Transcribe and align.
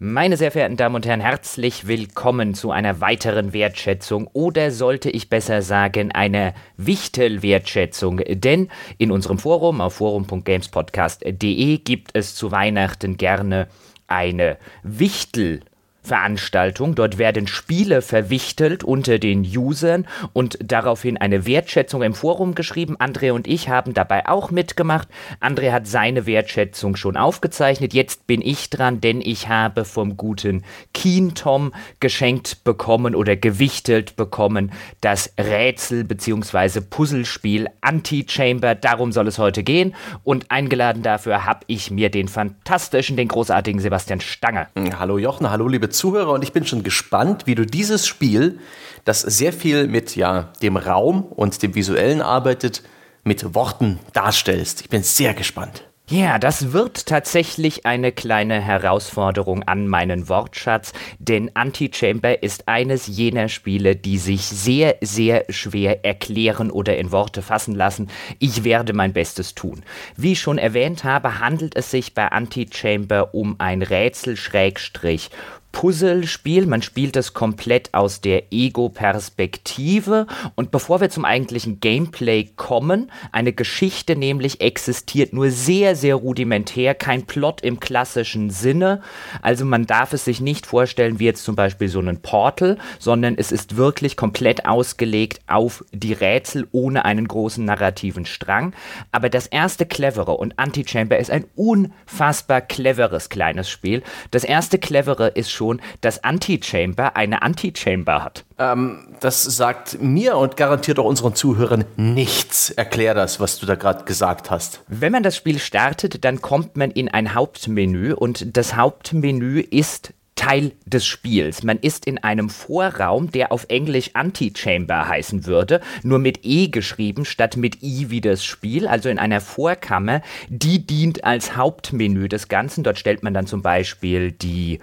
Meine 0.00 0.36
sehr 0.36 0.52
verehrten 0.52 0.76
Damen 0.76 0.94
und 0.94 1.06
Herren, 1.06 1.20
herzlich 1.20 1.88
willkommen 1.88 2.54
zu 2.54 2.70
einer 2.70 3.00
weiteren 3.00 3.52
Wertschätzung 3.52 4.28
oder 4.32 4.70
sollte 4.70 5.10
ich 5.10 5.28
besser 5.28 5.60
sagen 5.60 6.12
einer 6.12 6.54
Wichtel-Wertschätzung. 6.76 8.20
Denn 8.28 8.68
in 8.98 9.10
unserem 9.10 9.40
Forum 9.40 9.80
auf 9.80 9.94
forum.gamespodcast.de 9.94 11.78
gibt 11.78 12.12
es 12.14 12.36
zu 12.36 12.52
Weihnachten 12.52 13.16
gerne 13.16 13.66
eine 14.06 14.58
Wichtel- 14.84 15.62
Veranstaltung. 16.08 16.94
Dort 16.94 17.18
werden 17.18 17.46
Spiele 17.46 18.02
verwichtelt 18.02 18.82
unter 18.82 19.18
den 19.18 19.42
Usern 19.42 20.06
und 20.32 20.58
daraufhin 20.60 21.16
eine 21.18 21.46
Wertschätzung 21.46 22.02
im 22.02 22.14
Forum 22.14 22.54
geschrieben. 22.54 22.96
André 22.96 23.32
und 23.32 23.46
ich 23.46 23.68
haben 23.68 23.94
dabei 23.94 24.26
auch 24.26 24.50
mitgemacht. 24.50 25.08
André 25.40 25.70
hat 25.70 25.86
seine 25.86 26.26
Wertschätzung 26.26 26.96
schon 26.96 27.16
aufgezeichnet. 27.16 27.94
Jetzt 27.94 28.26
bin 28.26 28.42
ich 28.42 28.70
dran, 28.70 29.00
denn 29.00 29.20
ich 29.20 29.48
habe 29.48 29.84
vom 29.84 30.16
guten 30.16 30.64
Keen 30.94 31.34
Tom 31.34 31.72
geschenkt 32.00 32.64
bekommen 32.64 33.14
oder 33.14 33.36
gewichtelt 33.36 34.16
bekommen 34.16 34.72
das 35.00 35.32
Rätsel 35.38 36.04
bzw. 36.04 36.80
Puzzlespiel 36.80 37.68
Anti-Chamber. 37.82 38.74
Darum 38.74 39.12
soll 39.12 39.28
es 39.28 39.38
heute 39.38 39.62
gehen. 39.62 39.94
Und 40.24 40.50
eingeladen 40.50 41.02
dafür 41.02 41.44
habe 41.44 41.60
ich 41.66 41.90
mir 41.90 42.10
den 42.10 42.28
fantastischen, 42.28 43.16
den 43.16 43.28
großartigen 43.28 43.80
Sebastian 43.80 44.20
Stange. 44.20 44.68
Hallo 44.98 45.18
Jochen, 45.18 45.50
hallo 45.50 45.68
liebe 45.68 45.90
Zuhörer 45.98 46.32
und 46.32 46.42
ich 46.42 46.52
bin 46.52 46.66
schon 46.66 46.82
gespannt, 46.82 47.46
wie 47.46 47.54
du 47.54 47.66
dieses 47.66 48.06
Spiel, 48.06 48.58
das 49.04 49.20
sehr 49.20 49.52
viel 49.52 49.86
mit 49.86 50.16
ja, 50.16 50.52
dem 50.62 50.76
Raum 50.76 51.24
und 51.24 51.62
dem 51.62 51.74
Visuellen 51.74 52.22
arbeitet, 52.22 52.82
mit 53.24 53.54
Worten 53.54 53.98
darstellst. 54.12 54.80
Ich 54.80 54.88
bin 54.88 55.02
sehr 55.02 55.34
gespannt. 55.34 55.84
Ja, 56.10 56.38
das 56.38 56.72
wird 56.72 57.04
tatsächlich 57.04 57.84
eine 57.84 58.12
kleine 58.12 58.62
Herausforderung 58.62 59.64
an 59.64 59.88
meinen 59.88 60.30
Wortschatz, 60.30 60.94
denn 61.18 61.50
Antichamber 61.52 62.42
ist 62.42 62.66
eines 62.66 63.08
jener 63.08 63.50
Spiele, 63.50 63.94
die 63.94 64.16
sich 64.16 64.46
sehr, 64.46 64.96
sehr 65.02 65.44
schwer 65.50 66.06
erklären 66.06 66.70
oder 66.70 66.96
in 66.96 67.12
Worte 67.12 67.42
fassen 67.42 67.74
lassen. 67.74 68.08
Ich 68.38 68.64
werde 68.64 68.94
mein 68.94 69.12
Bestes 69.12 69.54
tun. 69.54 69.82
Wie 70.16 70.32
ich 70.32 70.40
schon 70.40 70.56
erwähnt 70.56 71.04
habe, 71.04 71.40
handelt 71.40 71.76
es 71.76 71.90
sich 71.90 72.14
bei 72.14 72.28
Antichamber 72.32 73.34
um 73.34 73.56
ein 73.58 73.82
Rätsel-Schrägstrich 73.82 75.28
Puzzlespiel. 75.72 76.66
Man 76.66 76.82
spielt 76.82 77.16
es 77.16 77.34
komplett 77.34 77.94
aus 77.94 78.20
der 78.20 78.52
Ego-Perspektive. 78.52 80.26
Und 80.54 80.70
bevor 80.70 81.00
wir 81.00 81.10
zum 81.10 81.24
eigentlichen 81.24 81.80
Gameplay 81.80 82.50
kommen, 82.56 83.10
eine 83.32 83.52
Geschichte 83.52 84.16
nämlich 84.16 84.60
existiert 84.60 85.32
nur 85.32 85.50
sehr, 85.50 85.94
sehr 85.94 86.16
rudimentär, 86.16 86.94
kein 86.94 87.26
Plot 87.26 87.60
im 87.60 87.80
klassischen 87.80 88.50
Sinne. 88.50 89.02
Also 89.42 89.64
man 89.64 89.86
darf 89.86 90.12
es 90.12 90.24
sich 90.24 90.40
nicht 90.40 90.66
vorstellen 90.66 91.18
wie 91.18 91.26
jetzt 91.26 91.44
zum 91.44 91.54
Beispiel 91.54 91.88
so 91.88 92.00
ein 92.00 92.22
Portal, 92.22 92.78
sondern 92.98 93.36
es 93.36 93.52
ist 93.52 93.76
wirklich 93.76 94.16
komplett 94.16 94.66
ausgelegt 94.66 95.40
auf 95.46 95.84
die 95.92 96.12
Rätsel 96.12 96.66
ohne 96.72 97.04
einen 97.04 97.28
großen 97.28 97.64
narrativen 97.64 98.26
Strang. 98.26 98.74
Aber 99.12 99.28
das 99.28 99.46
erste 99.46 99.86
Clevere 99.86 100.32
und 100.32 100.58
Antichamber 100.58 101.18
ist 101.18 101.30
ein 101.30 101.44
unfassbar 101.54 102.60
cleveres 102.62 103.28
kleines 103.28 103.68
Spiel. 103.68 104.02
Das 104.30 104.44
erste 104.44 104.78
Clevere 104.78 105.28
ist 105.28 105.50
schon, 105.58 105.82
dass 106.00 106.24
Antichamber 106.24 107.16
eine 107.16 107.42
Antichamber 107.42 108.24
hat. 108.24 108.44
Ähm, 108.58 109.16
das 109.20 109.42
sagt 109.42 110.00
mir 110.00 110.36
und 110.36 110.56
garantiert 110.56 110.98
auch 110.98 111.04
unseren 111.04 111.34
Zuhörern 111.34 111.84
nichts. 111.96 112.70
Erklär 112.70 113.14
das, 113.14 113.40
was 113.40 113.58
du 113.58 113.66
da 113.66 113.74
gerade 113.74 114.04
gesagt 114.04 114.50
hast. 114.50 114.80
Wenn 114.88 115.12
man 115.12 115.22
das 115.22 115.36
Spiel 115.36 115.58
startet, 115.58 116.24
dann 116.24 116.40
kommt 116.40 116.76
man 116.76 116.90
in 116.90 117.08
ein 117.08 117.34
Hauptmenü 117.34 118.12
und 118.14 118.56
das 118.56 118.76
Hauptmenü 118.76 119.60
ist 119.60 120.14
Teil 120.38 120.72
des 120.86 121.04
Spiels. 121.04 121.64
Man 121.64 121.78
ist 121.78 122.06
in 122.06 122.18
einem 122.18 122.48
Vorraum, 122.48 123.32
der 123.32 123.50
auf 123.50 123.66
Englisch 123.68 124.10
Antichamber 124.14 125.08
heißen 125.08 125.46
würde, 125.46 125.80
nur 126.04 126.20
mit 126.20 126.44
E 126.44 126.68
geschrieben 126.68 127.24
statt 127.24 127.56
mit 127.56 127.82
I 127.82 128.10
wie 128.10 128.20
das 128.20 128.44
Spiel, 128.44 128.86
also 128.86 129.08
in 129.08 129.18
einer 129.18 129.40
Vorkammer, 129.40 130.22
die 130.48 130.86
dient 130.86 131.24
als 131.24 131.56
Hauptmenü 131.56 132.28
des 132.28 132.46
Ganzen. 132.46 132.84
Dort 132.84 132.98
stellt 132.98 133.24
man 133.24 133.34
dann 133.34 133.48
zum 133.48 133.62
Beispiel 133.62 134.30
die 134.30 134.78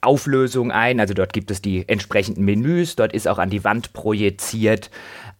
Auflösung 0.00 0.70
ein. 0.70 1.00
Also 1.00 1.14
dort 1.14 1.32
gibt 1.32 1.50
es 1.50 1.62
die 1.62 1.88
entsprechenden 1.88 2.44
Menüs, 2.44 2.96
dort 2.96 3.12
ist 3.12 3.28
auch 3.28 3.38
an 3.38 3.50
die 3.50 3.64
Wand 3.64 3.92
projiziert 3.92 4.90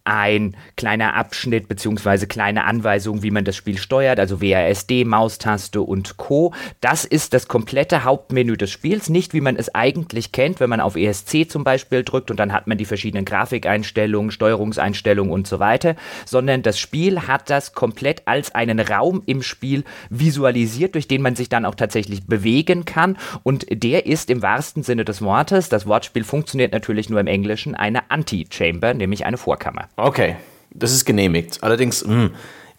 ein 0.03 0.55
kleiner 0.75 1.15
Abschnitt 1.15 1.67
bzw. 1.67 2.25
kleine 2.25 2.65
Anweisung, 2.65 3.23
wie 3.23 3.31
man 3.31 3.45
das 3.45 3.55
Spiel 3.55 3.77
steuert, 3.77 4.19
also 4.19 4.41
WASD, 4.41 5.05
Maustaste 5.05 5.81
und 5.81 6.17
Co. 6.17 6.53
Das 6.79 7.05
ist 7.05 7.33
das 7.33 7.47
komplette 7.47 8.03
Hauptmenü 8.03 8.57
des 8.57 8.71
Spiels, 8.71 9.09
nicht 9.09 9.33
wie 9.33 9.41
man 9.41 9.55
es 9.55 9.73
eigentlich 9.73 10.31
kennt, 10.31 10.59
wenn 10.59 10.69
man 10.69 10.81
auf 10.81 10.95
ESC 10.95 11.49
zum 11.49 11.63
Beispiel 11.63 12.03
drückt 12.03 12.31
und 12.31 12.39
dann 12.39 12.53
hat 12.53 12.67
man 12.67 12.77
die 12.77 12.85
verschiedenen 12.85 13.25
Grafikeinstellungen, 13.25 14.31
Steuerungseinstellungen 14.31 15.31
und 15.31 15.47
so 15.47 15.59
weiter, 15.59 15.95
sondern 16.25 16.63
das 16.63 16.79
Spiel 16.79 17.27
hat 17.27 17.49
das 17.49 17.73
komplett 17.73 18.27
als 18.27 18.55
einen 18.55 18.79
Raum 18.79 19.23
im 19.25 19.41
Spiel 19.41 19.83
visualisiert, 20.09 20.95
durch 20.95 21.07
den 21.07 21.21
man 21.21 21.35
sich 21.35 21.49
dann 21.49 21.65
auch 21.65 21.75
tatsächlich 21.75 22.25
bewegen 22.25 22.85
kann 22.85 23.17
und 23.43 23.65
der 23.71 24.05
ist 24.05 24.29
im 24.29 24.41
wahrsten 24.41 24.83
Sinne 24.83 25.05
des 25.05 25.21
Wortes, 25.21 25.69
das 25.69 25.85
Wortspiel 25.85 26.23
funktioniert 26.23 26.71
natürlich 26.71 27.09
nur 27.09 27.19
im 27.19 27.27
Englischen, 27.27 27.75
eine 27.75 28.09
Anti-Chamber, 28.09 28.93
nämlich 28.93 29.25
eine 29.25 29.37
Vorkammer. 29.37 29.89
Okay, 29.95 30.37
das 30.71 30.93
ist 30.93 31.05
genehmigt. 31.05 31.59
Allerdings, 31.61 32.05
mh, 32.05 32.13
hm, 32.13 32.31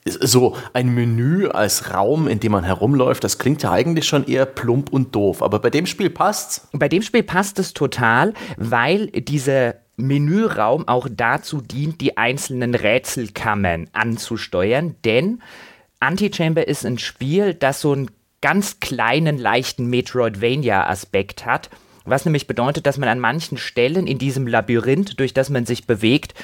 so 0.04 0.56
ein 0.72 0.94
Menü 0.94 1.48
als 1.48 1.94
Raum, 1.94 2.26
in 2.26 2.40
dem 2.40 2.52
man 2.52 2.64
herumläuft, 2.64 3.22
das 3.22 3.38
klingt 3.38 3.62
ja 3.62 3.70
eigentlich 3.70 4.06
schon 4.06 4.26
eher 4.26 4.46
plump 4.46 4.92
und 4.92 5.14
doof. 5.14 5.42
Aber 5.42 5.60
bei 5.60 5.70
dem 5.70 5.86
Spiel 5.86 6.10
passt's? 6.10 6.68
Bei 6.72 6.88
dem 6.88 7.02
Spiel 7.02 7.22
passt 7.22 7.58
es 7.60 7.72
total, 7.72 8.34
weil 8.56 9.06
dieser 9.08 9.76
Menüraum 9.96 10.88
auch 10.88 11.06
dazu 11.10 11.60
dient, 11.60 12.00
die 12.00 12.16
einzelnen 12.16 12.74
Rätselkammern 12.74 13.88
anzusteuern. 13.92 14.96
Denn 15.04 15.40
Antichamber 16.00 16.66
ist 16.66 16.84
ein 16.84 16.98
Spiel, 16.98 17.54
das 17.54 17.80
so 17.80 17.92
einen 17.92 18.10
ganz 18.40 18.80
kleinen, 18.80 19.38
leichten 19.38 19.86
Metroidvania-Aspekt 19.86 21.46
hat. 21.46 21.70
Was 22.04 22.24
nämlich 22.24 22.48
bedeutet, 22.48 22.86
dass 22.86 22.98
man 22.98 23.08
an 23.08 23.20
manchen 23.20 23.56
Stellen 23.56 24.08
in 24.08 24.18
diesem 24.18 24.48
Labyrinth, 24.48 25.20
durch 25.20 25.32
das 25.32 25.50
man 25.50 25.66
sich 25.66 25.86
bewegt, 25.86 26.34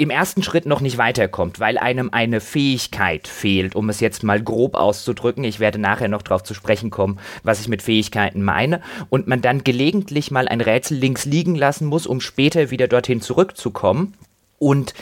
im 0.00 0.08
ersten 0.08 0.42
Schritt 0.42 0.64
noch 0.64 0.80
nicht 0.80 0.96
weiterkommt, 0.96 1.60
weil 1.60 1.76
einem 1.76 2.08
eine 2.10 2.40
Fähigkeit 2.40 3.28
fehlt, 3.28 3.76
um 3.76 3.90
es 3.90 4.00
jetzt 4.00 4.22
mal 4.22 4.42
grob 4.42 4.74
auszudrücken. 4.74 5.44
Ich 5.44 5.60
werde 5.60 5.78
nachher 5.78 6.08
noch 6.08 6.22
darauf 6.22 6.42
zu 6.42 6.54
sprechen 6.54 6.88
kommen, 6.88 7.20
was 7.42 7.60
ich 7.60 7.68
mit 7.68 7.82
Fähigkeiten 7.82 8.42
meine. 8.42 8.80
Und 9.10 9.26
man 9.26 9.42
dann 9.42 9.62
gelegentlich 9.62 10.30
mal 10.30 10.48
ein 10.48 10.62
Rätsel 10.62 10.96
links 10.96 11.26
liegen 11.26 11.54
lassen 11.54 11.84
muss, 11.84 12.06
um 12.06 12.22
später 12.22 12.70
wieder 12.70 12.88
dorthin 12.88 13.20
zurückzukommen. 13.20 14.14
Und 14.58 14.94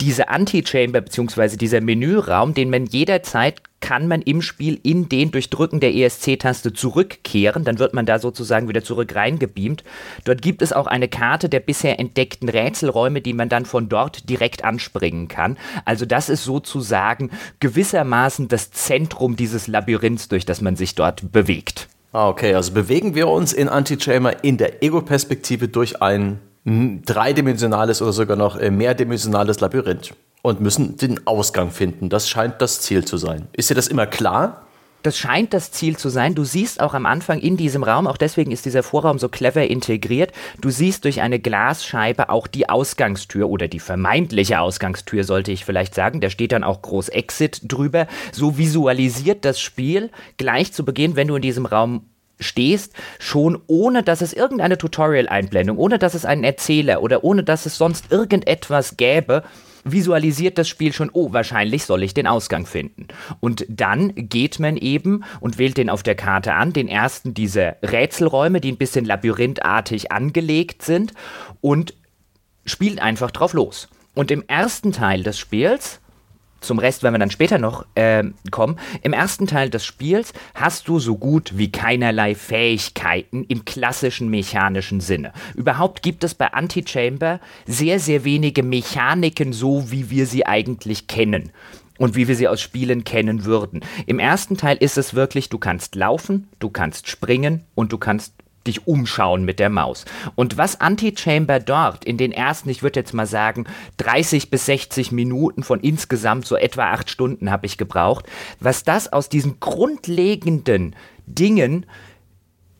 diese 0.00 0.28
Anti-Chamber 0.28 1.00
bzw. 1.00 1.56
dieser 1.56 1.80
Menüraum, 1.80 2.54
den 2.54 2.70
man 2.70 2.86
jederzeit 2.86 3.62
kann 3.84 4.08
man 4.08 4.22
im 4.22 4.40
Spiel 4.40 4.80
in 4.82 5.10
den 5.10 5.30
durch 5.30 5.50
Drücken 5.50 5.78
der 5.78 5.94
ESC-Taste 5.94 6.72
zurückkehren. 6.72 7.64
Dann 7.64 7.78
wird 7.78 7.92
man 7.92 8.06
da 8.06 8.18
sozusagen 8.18 8.66
wieder 8.66 8.82
zurück 8.82 9.14
reingebeamt. 9.14 9.84
Dort 10.24 10.40
gibt 10.40 10.62
es 10.62 10.72
auch 10.72 10.86
eine 10.86 11.06
Karte 11.06 11.50
der 11.50 11.60
bisher 11.60 12.00
entdeckten 12.00 12.48
Rätselräume, 12.48 13.20
die 13.20 13.34
man 13.34 13.50
dann 13.50 13.66
von 13.66 13.90
dort 13.90 14.30
direkt 14.30 14.64
anspringen 14.64 15.28
kann. 15.28 15.58
Also 15.84 16.06
das 16.06 16.30
ist 16.30 16.44
sozusagen 16.44 17.30
gewissermaßen 17.60 18.48
das 18.48 18.70
Zentrum 18.70 19.36
dieses 19.36 19.66
Labyrinths, 19.66 20.28
durch 20.28 20.46
das 20.46 20.62
man 20.62 20.76
sich 20.76 20.94
dort 20.94 21.30
bewegt. 21.30 21.88
Ah, 22.14 22.28
okay, 22.28 22.54
also 22.54 22.72
bewegen 22.72 23.14
wir 23.14 23.28
uns 23.28 23.52
in 23.52 23.68
Anti-Chamber 23.68 24.44
in 24.44 24.56
der 24.56 24.82
Ego-Perspektive 24.82 25.68
durch 25.68 26.00
ein 26.00 26.40
dreidimensionales 26.64 28.00
oder 28.00 28.12
sogar 28.12 28.36
noch 28.36 28.56
äh, 28.56 28.70
mehrdimensionales 28.70 29.60
Labyrinth 29.60 30.14
und 30.42 30.60
müssen 30.60 30.96
den 30.96 31.26
Ausgang 31.26 31.70
finden. 31.70 32.08
Das 32.08 32.28
scheint 32.28 32.60
das 32.60 32.80
Ziel 32.80 33.04
zu 33.04 33.16
sein. 33.16 33.48
Ist 33.52 33.70
dir 33.70 33.74
das 33.74 33.88
immer 33.88 34.06
klar? 34.06 34.64
Das 35.02 35.18
scheint 35.18 35.52
das 35.52 35.70
Ziel 35.70 35.98
zu 35.98 36.08
sein. 36.08 36.34
Du 36.34 36.44
siehst 36.44 36.80
auch 36.80 36.94
am 36.94 37.04
Anfang 37.04 37.38
in 37.38 37.58
diesem 37.58 37.82
Raum, 37.82 38.06
auch 38.06 38.16
deswegen 38.16 38.50
ist 38.50 38.64
dieser 38.64 38.82
Vorraum 38.82 39.18
so 39.18 39.28
clever 39.28 39.66
integriert, 39.66 40.32
du 40.62 40.70
siehst 40.70 41.04
durch 41.04 41.20
eine 41.20 41.38
Glasscheibe 41.38 42.30
auch 42.30 42.46
die 42.46 42.70
Ausgangstür 42.70 43.50
oder 43.50 43.68
die 43.68 43.80
vermeintliche 43.80 44.60
Ausgangstür, 44.60 45.24
sollte 45.24 45.52
ich 45.52 45.66
vielleicht 45.66 45.94
sagen. 45.94 46.22
Da 46.22 46.30
steht 46.30 46.52
dann 46.52 46.64
auch 46.64 46.80
groß 46.80 47.10
Exit 47.10 47.60
drüber. 47.70 48.06
So 48.32 48.56
visualisiert 48.56 49.44
das 49.44 49.60
Spiel 49.60 50.10
gleich 50.38 50.72
zu 50.72 50.86
Beginn, 50.86 51.16
wenn 51.16 51.28
du 51.28 51.36
in 51.36 51.42
diesem 51.42 51.66
Raum 51.66 52.06
stehst, 52.40 52.92
schon 53.18 53.60
ohne 53.66 54.02
dass 54.02 54.20
es 54.20 54.32
irgendeine 54.32 54.78
Tutorial-Einblendung, 54.78 55.78
ohne 55.78 55.98
dass 55.98 56.14
es 56.14 56.24
einen 56.24 56.44
Erzähler 56.44 57.02
oder 57.02 57.24
ohne 57.24 57.44
dass 57.44 57.66
es 57.66 57.78
sonst 57.78 58.10
irgendetwas 58.10 58.96
gäbe, 58.96 59.44
visualisiert 59.84 60.58
das 60.58 60.68
Spiel 60.68 60.92
schon, 60.92 61.10
oh, 61.12 61.32
wahrscheinlich 61.32 61.84
soll 61.84 62.02
ich 62.02 62.14
den 62.14 62.26
Ausgang 62.26 62.66
finden. 62.66 63.08
Und 63.40 63.66
dann 63.68 64.12
geht 64.14 64.58
man 64.58 64.76
eben 64.76 65.24
und 65.40 65.58
wählt 65.58 65.76
den 65.76 65.90
auf 65.90 66.02
der 66.02 66.14
Karte 66.14 66.54
an, 66.54 66.72
den 66.72 66.88
ersten 66.88 67.34
dieser 67.34 67.76
Rätselräume, 67.82 68.60
die 68.60 68.72
ein 68.72 68.78
bisschen 68.78 69.04
labyrinthartig 69.04 70.10
angelegt 70.10 70.82
sind 70.82 71.12
und 71.60 71.94
spielt 72.64 73.00
einfach 73.00 73.30
drauf 73.30 73.52
los. 73.52 73.88
Und 74.14 74.30
im 74.30 74.44
ersten 74.46 74.92
Teil 74.92 75.22
des 75.22 75.38
Spiels 75.38 76.00
zum 76.66 76.78
Rest 76.78 77.02
werden 77.02 77.14
wir 77.14 77.18
dann 77.18 77.30
später 77.30 77.58
noch 77.58 77.86
äh, 77.94 78.24
kommen. 78.50 78.78
Im 79.02 79.12
ersten 79.12 79.46
Teil 79.46 79.70
des 79.70 79.84
Spiels 79.84 80.32
hast 80.54 80.88
du 80.88 80.98
so 80.98 81.16
gut 81.16 81.56
wie 81.56 81.70
keinerlei 81.70 82.34
Fähigkeiten 82.34 83.44
im 83.44 83.64
klassischen 83.64 84.28
mechanischen 84.28 85.00
Sinne. 85.00 85.32
Überhaupt 85.54 86.02
gibt 86.02 86.24
es 86.24 86.34
bei 86.34 86.52
Antichamber 86.52 87.40
sehr, 87.66 88.00
sehr 88.00 88.24
wenige 88.24 88.62
Mechaniken, 88.62 89.52
so 89.52 89.90
wie 89.90 90.10
wir 90.10 90.26
sie 90.26 90.46
eigentlich 90.46 91.06
kennen 91.06 91.50
und 91.98 92.16
wie 92.16 92.28
wir 92.28 92.36
sie 92.36 92.48
aus 92.48 92.60
Spielen 92.60 93.04
kennen 93.04 93.44
würden. 93.44 93.80
Im 94.06 94.18
ersten 94.18 94.56
Teil 94.56 94.76
ist 94.78 94.98
es 94.98 95.14
wirklich, 95.14 95.48
du 95.48 95.58
kannst 95.58 95.94
laufen, 95.94 96.48
du 96.58 96.70
kannst 96.70 97.08
springen 97.08 97.64
und 97.74 97.92
du 97.92 97.98
kannst 97.98 98.34
dich 98.66 98.86
umschauen 98.86 99.44
mit 99.44 99.58
der 99.58 99.70
Maus. 99.70 100.04
Und 100.34 100.56
was 100.56 100.80
Antichamber 100.80 101.60
dort 101.60 102.04
in 102.04 102.16
den 102.16 102.32
ersten, 102.32 102.70
ich 102.70 102.82
würde 102.82 103.00
jetzt 103.00 103.14
mal 103.14 103.26
sagen, 103.26 103.66
30 103.98 104.50
bis 104.50 104.66
60 104.66 105.12
Minuten 105.12 105.62
von 105.62 105.80
insgesamt 105.80 106.46
so 106.46 106.56
etwa 106.56 106.90
acht 106.90 107.10
Stunden 107.10 107.50
habe 107.50 107.66
ich 107.66 107.78
gebraucht, 107.78 108.26
was 108.60 108.84
das 108.84 109.12
aus 109.12 109.28
diesen 109.28 109.60
grundlegenden 109.60 110.96
Dingen 111.26 111.86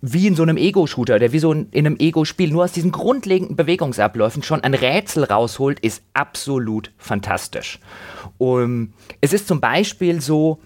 wie 0.06 0.26
in 0.26 0.36
so 0.36 0.42
einem 0.42 0.58
Ego-Shooter 0.58 1.14
oder 1.16 1.32
wie 1.32 1.38
so 1.38 1.50
in 1.50 1.68
einem 1.72 1.96
Ego-Spiel, 1.98 2.50
nur 2.50 2.64
aus 2.64 2.72
diesen 2.72 2.92
grundlegenden 2.92 3.56
Bewegungsabläufen 3.56 4.42
schon 4.42 4.62
ein 4.62 4.74
Rätsel 4.74 5.24
rausholt, 5.24 5.80
ist 5.80 6.02
absolut 6.12 6.90
fantastisch. 6.98 7.78
Um, 8.36 8.92
es 9.22 9.32
ist 9.32 9.48
zum 9.48 9.62
Beispiel 9.62 10.20
so, 10.20 10.60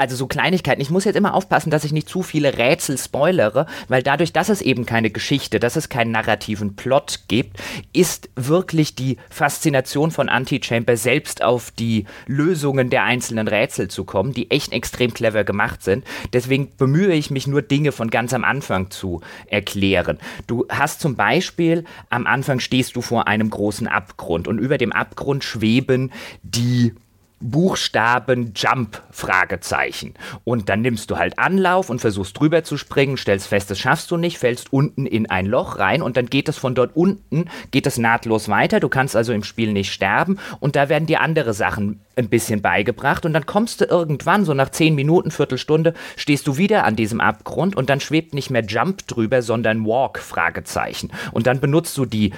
also 0.00 0.16
so 0.16 0.26
Kleinigkeiten. 0.26 0.80
Ich 0.80 0.88
muss 0.88 1.04
jetzt 1.04 1.16
immer 1.16 1.34
aufpassen, 1.34 1.70
dass 1.70 1.84
ich 1.84 1.92
nicht 1.92 2.08
zu 2.08 2.22
viele 2.22 2.56
Rätsel 2.56 2.96
spoilere, 2.96 3.66
weil 3.88 4.02
dadurch, 4.02 4.32
dass 4.32 4.48
es 4.48 4.62
eben 4.62 4.86
keine 4.86 5.10
Geschichte, 5.10 5.60
dass 5.60 5.76
es 5.76 5.90
keinen 5.90 6.10
narrativen 6.10 6.74
Plot 6.74 7.24
gibt, 7.28 7.58
ist 7.92 8.30
wirklich 8.34 8.94
die 8.94 9.18
Faszination 9.28 10.10
von 10.10 10.30
Antichamber 10.30 10.96
selbst 10.96 11.44
auf 11.44 11.70
die 11.70 12.06
Lösungen 12.26 12.88
der 12.88 13.04
einzelnen 13.04 13.46
Rätsel 13.46 13.88
zu 13.88 14.04
kommen, 14.04 14.32
die 14.32 14.50
echt 14.50 14.72
extrem 14.72 15.12
clever 15.12 15.44
gemacht 15.44 15.82
sind. 15.82 16.04
Deswegen 16.32 16.74
bemühe 16.78 17.12
ich 17.12 17.30
mich 17.30 17.46
nur 17.46 17.60
Dinge 17.60 17.92
von 17.92 18.08
ganz 18.08 18.32
am 18.32 18.42
Anfang 18.42 18.90
zu 18.90 19.20
erklären. 19.48 20.18
Du 20.46 20.66
hast 20.70 21.00
zum 21.00 21.14
Beispiel 21.14 21.84
am 22.08 22.26
Anfang 22.26 22.60
stehst 22.60 22.96
du 22.96 23.02
vor 23.02 23.28
einem 23.28 23.50
großen 23.50 23.86
Abgrund 23.86 24.48
und 24.48 24.58
über 24.58 24.78
dem 24.78 24.92
Abgrund 24.92 25.44
schweben 25.44 26.10
die 26.42 26.94
Buchstaben 27.40 28.52
Jump 28.54 29.02
Fragezeichen. 29.10 30.14
Und 30.44 30.68
dann 30.68 30.82
nimmst 30.82 31.10
du 31.10 31.16
halt 31.16 31.38
Anlauf 31.38 31.88
und 31.88 32.00
versuchst 32.00 32.38
drüber 32.38 32.64
zu 32.64 32.76
springen, 32.76 33.16
stellst 33.16 33.48
fest, 33.48 33.70
das 33.70 33.78
schaffst 33.78 34.10
du 34.10 34.18
nicht, 34.18 34.38
fällst 34.38 34.72
unten 34.72 35.06
in 35.06 35.28
ein 35.30 35.46
Loch 35.46 35.78
rein 35.78 36.02
und 36.02 36.16
dann 36.16 36.26
geht 36.26 36.48
es 36.48 36.58
von 36.58 36.74
dort 36.74 36.94
unten, 36.94 37.46
geht 37.70 37.86
es 37.86 37.96
nahtlos 37.98 38.48
weiter. 38.48 38.78
Du 38.78 38.90
kannst 38.90 39.16
also 39.16 39.32
im 39.32 39.42
Spiel 39.42 39.72
nicht 39.72 39.92
sterben 39.92 40.38
und 40.60 40.76
da 40.76 40.88
werden 40.88 41.06
dir 41.06 41.22
andere 41.22 41.54
Sachen 41.54 42.00
ein 42.16 42.28
bisschen 42.28 42.60
beigebracht 42.60 43.24
und 43.24 43.32
dann 43.32 43.46
kommst 43.46 43.80
du 43.80 43.86
irgendwann, 43.86 44.44
so 44.44 44.52
nach 44.52 44.68
10 44.68 44.94
Minuten, 44.94 45.30
Viertelstunde, 45.30 45.94
stehst 46.16 46.46
du 46.46 46.58
wieder 46.58 46.84
an 46.84 46.96
diesem 46.96 47.20
Abgrund 47.20 47.74
und 47.74 47.88
dann 47.88 48.00
schwebt 48.00 48.34
nicht 48.34 48.50
mehr 48.50 48.64
Jump 48.64 49.06
drüber, 49.06 49.40
sondern 49.40 49.86
Walk 49.86 50.18
Fragezeichen. 50.18 51.10
Und 51.32 51.46
dann 51.46 51.60
benutzt 51.60 51.96
du 51.96 52.04
die 52.04 52.32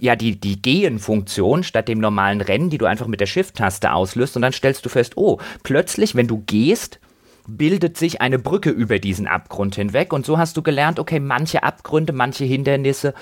ja 0.00 0.16
die, 0.16 0.38
die 0.38 0.60
Gehen-Funktion 0.60 1.62
statt 1.62 1.88
dem 1.88 1.98
normalen 1.98 2.40
Rennen, 2.40 2.70
die 2.70 2.78
du 2.78 2.86
einfach 2.86 3.06
mit 3.06 3.20
der 3.20 3.26
Shift-Taste 3.26 3.92
auslöst 3.92 4.36
und 4.36 4.42
dann 4.42 4.52
stellst 4.52 4.84
du 4.84 4.88
fest, 4.88 5.16
oh, 5.16 5.38
plötzlich, 5.62 6.14
wenn 6.14 6.26
du 6.26 6.42
gehst, 6.46 7.00
bildet 7.48 7.96
sich 7.96 8.20
eine 8.20 8.38
Brücke 8.38 8.70
über 8.70 8.98
diesen 8.98 9.26
Abgrund 9.26 9.76
hinweg 9.76 10.12
und 10.12 10.26
so 10.26 10.38
hast 10.38 10.56
du 10.56 10.62
gelernt, 10.62 10.98
okay, 10.98 11.20
manche 11.20 11.62
Abgründe, 11.62 12.12
manche 12.12 12.44
Hindernisse, 12.44 13.14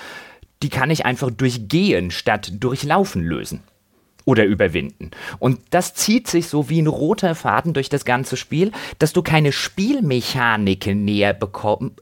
die 0.63 0.69
kann 0.69 0.89
ich 0.89 1.05
einfach 1.05 1.31
durch 1.31 1.67
Gehen 1.67 2.11
statt 2.11 2.51
durch 2.59 2.83
Laufen 2.83 3.23
lösen 3.23 3.63
oder 4.25 4.43
überwinden. 4.43 5.11
Und 5.39 5.59
das 5.69 5.93
zieht 5.93 6.27
sich 6.27 6.47
so 6.47 6.69
wie 6.69 6.81
ein 6.81 6.87
roter 6.87 7.35
Faden 7.35 7.73
durch 7.73 7.89
das 7.89 8.05
ganze 8.05 8.37
Spiel, 8.37 8.71
dass 8.99 9.13
du 9.13 9.21
keine 9.21 9.51
Spielmechaniken 9.51 11.05
näher, 11.05 11.37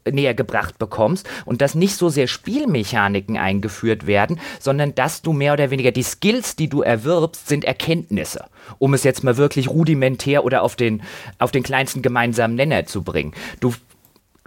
näher 0.09 0.33
gebracht 0.33 0.79
bekommst 0.79 1.29
und 1.45 1.61
dass 1.61 1.75
nicht 1.75 1.95
so 1.97 2.09
sehr 2.09 2.27
Spielmechaniken 2.27 3.37
eingeführt 3.37 4.07
werden, 4.07 4.39
sondern 4.59 4.95
dass 4.95 5.21
du 5.21 5.33
mehr 5.33 5.53
oder 5.53 5.69
weniger 5.69 5.91
die 5.91 6.03
Skills, 6.03 6.55
die 6.55 6.69
du 6.69 6.81
erwirbst, 6.81 7.47
sind 7.47 7.65
Erkenntnisse, 7.65 8.45
um 8.79 8.93
es 8.93 9.03
jetzt 9.03 9.23
mal 9.23 9.37
wirklich 9.37 9.69
rudimentär 9.69 10.45
oder 10.45 10.63
auf 10.63 10.75
den, 10.75 11.03
auf 11.39 11.51
den 11.51 11.63
kleinsten 11.63 12.01
gemeinsamen 12.01 12.55
Nenner 12.55 12.85
zu 12.85 13.03
bringen. 13.03 13.33
Du 13.59 13.73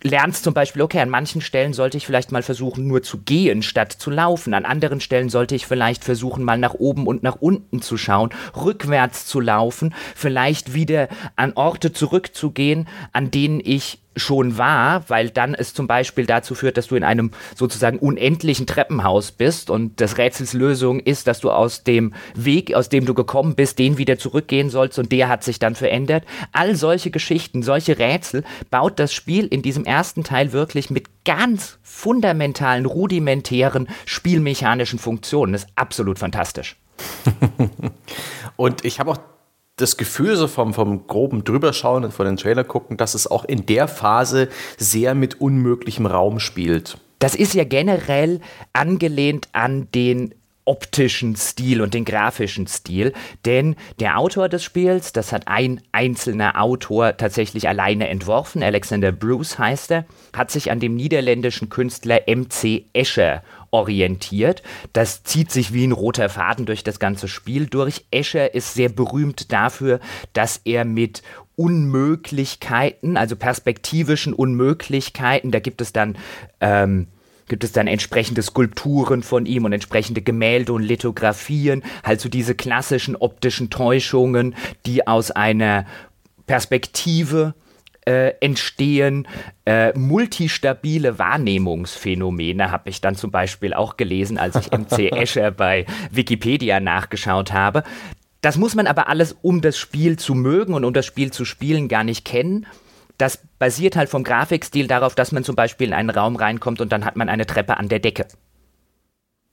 lernst 0.08 0.44
zum 0.44 0.55
Beispiel, 0.55 0.82
okay, 0.82 1.00
an 1.00 1.11
manchen 1.11 1.41
Stellen 1.41 1.73
sollte 1.73 1.97
ich 1.97 2.06
vielleicht 2.06 2.32
mal 2.32 2.43
versuchen, 2.43 2.87
nur 2.87 3.03
zu 3.03 3.19
gehen, 3.19 3.62
statt 3.62 3.93
zu 3.93 4.11
laufen. 4.11 4.55
An 4.55 4.64
anderen 4.64 5.00
Stellen 5.00 5.29
sollte 5.29 5.55
ich 5.55 5.67
vielleicht 5.67 6.05
versuchen, 6.05 6.44
mal 6.44 6.58
nach 6.58 6.75
oben 6.75 7.06
und 7.06 7.23
nach 7.23 7.37
unten 7.37 7.82
zu 7.82 7.97
schauen, 7.97 8.31
rückwärts 8.56 9.26
zu 9.26 9.41
laufen, 9.41 9.94
vielleicht 10.14 10.75
wieder 10.75 11.08
an 11.37 11.53
Orte 11.55 11.93
zurückzugehen, 11.93 12.88
an 13.12 13.31
denen 13.31 13.61
ich 13.62 13.99
schon 14.16 14.58
war, 14.58 15.08
weil 15.08 15.30
dann 15.30 15.54
es 15.54 15.74
zum 15.74 15.86
Beispiel 15.86 16.26
dazu 16.26 16.54
führt, 16.54 16.76
dass 16.76 16.88
du 16.88 16.96
in 16.96 17.04
einem 17.04 17.30
sozusagen 17.54 17.98
unendlichen 17.98 18.66
Treppenhaus 18.66 19.30
bist 19.30 19.70
und 19.70 20.00
das 20.00 20.18
Rätsels 20.18 20.54
Lösung 20.54 21.00
ist, 21.00 21.26
dass 21.26 21.40
du 21.40 21.50
aus 21.50 21.84
dem 21.84 22.14
Weg, 22.34 22.74
aus 22.74 22.88
dem 22.88 23.04
du 23.04 23.14
gekommen 23.14 23.54
bist, 23.54 23.78
den 23.78 23.98
wieder 23.98 24.18
zurückgehen 24.18 24.70
sollst 24.70 24.98
und 24.98 25.12
der 25.12 25.28
hat 25.28 25.44
sich 25.44 25.58
dann 25.58 25.74
verändert. 25.74 26.24
All 26.52 26.74
solche 26.74 27.10
Geschichten, 27.10 27.62
solche 27.62 27.98
Rätsel 27.98 28.44
baut 28.70 28.98
das 28.98 29.12
Spiel 29.12 29.46
in 29.46 29.62
diesem 29.62 29.84
ersten 29.84 30.24
Teil 30.24 30.52
wirklich 30.52 30.90
mit 30.90 31.24
ganz 31.24 31.78
fundamentalen, 31.82 32.86
rudimentären 32.86 33.88
spielmechanischen 34.06 34.98
Funktionen. 34.98 35.52
Das 35.52 35.64
ist 35.64 35.70
absolut 35.76 36.19
fantastisch. 36.19 36.76
und 38.56 38.84
ich 38.84 38.98
habe 39.00 39.10
auch 39.10 39.19
das 39.76 39.99
Gefühl 39.99 40.37
so 40.37 40.49
vom, 40.49 40.73
vom 40.75 41.06
groben 41.06 41.44
Drüberschauen 41.44 42.05
und 42.05 42.12
von 42.12 42.26
den 42.26 42.37
Trailer 42.37 42.64
gucken, 42.64 42.96
dass 42.96 43.14
es 43.14 43.26
auch 43.26 43.44
in 43.44 43.67
der 43.67 43.88
Phase 43.88 44.49
sehr 44.78 45.14
mit 45.14 45.40
unmöglichem 45.40 46.06
Raum 46.06 46.40
spielt. 46.40 46.99
Das 47.19 47.34
ist 47.34 47.55
ja 47.55 47.64
generell 47.64 48.40
angelehnt 48.73 49.49
an 49.52 49.88
den 49.94 50.34
optischen 50.67 51.37
Stil 51.37 51.81
und 51.81 51.94
den 51.94 52.05
grafischen 52.05 52.67
Stil, 52.67 53.12
denn 53.44 53.76
der 54.00 54.19
Autor 54.19 54.49
des 54.49 54.64
Spiels, 54.64 55.12
das 55.12 55.32
hat 55.32 55.46
ein 55.46 55.81
einzelner 55.93 56.61
Autor 56.61 57.17
tatsächlich 57.17 57.69
alleine 57.69 58.08
entworfen, 58.08 58.62
Alexander 58.62 59.12
Bruce 59.12 59.58
heißt 59.58 59.93
er, 59.93 60.06
hat 60.37 60.50
sich 60.50 60.70
an 60.70 60.81
dem 60.81 60.96
niederländischen 60.96 61.69
Künstler 61.69 62.22
MC 62.26 62.84
Escher 62.93 63.43
orientiert. 63.76 64.62
Das 64.93 65.23
zieht 65.23 65.50
sich 65.50 65.73
wie 65.73 65.87
ein 65.87 65.93
roter 65.93 66.28
Faden 66.28 66.67
durch 66.67 66.82
das 66.82 66.99
ganze 66.99 67.28
Spiel 67.28 67.67
durch. 67.67 68.06
Escher 68.11 68.55
ist 68.55 68.75
sehr 68.75 68.88
berühmt 68.88 69.52
dafür, 69.52 70.00
dass 70.32 70.61
er 70.64 70.84
mit 70.84 71.23
Unmöglichkeiten, 71.56 73.17
also 73.17 73.37
perspektivischen 73.37 74.32
Unmöglichkeiten, 74.32 75.50
da 75.50 75.61
gibt 75.61 75.81
es 75.81 75.93
dann 75.93 76.17
ähm, 76.61 77.08
gibt 77.49 77.62
es 77.62 77.70
dann 77.70 77.87
entsprechende 77.87 78.43
Skulpturen 78.43 79.22
von 79.22 79.46
ihm 79.46 79.65
und 79.65 79.72
entsprechende 79.72 80.20
Gemälde 80.20 80.72
und 80.72 80.82
Lithografien, 80.82 81.84
halt 82.03 82.20
so 82.20 82.29
diese 82.29 82.56
klassischen 82.56 83.15
optischen 83.15 83.70
Täuschungen, 83.70 84.56
die 84.84 85.06
aus 85.06 85.31
einer 85.31 85.86
Perspektive 86.48 87.55
äh, 88.06 88.34
entstehen 88.41 89.29
äh, 89.65 89.93
multistabile 89.98 91.19
Wahrnehmungsphänomene, 91.19 92.70
habe 92.70 92.89
ich 92.89 93.01
dann 93.01 93.17
zum 93.17 93.31
Beispiel 93.31 93.75
auch 93.75 93.96
gelesen, 93.96 94.39
als 94.39 94.56
ich 94.56 94.70
MC 94.70 95.13
Escher 95.13 95.51
bei 95.51 95.86
Wikipedia 96.10 96.81
nachgeschaut 96.81 97.53
habe. 97.53 97.82
Das 98.41 98.56
muss 98.56 98.75
man 98.75 98.86
aber 98.86 99.08
alles, 99.08 99.36
um 99.43 99.60
das 99.60 99.77
Spiel 99.77 100.19
zu 100.19 100.34
mögen 100.34 100.75
und 100.75 100.84
um 100.84 100.94
das 100.94 101.05
Spiel 101.05 101.32
zu 101.32 101.44
spielen, 101.44 101.89
gar 101.89 102.05
nicht 102.05 102.25
kennen. 102.25 102.67
Das 103.19 103.41
basiert 103.58 103.96
halt 103.96 104.08
vom 104.08 104.22
Grafikstil 104.22 104.86
darauf, 104.86 105.15
dass 105.15 105.32
man 105.32 105.43
zum 105.43 105.56
Beispiel 105.56 105.89
in 105.89 105.94
einen 105.94 106.10
Raum 106.10 106.36
reinkommt 106.36 106.81
und 106.81 106.93
dann 106.93 107.05
hat 107.05 107.17
man 107.17 107.29
eine 107.29 107.46
Treppe 107.46 107.79
an 107.79 107.89
der 107.89 107.98
Decke. 107.98 108.27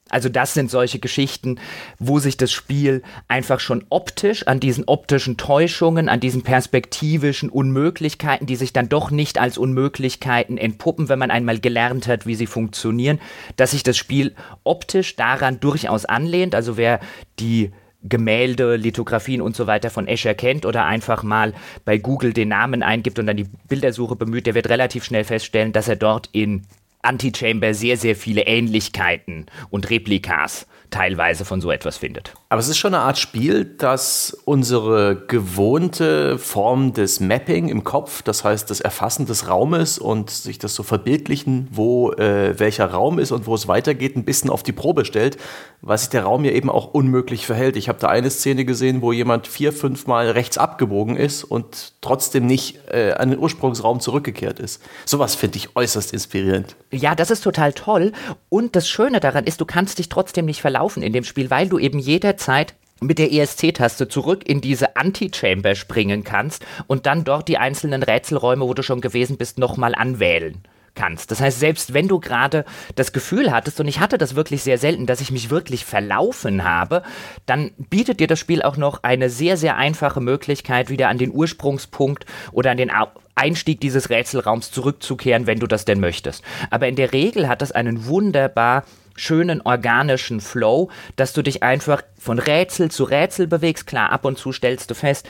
Also 0.10 0.29
das 0.29 0.53
sind 0.53 0.69
solche 0.69 1.00
Geschichten, 1.00 1.60
wo 1.98 2.19
sich 2.19 2.38
das 2.38 2.51
Spiel 2.51 3.01
einfach 3.27 3.60
schon 3.60 3.86
optisch 3.89 4.45
an 4.48 4.60
diesen 4.60 4.83
optischen 4.86 5.38
Täuschungen, 5.38 6.10
an 6.10 6.19
diesen 6.19 6.43
perspektivischen 6.43 7.50
Unmöglichkeiten, 7.50 8.45
die 8.45 8.57
sich 8.57 8.74
dann 8.74 8.89
doch 8.89 9.12
nicht 9.12 9.39
als 9.39 9.57
Unmöglichkeiten 9.57 10.57
entpuppen, 10.57 11.10
wenn 11.10 11.19
man 11.19 11.31
einmal 11.31 11.60
gelernt 11.60 12.07
hat, 12.07 12.27
wie 12.27 12.36
sie 12.36 12.48
funktionieren, 12.48 13.19
dass 13.55 13.72
sich 13.72 13.83
das 13.83 13.98
Spiel 13.98 14.36
optisch 14.63 15.15
daran 15.15 15.60
durchaus 15.60 16.05
anlehnt. 16.05 16.53
Also 16.53 16.77
wer 16.77 17.00
die 17.39 17.72
Gemälde, 18.03 18.75
Lithografien 18.75 19.41
und 19.41 19.55
so 19.55 19.65
weiter 19.65 19.89
von 19.89 20.07
Escher 20.07 20.33
kennt 20.33 20.65
oder 20.65 20.86
einfach 20.86 21.24
mal 21.24 21.53
bei 21.86 21.98
Google 21.98 22.33
den 22.33 22.50
Namen 22.50 22.83
eingibt 22.83 23.17
und 23.17 23.27
dann 23.27 23.38
die 23.38 23.48
Bildersuche 23.69 24.17
bemüht, 24.17 24.45
der 24.45 24.55
wird 24.55 24.69
relativ 24.69 25.05
schnell 25.05 25.24
feststellen, 25.24 25.72
dass 25.72 25.88
er 25.88 25.95
dort 25.95 26.29
in 26.33 26.63
Antichamber 27.03 27.74
sehr, 27.74 27.98
sehr 27.98 28.15
viele 28.15 28.48
Ähnlichkeiten 28.48 29.45
und 29.69 29.89
Replikas 29.89 30.67
teilweise 30.89 31.45
von 31.45 31.62
so 31.62 31.72
etwas 31.72 31.98
findet. 31.98 32.33
Aber 32.53 32.60
es 32.60 32.69
ist 32.69 32.77
schon 32.77 32.93
eine 32.93 33.03
Art 33.03 33.17
Spiel, 33.17 33.65
das 33.65 34.38
unsere 34.45 35.15
gewohnte 35.27 36.38
Form 36.38 36.93
des 36.93 37.19
Mapping 37.19 37.67
im 37.67 37.83
Kopf, 37.83 38.22
das 38.22 38.43
heißt 38.43 38.69
das 38.69 38.79
Erfassen 38.79 39.25
des 39.25 39.50
Raumes 39.50 39.98
und 39.98 40.29
sich 40.29 40.60
das 40.60 40.75
so 40.75 40.83
verbildlichen, 40.83 41.67
wo 41.72 42.12
äh, 42.12 42.53
welcher 42.60 42.86
Raum 42.86 43.17
ist 43.17 43.31
und 43.31 43.48
wo 43.48 43.55
es 43.55 43.67
weitergeht, 43.67 44.15
ein 44.15 44.24
bisschen 44.24 44.51
auf 44.51 44.62
die 44.62 44.72
Probe 44.72 45.03
stellt, 45.03 45.38
weil 45.81 45.98
sich 45.98 46.10
der 46.10 46.25
Raum 46.25 46.45
ja 46.45 46.51
eben 46.51 46.69
auch 46.69 46.93
unmöglich 46.93 47.48
verhält. 47.48 47.75
Ich 47.75 47.89
habe 47.89 47.98
da 48.00 48.10
eine 48.10 48.29
Szene 48.29 48.65
gesehen, 48.65 49.01
wo 49.01 49.12
jemand 49.12 49.48
vier, 49.48 49.74
fünf 49.74 50.05
Mal 50.05 50.29
rechts 50.29 50.60
abgebogen 50.60 51.17
ist 51.17 51.43
und 51.43 51.93
trotzdem 52.01 52.45
nicht 52.45 52.81
äh, 52.91 53.13
an 53.13 53.31
den 53.31 53.39
Ursprungsraum 53.39 54.00
zurückgekehrt 54.00 54.60
ist. 54.60 54.79
Sowas 55.05 55.33
finde 55.33 55.57
ich 55.57 55.75
äußerst 55.75 56.13
inspirierend. 56.13 56.75
Ja, 56.91 57.15
das 57.15 57.31
ist 57.31 57.41
total 57.41 57.74
toll. 57.74 58.12
Und 58.50 58.75
das 58.75 58.88
Schöne 58.88 59.19
daran 59.19 59.45
ist, 59.45 59.60
du 59.60 59.65
kannst 59.65 59.98
dich 59.98 60.10
trotzdem 60.10 60.45
nicht 60.45 60.62
verlaufen 60.62 61.01
in 61.01 61.13
dem 61.13 61.24
Spiel, 61.24 61.50
weil 61.50 61.67
du 61.67 61.79
eben 61.79 61.98
jederzeit 61.98 62.42
Zeit 62.43 62.75
mit 63.00 63.19
der 63.19 63.31
ESC-Taste 63.31 64.07
zurück 64.07 64.47
in 64.47 64.62
diese 64.62 64.95
Anti-Chamber 64.95 65.75
springen 65.75 66.23
kannst 66.23 66.65
und 66.88 67.05
dann 67.05 67.23
dort 67.23 67.47
die 67.47 67.57
einzelnen 67.57 68.03
Rätselräume, 68.03 68.65
wo 68.65 68.73
du 68.73 68.83
schon 68.83 69.01
gewesen 69.01 69.38
bist, 69.38 69.57
nochmal 69.57 69.95
anwählen 69.95 70.62
kannst. 70.95 71.31
Das 71.31 71.41
heißt, 71.41 71.59
selbst 71.59 71.93
wenn 71.93 72.07
du 72.07 72.19
gerade 72.19 72.65
das 72.95 73.13
Gefühl 73.13 73.51
hattest, 73.51 73.79
und 73.79 73.88
ich 73.88 74.00
hatte 74.00 74.17
das 74.17 74.35
wirklich 74.35 74.63
sehr 74.63 74.77
selten, 74.77 75.05
dass 75.05 75.21
ich 75.21 75.31
mich 75.31 75.50
wirklich 75.50 75.85
verlaufen 75.85 76.63
habe, 76.63 77.03
dann 77.45 77.71
bietet 77.77 78.19
dir 78.19 78.27
das 78.27 78.39
Spiel 78.39 78.62
auch 78.62 78.77
noch 78.77 79.03
eine 79.03 79.29
sehr, 79.29 79.57
sehr 79.57 79.77
einfache 79.77 80.21
Möglichkeit, 80.21 80.89
wieder 80.89 81.09
an 81.09 81.17
den 81.17 81.31
Ursprungspunkt 81.31 82.25
oder 82.51 82.71
an 82.71 82.77
den 82.77 82.91
Einstieg 83.35 83.81
dieses 83.81 84.09
Rätselraums 84.09 84.71
zurückzukehren, 84.71 85.47
wenn 85.47 85.59
du 85.59 85.67
das 85.67 85.85
denn 85.85 86.00
möchtest. 86.00 86.43
Aber 86.69 86.88
in 86.88 86.95
der 86.95 87.13
Regel 87.13 87.47
hat 87.47 87.62
das 87.62 87.71
einen 87.71 88.05
wunderbar 88.05 88.83
schönen 89.15 89.62
organischen 89.62 90.41
Flow, 90.41 90.89
dass 91.15 91.33
du 91.33 91.41
dich 91.41 91.63
einfach 91.63 92.01
von 92.17 92.39
Rätsel 92.39 92.89
zu 92.89 93.03
Rätsel 93.03 93.47
bewegst. 93.47 93.88
Klar, 93.88 94.12
ab 94.12 94.25
und 94.25 94.38
zu 94.38 94.51
stellst 94.51 94.89
du 94.89 94.95
fest, 94.95 95.27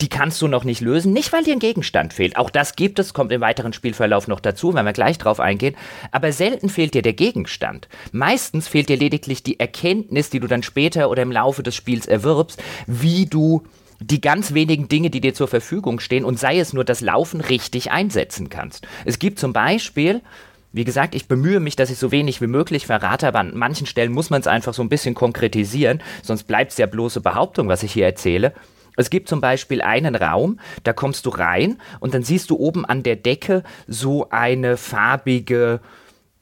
die 0.00 0.08
kannst 0.08 0.40
du 0.40 0.46
noch 0.46 0.62
nicht 0.62 0.80
lösen, 0.80 1.12
nicht 1.12 1.32
weil 1.32 1.42
dir 1.42 1.54
ein 1.54 1.58
Gegenstand 1.58 2.12
fehlt. 2.12 2.36
Auch 2.36 2.50
das 2.50 2.76
gibt 2.76 3.00
es, 3.00 3.14
kommt 3.14 3.32
im 3.32 3.40
weiteren 3.40 3.72
Spielverlauf 3.72 4.28
noch 4.28 4.38
dazu, 4.38 4.74
wenn 4.74 4.84
wir 4.84 4.92
gleich 4.92 5.18
drauf 5.18 5.40
eingehen. 5.40 5.76
Aber 6.12 6.30
selten 6.30 6.68
fehlt 6.68 6.94
dir 6.94 7.02
der 7.02 7.14
Gegenstand. 7.14 7.88
Meistens 8.12 8.68
fehlt 8.68 8.88
dir 8.88 8.96
lediglich 8.96 9.42
die 9.42 9.58
Erkenntnis, 9.58 10.30
die 10.30 10.38
du 10.38 10.46
dann 10.46 10.62
später 10.62 11.10
oder 11.10 11.22
im 11.22 11.32
Laufe 11.32 11.64
des 11.64 11.74
Spiels 11.74 12.06
erwirbst, 12.06 12.62
wie 12.86 13.26
du 13.26 13.64
die 14.00 14.20
ganz 14.20 14.54
wenigen 14.54 14.86
Dinge, 14.86 15.10
die 15.10 15.20
dir 15.20 15.34
zur 15.34 15.48
Verfügung 15.48 15.98
stehen 15.98 16.24
und 16.24 16.38
sei 16.38 16.60
es 16.60 16.72
nur 16.72 16.84
das 16.84 17.00
Laufen 17.00 17.40
richtig 17.40 17.90
einsetzen 17.90 18.48
kannst. 18.48 18.86
Es 19.04 19.18
gibt 19.18 19.40
zum 19.40 19.52
Beispiel 19.52 20.22
wie 20.70 20.84
gesagt, 20.84 21.14
ich 21.14 21.28
bemühe 21.28 21.60
mich, 21.60 21.76
dass 21.76 21.88
ich 21.88 21.98
so 21.98 22.12
wenig 22.12 22.42
wie 22.42 22.46
möglich 22.46 22.86
verrate, 22.86 23.26
aber 23.26 23.38
an 23.38 23.56
manchen 23.56 23.86
Stellen 23.86 24.12
muss 24.12 24.28
man 24.28 24.42
es 24.42 24.46
einfach 24.46 24.74
so 24.74 24.82
ein 24.82 24.90
bisschen 24.90 25.14
konkretisieren, 25.14 26.02
sonst 26.22 26.44
bleibt 26.44 26.72
es 26.72 26.78
ja 26.78 26.84
bloße 26.86 27.22
Behauptung, 27.22 27.68
was 27.68 27.82
ich 27.82 27.92
hier 27.92 28.04
erzähle. 28.04 28.52
Es 28.98 29.10
gibt 29.10 29.28
zum 29.28 29.40
Beispiel 29.40 29.80
einen 29.80 30.14
Raum, 30.14 30.60
da 30.84 30.92
kommst 30.92 31.26
du 31.26 31.30
rein 31.30 31.78
und 32.00 32.14
dann 32.14 32.22
siehst 32.22 32.50
du 32.50 32.56
oben 32.56 32.84
an 32.84 33.02
der 33.02 33.16
Decke 33.16 33.62
so 33.86 34.28
eine 34.30 34.76
farbige, 34.76 35.80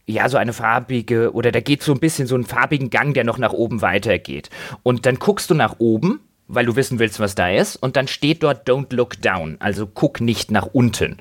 ja, 0.06 0.28
so 0.28 0.36
eine 0.36 0.52
farbige, 0.52 1.32
oder 1.32 1.52
da 1.52 1.60
geht 1.60 1.82
so 1.82 1.92
ein 1.92 2.00
bisschen 2.00 2.26
so 2.26 2.34
einen 2.34 2.44
farbigen 2.44 2.90
Gang, 2.90 3.14
der 3.14 3.25
noch 3.25 3.38
nach 3.38 3.52
oben 3.52 3.82
weitergeht. 3.82 4.50
Und 4.82 5.06
dann 5.06 5.18
guckst 5.18 5.50
du 5.50 5.54
nach 5.54 5.76
oben 5.78 6.20
weil 6.48 6.66
du 6.66 6.76
wissen 6.76 6.98
willst, 6.98 7.20
was 7.20 7.34
da 7.34 7.50
ist. 7.50 7.76
Und 7.76 7.96
dann 7.96 8.08
steht 8.08 8.42
dort 8.42 8.68
Don't 8.68 8.94
look 8.94 9.20
down, 9.20 9.56
also 9.58 9.86
guck 9.86 10.20
nicht 10.20 10.50
nach 10.50 10.66
unten. 10.66 11.18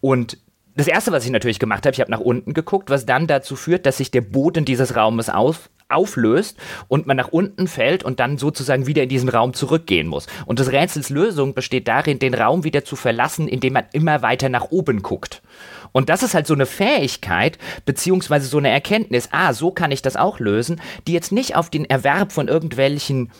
Und 0.00 0.38
das 0.76 0.86
erste, 0.86 1.10
was 1.10 1.24
ich 1.24 1.32
natürlich 1.32 1.58
gemacht 1.58 1.84
habe, 1.84 1.94
ich 1.94 2.00
habe 2.00 2.10
nach 2.10 2.20
unten 2.20 2.54
geguckt, 2.54 2.88
was 2.88 3.04
dann 3.04 3.26
dazu 3.26 3.56
führt, 3.56 3.86
dass 3.86 3.96
sich 3.96 4.12
der 4.12 4.20
Boden 4.20 4.64
dieses 4.64 4.94
Raumes 4.94 5.28
auf, 5.28 5.70
auflöst 5.88 6.58
und 6.88 7.06
man 7.06 7.16
nach 7.16 7.28
unten 7.28 7.66
fällt 7.66 8.04
und 8.04 8.20
dann 8.20 8.38
sozusagen 8.38 8.86
wieder 8.86 9.04
in 9.04 9.08
diesen 9.08 9.28
Raum 9.28 9.54
zurückgehen 9.54 10.06
muss. 10.06 10.26
Und 10.46 10.58
das 10.58 10.72
Rätsels 10.72 11.10
Lösung 11.10 11.54
besteht 11.54 11.88
darin, 11.88 12.18
den 12.18 12.34
Raum 12.34 12.64
wieder 12.64 12.84
zu 12.84 12.96
verlassen, 12.96 13.48
indem 13.48 13.74
man 13.74 13.84
immer 13.92 14.22
weiter 14.22 14.48
nach 14.48 14.70
oben 14.70 15.02
guckt. 15.02 15.42
Und 15.92 16.10
das 16.10 16.22
ist 16.22 16.34
halt 16.34 16.46
so 16.46 16.54
eine 16.54 16.66
Fähigkeit, 16.66 17.58
beziehungsweise 17.86 18.46
so 18.46 18.58
eine 18.58 18.70
Erkenntnis, 18.70 19.28
ah, 19.32 19.52
so 19.54 19.70
kann 19.70 19.90
ich 19.90 20.02
das 20.02 20.16
auch 20.16 20.38
lösen, 20.38 20.80
die 21.06 21.12
jetzt 21.12 21.32
nicht 21.32 21.56
auf 21.56 21.70
den 21.70 21.84
Erwerb 21.86 22.32
von 22.32 22.48
irgendwelchen 22.48 23.30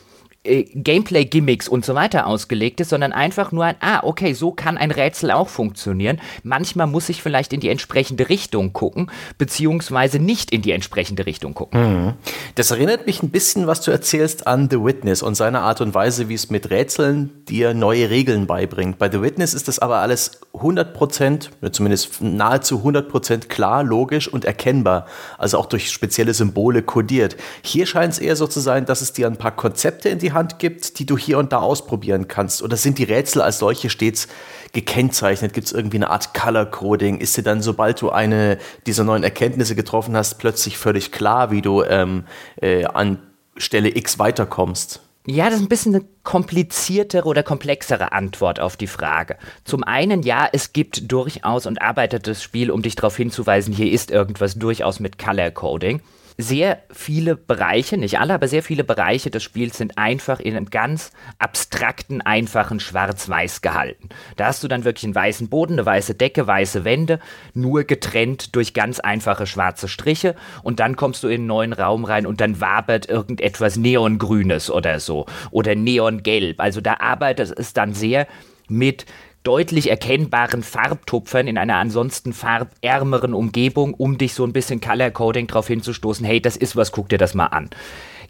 äh, 0.49 0.65
Gameplay-Gimmicks 0.75 1.69
und 1.69 1.85
so 1.85 1.95
weiter 1.95 2.27
ausgelegt 2.27 2.81
ist, 2.81 2.91
sondern 2.91 3.13
einfach 3.13 3.53
nur 3.53 3.65
ein, 3.65 3.77
ah, 3.81 4.01
okay, 4.03 4.33
so 4.33 4.53
kann 4.53 4.79
ein 4.79 4.91
Rätsel 4.91 5.31
auch 5.31 5.49
funktionieren. 5.49 6.21
Manchmal 6.43 6.87
muss 6.87 7.09
ich 7.09 7.23
vielleicht 7.23 7.53
in 7.53 7.61
die 7.61 7.69
entsprechende 7.69 8.29
Richtung 8.29 8.73
gucken, 8.73 9.11
beziehungsweise 9.37 10.19
nicht 10.19 10.51
in 10.51 10.63
die 10.63 10.73
entsprechende 10.73 11.27
Richtung 11.27 11.55
gucken. 11.55 11.81
Mhm. 11.81 12.13
Das 12.55 12.71
erinnert 12.71 13.07
mich 13.07 13.23
ein 13.23 13.31
bisschen, 13.31 13.67
was 13.67 13.81
du 13.83 13.91
erzählst, 13.91 14.47
an 14.47 14.69
The 14.71 14.83
Witness 14.83 15.23
und 15.23 15.35
seine 15.35 15.61
Art 15.61 15.81
und 15.81 15.95
Weise, 15.95 16.29
wie 16.29 16.35
es 16.35 16.51
mit 16.51 16.71
Rätseln 16.71 17.45
dir 17.49 17.75
neue 17.75 18.11
Regeln 18.11 18.47
beibringt. 18.47 18.99
Bei 18.99 19.11
The 19.11 19.23
Witness 19.23 19.55
ist 19.55 19.69
das 19.69 19.79
aber 19.79 19.99
alles 19.99 20.41
100%, 20.55 21.71
zumindest 21.73 22.21
nahezu 22.23 22.83
100% 22.83 23.49
klar, 23.49 23.85
logisch 23.85 24.29
und 24.29 24.45
erkennbar, 24.45 25.07
also 25.37 25.59
auch 25.59 25.67
durch 25.67 25.91
spezielle 25.91 26.35
Symbole 26.35 26.83
kodiert. 26.83 27.37
Hier 27.63 27.87
scheint 27.87 28.15
es 28.15 28.19
eher 28.19 28.37
so 28.37 28.47
zu 28.47 28.61
sein, 28.61 28.87
dass 28.87 29.01
es 29.01 29.13
dir 29.13 29.27
ein 29.27 29.37
paar 29.37 29.55
Konzepte 29.55 30.09
in 30.09 30.19
die 30.19 30.33
Hand 30.33 30.38
Hand 30.39 30.59
gibt, 30.59 30.99
die 30.99 31.07
du 31.07 31.19
hier 31.19 31.39
und 31.39 31.53
da 31.53 31.59
ausprobieren 31.59 32.29
kannst? 32.29 32.63
Oder 32.63 32.77
sind 32.77 32.99
die 32.99 33.05
Rätsel 33.05 33.43
als 33.43 33.59
solche 33.59 33.91
stets 33.91 34.29
gekennzeichnet? 34.73 35.53
Gibt 35.53 35.67
es 35.67 35.73
irgendwie 35.73 35.99
eine 35.99 36.11
Art 36.11 36.33
Color 36.33 36.67
Coding? 36.67 37.19
Ist 37.19 37.37
dir 37.37 37.43
dann, 37.43 37.61
sobald 37.61 38.01
du 38.01 38.11
eine 38.11 38.59
dieser 38.87 39.05
neuen 39.05 39.25
Erkenntnisse 39.25 39.75
getroffen 39.75 40.17
hast, 40.17 40.39
plötzlich 40.39 40.79
völlig 40.79 41.13
klar, 41.13 41.51
wie 41.51 41.61
du 41.61 41.83
ähm, 41.83 42.25
äh, 42.63 42.85
an 42.85 43.19
Stelle 43.57 43.95
X 43.95 44.19
weiterkommst? 44.19 45.03
Ja, 45.27 45.47
das 45.47 45.57
ist 45.57 45.61
ein 45.61 45.69
bisschen 45.69 45.95
eine 45.95 46.05
kompliziertere 46.23 47.29
oder 47.29 47.43
komplexere 47.43 48.13
Antwort 48.13 48.61
auf 48.61 48.79
die 48.79 48.87
Frage. 48.87 49.37
Zum 49.65 49.85
einen, 49.85 50.23
ja, 50.23 50.49
es 50.51 50.73
gibt 50.73 51.13
durchaus 51.13 51.67
und 51.67 51.83
arbeitet 51.83 52.27
das 52.27 52.43
Spiel, 52.43 52.71
um 52.71 52.81
dich 52.81 52.97
darauf 52.97 53.15
hinzuweisen, 53.15 53.75
hier 53.75 53.93
ist 53.93 54.11
irgendwas 54.11 54.55
durchaus 54.55 55.01
mit 55.01 55.19
Color 55.19 55.51
Coding 55.51 56.01
sehr 56.41 56.83
viele 56.93 57.35
Bereiche, 57.35 57.97
nicht 57.97 58.21
alle, 58.21 58.33
aber 58.33 58.47
sehr 58.47 58.63
viele 58.63 58.85
Bereiche 58.85 59.29
des 59.29 59.43
Spiels 59.43 59.77
sind 59.77 59.99
einfach 59.99 60.39
in 60.39 60.57
einem 60.57 60.71
ganz 60.71 61.11
abstrakten, 61.41 62.21
einfachen 62.21 62.79
Schwarz-Weiß 62.79 63.61
gehalten. 63.61 64.09
Da 64.37 64.47
hast 64.47 64.63
du 64.63 64.69
dann 64.69 64.85
wirklich 64.85 65.03
einen 65.03 65.17
weißen 65.17 65.49
Boden, 65.49 65.73
eine 65.73 65.85
weiße 65.85 66.15
Decke, 66.15 66.47
weiße 66.47 66.85
Wände, 66.85 67.19
nur 67.55 67.83
getrennt 67.83 68.55
durch 68.55 68.73
ganz 68.73 69.01
einfache 69.01 69.49
schwarze 69.49 69.89
Striche 69.89 70.37
und 70.63 70.79
dann 70.79 70.95
kommst 70.95 71.25
du 71.25 71.29
in 71.29 71.41
einen 71.41 71.47
neuen 71.47 71.73
Raum 71.73 72.05
rein 72.05 72.25
und 72.25 72.41
dann 72.41 72.61
wabert 72.61 73.09
irgendetwas 73.09 73.77
Neongrünes 73.77 74.71
oder 74.71 75.01
so 75.01 75.27
oder 75.51 75.75
Neongelb. 75.75 76.61
Also 76.61 76.81
da 76.81 76.99
arbeitet 77.01 77.53
es 77.59 77.73
dann 77.73 77.95
sehr 77.95 78.29
mit 78.69 79.07
deutlich 79.43 79.91
erkennbaren 79.91 80.63
Farbtupfern 80.63 81.47
in 81.47 81.59
einer 81.59 81.77
ansonsten 81.77 82.33
farbärmeren 82.33 83.35
Umgebung, 83.35 83.95
um 83.95 84.19
dich 84.19 84.35
so 84.35 84.45
ein 84.45 84.53
bisschen 84.53 84.81
Color 84.81 85.11
Coding 85.11 85.47
darauf 85.47 85.69
hinzustoßen, 85.69 86.27
hey, 86.27 86.41
das 86.41 86.57
ist 86.57 86.77
was, 86.77 86.93
guck 86.93 87.09
dir 87.09 87.19
das 87.19 87.35
mal 87.35 87.47
an. 87.47 87.71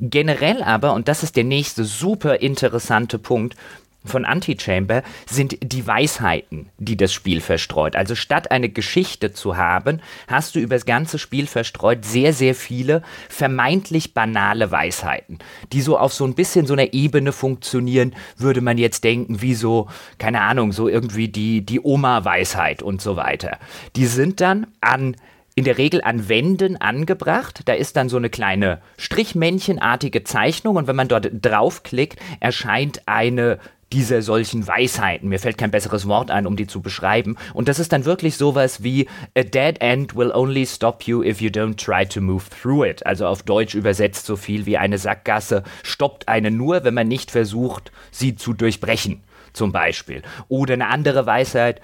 Generell 0.00 0.62
aber, 0.62 0.92
und 0.92 1.08
das 1.08 1.22
ist 1.22 1.36
der 1.36 1.44
nächste 1.44 1.84
super 1.84 2.40
interessante 2.40 3.18
Punkt, 3.18 3.56
von 4.04 4.24
Antichamber 4.24 5.02
sind 5.28 5.58
die 5.60 5.86
Weisheiten, 5.86 6.70
die 6.78 6.96
das 6.96 7.12
Spiel 7.12 7.40
verstreut. 7.40 7.96
Also 7.96 8.14
statt 8.14 8.50
eine 8.50 8.68
Geschichte 8.68 9.32
zu 9.32 9.56
haben, 9.56 10.00
hast 10.26 10.54
du 10.54 10.60
über 10.60 10.76
das 10.76 10.86
ganze 10.86 11.18
Spiel 11.18 11.46
verstreut 11.46 12.04
sehr, 12.04 12.32
sehr 12.32 12.54
viele 12.54 13.02
vermeintlich 13.28 14.14
banale 14.14 14.70
Weisheiten, 14.70 15.38
die 15.72 15.82
so 15.82 15.98
auf 15.98 16.12
so 16.12 16.24
ein 16.24 16.34
bisschen 16.34 16.66
so 16.66 16.74
einer 16.74 16.92
Ebene 16.92 17.32
funktionieren, 17.32 18.14
würde 18.36 18.60
man 18.60 18.78
jetzt 18.78 19.04
denken, 19.04 19.42
wie 19.42 19.54
so, 19.54 19.88
keine 20.18 20.42
Ahnung, 20.42 20.72
so 20.72 20.88
irgendwie 20.88 21.28
die, 21.28 21.64
die 21.64 21.80
Oma-Weisheit 21.80 22.82
und 22.82 23.02
so 23.02 23.16
weiter. 23.16 23.58
Die 23.96 24.06
sind 24.06 24.40
dann 24.40 24.68
an 24.80 25.16
in 25.58 25.64
der 25.64 25.76
Regel 25.76 26.02
an 26.02 26.28
Wänden 26.28 26.80
angebracht. 26.80 27.62
Da 27.64 27.72
ist 27.72 27.96
dann 27.96 28.08
so 28.08 28.16
eine 28.16 28.30
kleine 28.30 28.80
Strichmännchenartige 28.96 30.22
Zeichnung 30.22 30.76
und 30.76 30.86
wenn 30.86 30.94
man 30.94 31.08
dort 31.08 31.28
draufklickt, 31.32 32.20
erscheint 32.38 33.02
eine 33.06 33.58
dieser 33.92 34.22
solchen 34.22 34.66
Weisheiten. 34.66 35.28
Mir 35.28 35.38
fällt 35.38 35.58
kein 35.58 35.70
besseres 35.70 36.06
Wort 36.06 36.30
ein, 36.30 36.46
um 36.46 36.56
die 36.56 36.66
zu 36.66 36.80
beschreiben. 36.80 37.36
Und 37.54 37.68
das 37.68 37.78
ist 37.78 37.92
dann 37.92 38.04
wirklich 38.04 38.36
sowas 38.36 38.82
wie 38.82 39.08
A 39.36 39.42
dead 39.42 39.80
end 39.80 40.14
will 40.14 40.30
only 40.30 40.66
stop 40.66 41.04
you 41.04 41.22
if 41.22 41.40
you 41.40 41.50
don't 41.50 41.76
try 41.76 42.06
to 42.06 42.20
move 42.20 42.44
through 42.50 42.84
it. 42.84 43.06
Also 43.06 43.26
auf 43.26 43.42
Deutsch 43.42 43.74
übersetzt 43.74 44.26
so 44.26 44.36
viel 44.36 44.66
wie 44.66 44.76
eine 44.76 44.98
Sackgasse 44.98 45.62
stoppt 45.82 46.28
einen 46.28 46.56
nur, 46.56 46.84
wenn 46.84 46.94
man 46.94 47.08
nicht 47.08 47.30
versucht, 47.30 47.90
sie 48.10 48.36
zu 48.36 48.52
durchbrechen, 48.52 49.22
zum 49.52 49.72
Beispiel. 49.72 50.22
Oder 50.48 50.74
eine 50.74 50.88
andere 50.88 51.26
Weisheit. 51.26 51.80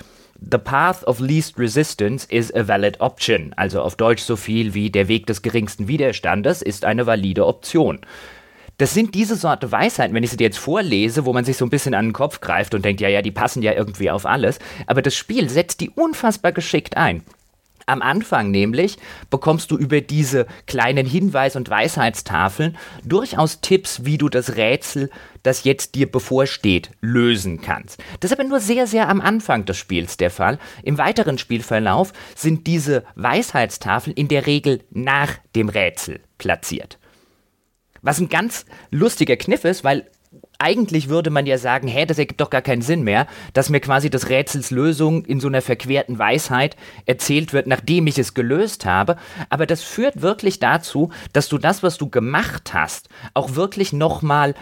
The 0.51 0.59
path 0.59 1.05
of 1.07 1.21
least 1.21 1.59
resistance 1.59 2.27
is 2.29 2.53
a 2.55 2.69
valid 2.69 3.01
option. 3.01 3.55
Also 3.57 3.81
auf 3.81 3.97
Deutsch 3.97 4.23
so 4.23 4.37
viel 4.37 4.75
wie 4.75 4.91
der 4.91 5.09
Weg 5.09 5.27
des 5.27 5.43
geringsten 5.43 5.89
Widerstandes 5.89 6.61
ist 6.61 6.85
eine 6.85 7.07
valide 7.07 7.47
Option. 7.47 8.01
Das 8.77 8.93
sind 8.93 9.15
diese 9.15 9.37
Sorte 9.37 9.71
Weisheiten, 9.71 10.15
wenn 10.15 10.25
ich 10.25 10.31
sie 10.31 10.37
dir 10.37 10.45
jetzt 10.45 10.59
vorlese, 10.59 11.25
wo 11.25 11.33
man 11.33 11.45
sich 11.45 11.57
so 11.57 11.65
ein 11.65 11.71
bisschen 11.71 11.95
an 11.95 12.07
den 12.07 12.13
Kopf 12.13 12.41
greift 12.41 12.75
und 12.75 12.85
denkt, 12.85 13.01
ja, 13.01 13.09
ja, 13.09 13.23
die 13.23 13.31
passen 13.31 13.63
ja 13.63 13.73
irgendwie 13.73 14.11
auf 14.11 14.27
alles. 14.27 14.59
Aber 14.87 15.01
das 15.01 15.15
Spiel 15.15 15.49
setzt 15.49 15.81
die 15.81 15.91
unfassbar 15.91 16.51
geschickt 16.51 16.97
ein. 16.97 17.23
Am 17.87 18.01
Anfang 18.01 18.51
nämlich 18.51 18.97
bekommst 19.29 19.71
du 19.71 19.77
über 19.77 20.01
diese 20.01 20.47
kleinen 20.67 21.07
Hinweis- 21.07 21.55
und 21.55 21.69
Weisheitstafeln 21.69 22.79
durchaus 23.05 23.61
Tipps, 23.61 24.05
wie 24.07 24.17
du 24.17 24.31
das 24.31 24.57
Rätsel, 24.57 25.11
das 25.43 25.65
jetzt 25.65 25.95
dir 25.95 26.11
bevorsteht, 26.11 26.91
lösen 27.03 27.61
kannst. 27.61 28.03
Das 28.21 28.31
ist 28.31 28.39
aber 28.39 28.49
nur 28.49 28.61
sehr, 28.61 28.87
sehr 28.87 29.09
am 29.11 29.21
Anfang 29.21 29.67
des 29.67 29.77
Spiels 29.77 30.17
der 30.17 30.31
Fall. 30.31 30.59
Im 30.83 30.97
weiteren 30.97 31.37
Spielverlauf 31.37 32.15
sind 32.35 32.67
diese 32.67 33.05
Weisheitstafeln 33.17 34.17
in 34.17 34.29
der 34.29 34.47
Regel 34.47 34.81
nach 34.91 35.33
dem 35.55 35.69
Rätsel 35.69 36.21
platziert. 36.39 36.99
Was 38.05 38.21
ein 38.21 38.29
ganz 38.29 38.67
lustiger 38.91 39.37
Kniff 39.37 39.65
ist, 39.65 39.83
weil 39.83 40.07
eigentlich 40.59 41.09
würde 41.09 41.31
man 41.31 41.47
ja 41.47 41.57
sagen, 41.57 41.89
hä, 41.89 42.05
das 42.05 42.19
ergibt 42.19 42.41
doch 42.41 42.51
gar 42.51 42.61
keinen 42.61 42.83
Sinn 42.83 43.03
mehr, 43.03 43.27
dass 43.55 43.71
mir 43.71 43.81
quasi 43.81 44.11
das 44.11 44.29
Rätsels 44.29 44.71
Lösung 44.71 45.25
in 45.25 45.41
so 45.41 45.49
einer 45.49 45.63
verquerten 45.63 46.19
Weisheit 46.19 46.77
erzählt 47.07 47.53
wird, 47.55 47.67
nachdem 47.67 48.07
ich 48.07 48.19
es 48.19 48.35
gelöst 48.35 48.85
habe. 48.85 49.17
Aber 49.49 49.67
das 49.67 49.83
führt 49.83 50.21
wirklich 50.21 50.59
dazu, 50.59 51.11
dass 51.33 51.49
du 51.49 51.57
das, 51.57 51.83
was 51.83 51.97
du 51.97 52.11
gemacht 52.11 52.75
hast, 52.75 53.09
auch 53.33 53.55
wirklich 53.55 53.93
nochmal 53.95 54.55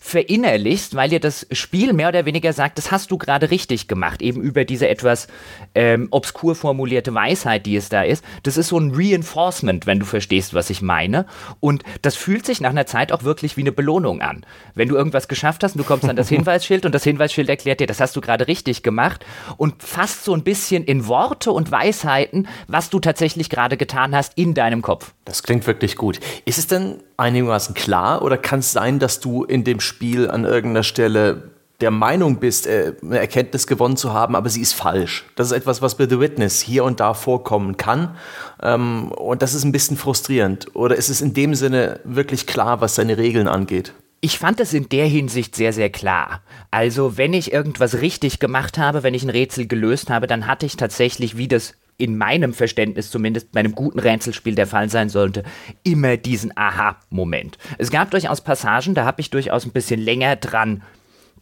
verinnerlichst, 0.00 0.94
weil 0.94 1.10
dir 1.10 1.20
das 1.20 1.46
Spiel 1.52 1.92
mehr 1.92 2.08
oder 2.08 2.24
weniger 2.24 2.52
sagt, 2.52 2.78
das 2.78 2.90
hast 2.90 3.10
du 3.10 3.18
gerade 3.18 3.50
richtig 3.50 3.88
gemacht, 3.88 4.22
eben 4.22 4.40
über 4.40 4.64
diese 4.64 4.88
etwas 4.88 5.28
ähm, 5.74 6.08
obskur 6.10 6.54
formulierte 6.54 7.12
Weisheit, 7.14 7.66
die 7.66 7.76
es 7.76 7.88
da 7.88 8.02
ist. 8.02 8.24
Das 8.44 8.56
ist 8.56 8.68
so 8.68 8.78
ein 8.78 8.92
Reinforcement, 8.94 9.86
wenn 9.86 9.98
du 9.98 10.06
verstehst, 10.06 10.54
was 10.54 10.70
ich 10.70 10.82
meine. 10.82 11.26
Und 11.60 11.82
das 12.02 12.16
fühlt 12.16 12.46
sich 12.46 12.60
nach 12.60 12.70
einer 12.70 12.86
Zeit 12.86 13.12
auch 13.12 13.24
wirklich 13.24 13.56
wie 13.56 13.62
eine 13.62 13.72
Belohnung 13.72 14.22
an. 14.22 14.46
Wenn 14.74 14.88
du 14.88 14.96
irgendwas 14.96 15.28
geschafft 15.28 15.64
hast 15.64 15.74
und 15.74 15.78
du 15.78 15.84
kommst 15.84 16.08
an 16.08 16.16
das 16.16 16.28
Hinweisschild 16.30 16.86
und 16.86 16.94
das 16.94 17.04
Hinweisschild 17.04 17.48
erklärt 17.48 17.80
dir, 17.80 17.86
das 17.86 18.00
hast 18.00 18.14
du 18.16 18.20
gerade 18.20 18.46
richtig 18.46 18.82
gemacht 18.82 19.26
und 19.56 19.82
fasst 19.82 20.24
so 20.24 20.32
ein 20.32 20.42
bisschen 20.42 20.84
in 20.84 21.06
Worte 21.06 21.52
und 21.52 21.70
Weisheiten, 21.70 22.48
was 22.68 22.90
du 22.90 23.00
tatsächlich 23.00 23.50
gerade 23.50 23.76
getan 23.76 24.14
hast 24.14 24.32
in 24.36 24.54
deinem 24.54 24.82
Kopf. 24.82 25.12
Das 25.24 25.42
klingt 25.42 25.66
wirklich 25.66 25.96
gut. 25.96 26.20
Ist 26.44 26.58
es 26.58 26.66
denn 26.66 27.00
einigermaßen 27.18 27.74
klar 27.74 28.22
oder 28.22 28.38
kann 28.38 28.60
es 28.60 28.72
sein, 28.72 28.98
dass 28.98 29.20
du 29.20 29.44
in 29.44 29.64
dem 29.64 29.80
Spiel 29.88 30.30
an 30.30 30.44
irgendeiner 30.44 30.84
Stelle 30.84 31.50
der 31.80 31.90
Meinung 31.90 32.36
bist, 32.36 32.66
äh, 32.66 32.94
eine 33.02 33.18
Erkenntnis 33.18 33.66
gewonnen 33.66 33.96
zu 33.96 34.12
haben, 34.12 34.34
aber 34.34 34.48
sie 34.48 34.60
ist 34.60 34.72
falsch. 34.72 35.24
Das 35.36 35.48
ist 35.48 35.52
etwas, 35.56 35.80
was 35.80 35.96
bei 35.96 36.08
The 36.08 36.18
Witness 36.18 36.60
hier 36.60 36.84
und 36.84 37.00
da 37.00 37.14
vorkommen 37.14 37.76
kann. 37.76 38.16
Ähm, 38.62 39.12
und 39.12 39.42
das 39.42 39.54
ist 39.54 39.64
ein 39.64 39.72
bisschen 39.72 39.96
frustrierend. 39.96 40.74
Oder 40.74 40.96
ist 40.96 41.08
es 41.08 41.20
in 41.20 41.34
dem 41.34 41.54
Sinne 41.54 42.00
wirklich 42.04 42.46
klar, 42.46 42.80
was 42.80 42.96
seine 42.96 43.16
Regeln 43.16 43.46
angeht? 43.46 43.92
Ich 44.20 44.40
fand 44.40 44.58
es 44.58 44.72
in 44.72 44.88
der 44.88 45.06
Hinsicht 45.06 45.54
sehr, 45.54 45.72
sehr 45.72 45.90
klar. 45.90 46.42
Also, 46.72 47.16
wenn 47.16 47.32
ich 47.32 47.52
irgendwas 47.52 48.00
richtig 48.00 48.40
gemacht 48.40 48.76
habe, 48.76 49.04
wenn 49.04 49.14
ich 49.14 49.22
ein 49.22 49.30
Rätsel 49.30 49.68
gelöst 49.68 50.10
habe, 50.10 50.26
dann 50.26 50.48
hatte 50.48 50.66
ich 50.66 50.76
tatsächlich, 50.76 51.36
wie 51.36 51.46
das 51.46 51.74
in 51.98 52.16
meinem 52.16 52.54
Verständnis 52.54 53.10
zumindest 53.10 53.52
bei 53.52 53.60
einem 53.60 53.74
guten 53.74 53.98
Rätselspiel 53.98 54.54
der 54.54 54.68
Fall 54.68 54.88
sein 54.88 55.08
sollte, 55.08 55.42
immer 55.82 56.16
diesen 56.16 56.56
Aha-Moment. 56.56 57.58
Es 57.76 57.90
gab 57.90 58.12
durchaus 58.12 58.40
Passagen, 58.40 58.94
da 58.94 59.04
habe 59.04 59.20
ich 59.20 59.30
durchaus 59.30 59.66
ein 59.66 59.72
bisschen 59.72 60.00
länger 60.00 60.36
dran 60.36 60.82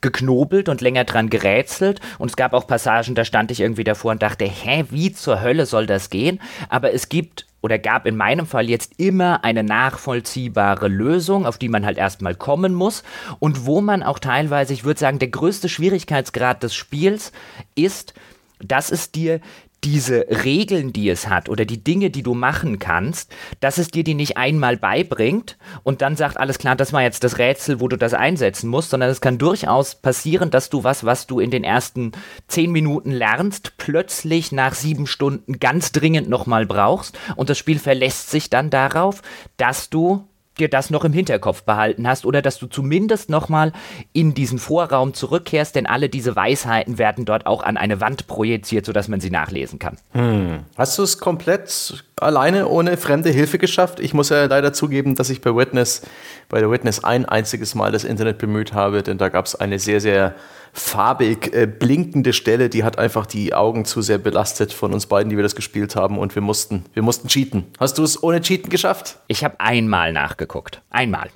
geknobelt 0.00 0.68
und 0.68 0.80
länger 0.80 1.04
dran 1.04 1.30
gerätselt. 1.30 2.00
Und 2.18 2.30
es 2.30 2.36
gab 2.36 2.52
auch 2.52 2.66
Passagen, 2.66 3.14
da 3.14 3.24
stand 3.24 3.50
ich 3.50 3.60
irgendwie 3.60 3.84
davor 3.84 4.12
und 4.12 4.22
dachte, 4.22 4.44
hä, 4.44 4.84
wie 4.90 5.12
zur 5.12 5.42
Hölle 5.42 5.66
soll 5.66 5.86
das 5.86 6.10
gehen? 6.10 6.40
Aber 6.68 6.92
es 6.92 7.08
gibt 7.08 7.46
oder 7.62 7.78
gab 7.78 8.06
in 8.06 8.16
meinem 8.16 8.46
Fall 8.46 8.70
jetzt 8.70 8.92
immer 8.98 9.42
eine 9.42 9.64
nachvollziehbare 9.64 10.88
Lösung, 10.88 11.46
auf 11.46 11.58
die 11.58 11.68
man 11.68 11.84
halt 11.84 11.98
erstmal 11.98 12.34
kommen 12.34 12.74
muss 12.74 13.02
und 13.40 13.66
wo 13.66 13.80
man 13.80 14.02
auch 14.02 14.20
teilweise, 14.20 14.72
ich 14.72 14.84
würde 14.84 15.00
sagen, 15.00 15.18
der 15.18 15.28
größte 15.28 15.68
Schwierigkeitsgrad 15.68 16.62
des 16.62 16.74
Spiels 16.74 17.32
ist, 17.74 18.14
dass 18.60 18.92
es 18.92 19.10
dir 19.10 19.40
diese 19.86 20.26
Regeln, 20.28 20.92
die 20.92 21.08
es 21.08 21.28
hat 21.28 21.48
oder 21.48 21.64
die 21.64 21.84
Dinge, 21.84 22.10
die 22.10 22.24
du 22.24 22.34
machen 22.34 22.80
kannst, 22.80 23.32
dass 23.60 23.78
es 23.78 23.86
dir 23.86 24.02
die 24.02 24.14
nicht 24.14 24.36
einmal 24.36 24.76
beibringt 24.76 25.56
und 25.84 26.02
dann 26.02 26.16
sagt, 26.16 26.38
alles 26.38 26.58
klar, 26.58 26.74
das 26.74 26.92
war 26.92 27.02
jetzt 27.02 27.22
das 27.22 27.38
Rätsel, 27.38 27.78
wo 27.78 27.86
du 27.86 27.96
das 27.96 28.12
einsetzen 28.12 28.68
musst, 28.68 28.90
sondern 28.90 29.10
es 29.10 29.20
kann 29.20 29.38
durchaus 29.38 29.94
passieren, 29.94 30.50
dass 30.50 30.70
du 30.70 30.82
was, 30.82 31.04
was 31.04 31.28
du 31.28 31.38
in 31.38 31.52
den 31.52 31.62
ersten 31.62 32.10
zehn 32.48 32.72
Minuten 32.72 33.12
lernst, 33.12 33.74
plötzlich 33.78 34.50
nach 34.50 34.74
sieben 34.74 35.06
Stunden 35.06 35.60
ganz 35.60 35.92
dringend 35.92 36.28
nochmal 36.28 36.66
brauchst 36.66 37.16
und 37.36 37.48
das 37.48 37.56
Spiel 37.56 37.78
verlässt 37.78 38.30
sich 38.32 38.50
dann 38.50 38.70
darauf, 38.70 39.22
dass 39.56 39.88
du 39.88 40.26
dir 40.58 40.68
das 40.68 40.90
noch 40.90 41.04
im 41.04 41.12
Hinterkopf 41.12 41.62
behalten 41.62 42.06
hast 42.08 42.26
oder 42.26 42.42
dass 42.42 42.58
du 42.58 42.66
zumindest 42.66 43.30
nochmal 43.30 43.72
in 44.12 44.34
diesen 44.34 44.58
Vorraum 44.58 45.14
zurückkehrst, 45.14 45.74
denn 45.74 45.86
alle 45.86 46.08
diese 46.08 46.36
Weisheiten 46.36 46.98
werden 46.98 47.24
dort 47.24 47.46
auch 47.46 47.62
an 47.62 47.76
eine 47.76 48.00
Wand 48.00 48.26
projiziert, 48.26 48.86
sodass 48.86 49.08
man 49.08 49.20
sie 49.20 49.30
nachlesen 49.30 49.78
kann. 49.78 49.98
Hm. 50.12 50.60
Hast 50.76 50.98
du 50.98 51.02
es 51.02 51.18
komplett 51.18 52.04
alleine 52.20 52.68
ohne 52.68 52.96
fremde 52.96 53.28
Hilfe 53.28 53.58
geschafft? 53.58 54.00
Ich 54.00 54.14
muss 54.14 54.30
ja 54.30 54.46
leider 54.46 54.72
zugeben, 54.72 55.16
dass 55.16 55.28
ich 55.28 55.42
bei 55.42 55.54
Witness, 55.54 56.02
bei 56.48 56.60
der 56.60 56.70
Witness 56.70 57.04
ein 57.04 57.26
einziges 57.26 57.74
Mal 57.74 57.92
das 57.92 58.04
Internet 58.04 58.38
bemüht 58.38 58.72
habe, 58.72 59.02
denn 59.02 59.18
da 59.18 59.28
gab 59.28 59.44
es 59.44 59.54
eine 59.54 59.78
sehr, 59.78 60.00
sehr 60.00 60.34
farbig 60.72 61.54
äh, 61.54 61.66
blinkende 61.66 62.32
Stelle, 62.32 62.68
die 62.68 62.84
hat 62.84 62.98
einfach 62.98 63.26
die 63.26 63.54
Augen 63.54 63.84
zu 63.84 64.02
sehr 64.02 64.18
belastet 64.18 64.72
von 64.72 64.92
uns 64.92 65.06
beiden, 65.06 65.30
die 65.30 65.36
wir 65.36 65.42
das 65.42 65.56
gespielt 65.56 65.96
haben 65.96 66.18
und 66.18 66.34
wir 66.34 66.42
mussten, 66.42 66.84
wir 66.92 67.02
mussten 67.02 67.28
cheaten. 67.28 67.64
Hast 67.80 67.98
du 67.98 68.02
es 68.02 68.22
ohne 68.22 68.40
Cheaten 68.40 68.68
geschafft? 68.68 69.18
Ich 69.26 69.42
habe 69.42 69.58
einmal 69.58 70.12
nachgeguckt. 70.12 70.82
Einmal. 70.90 71.30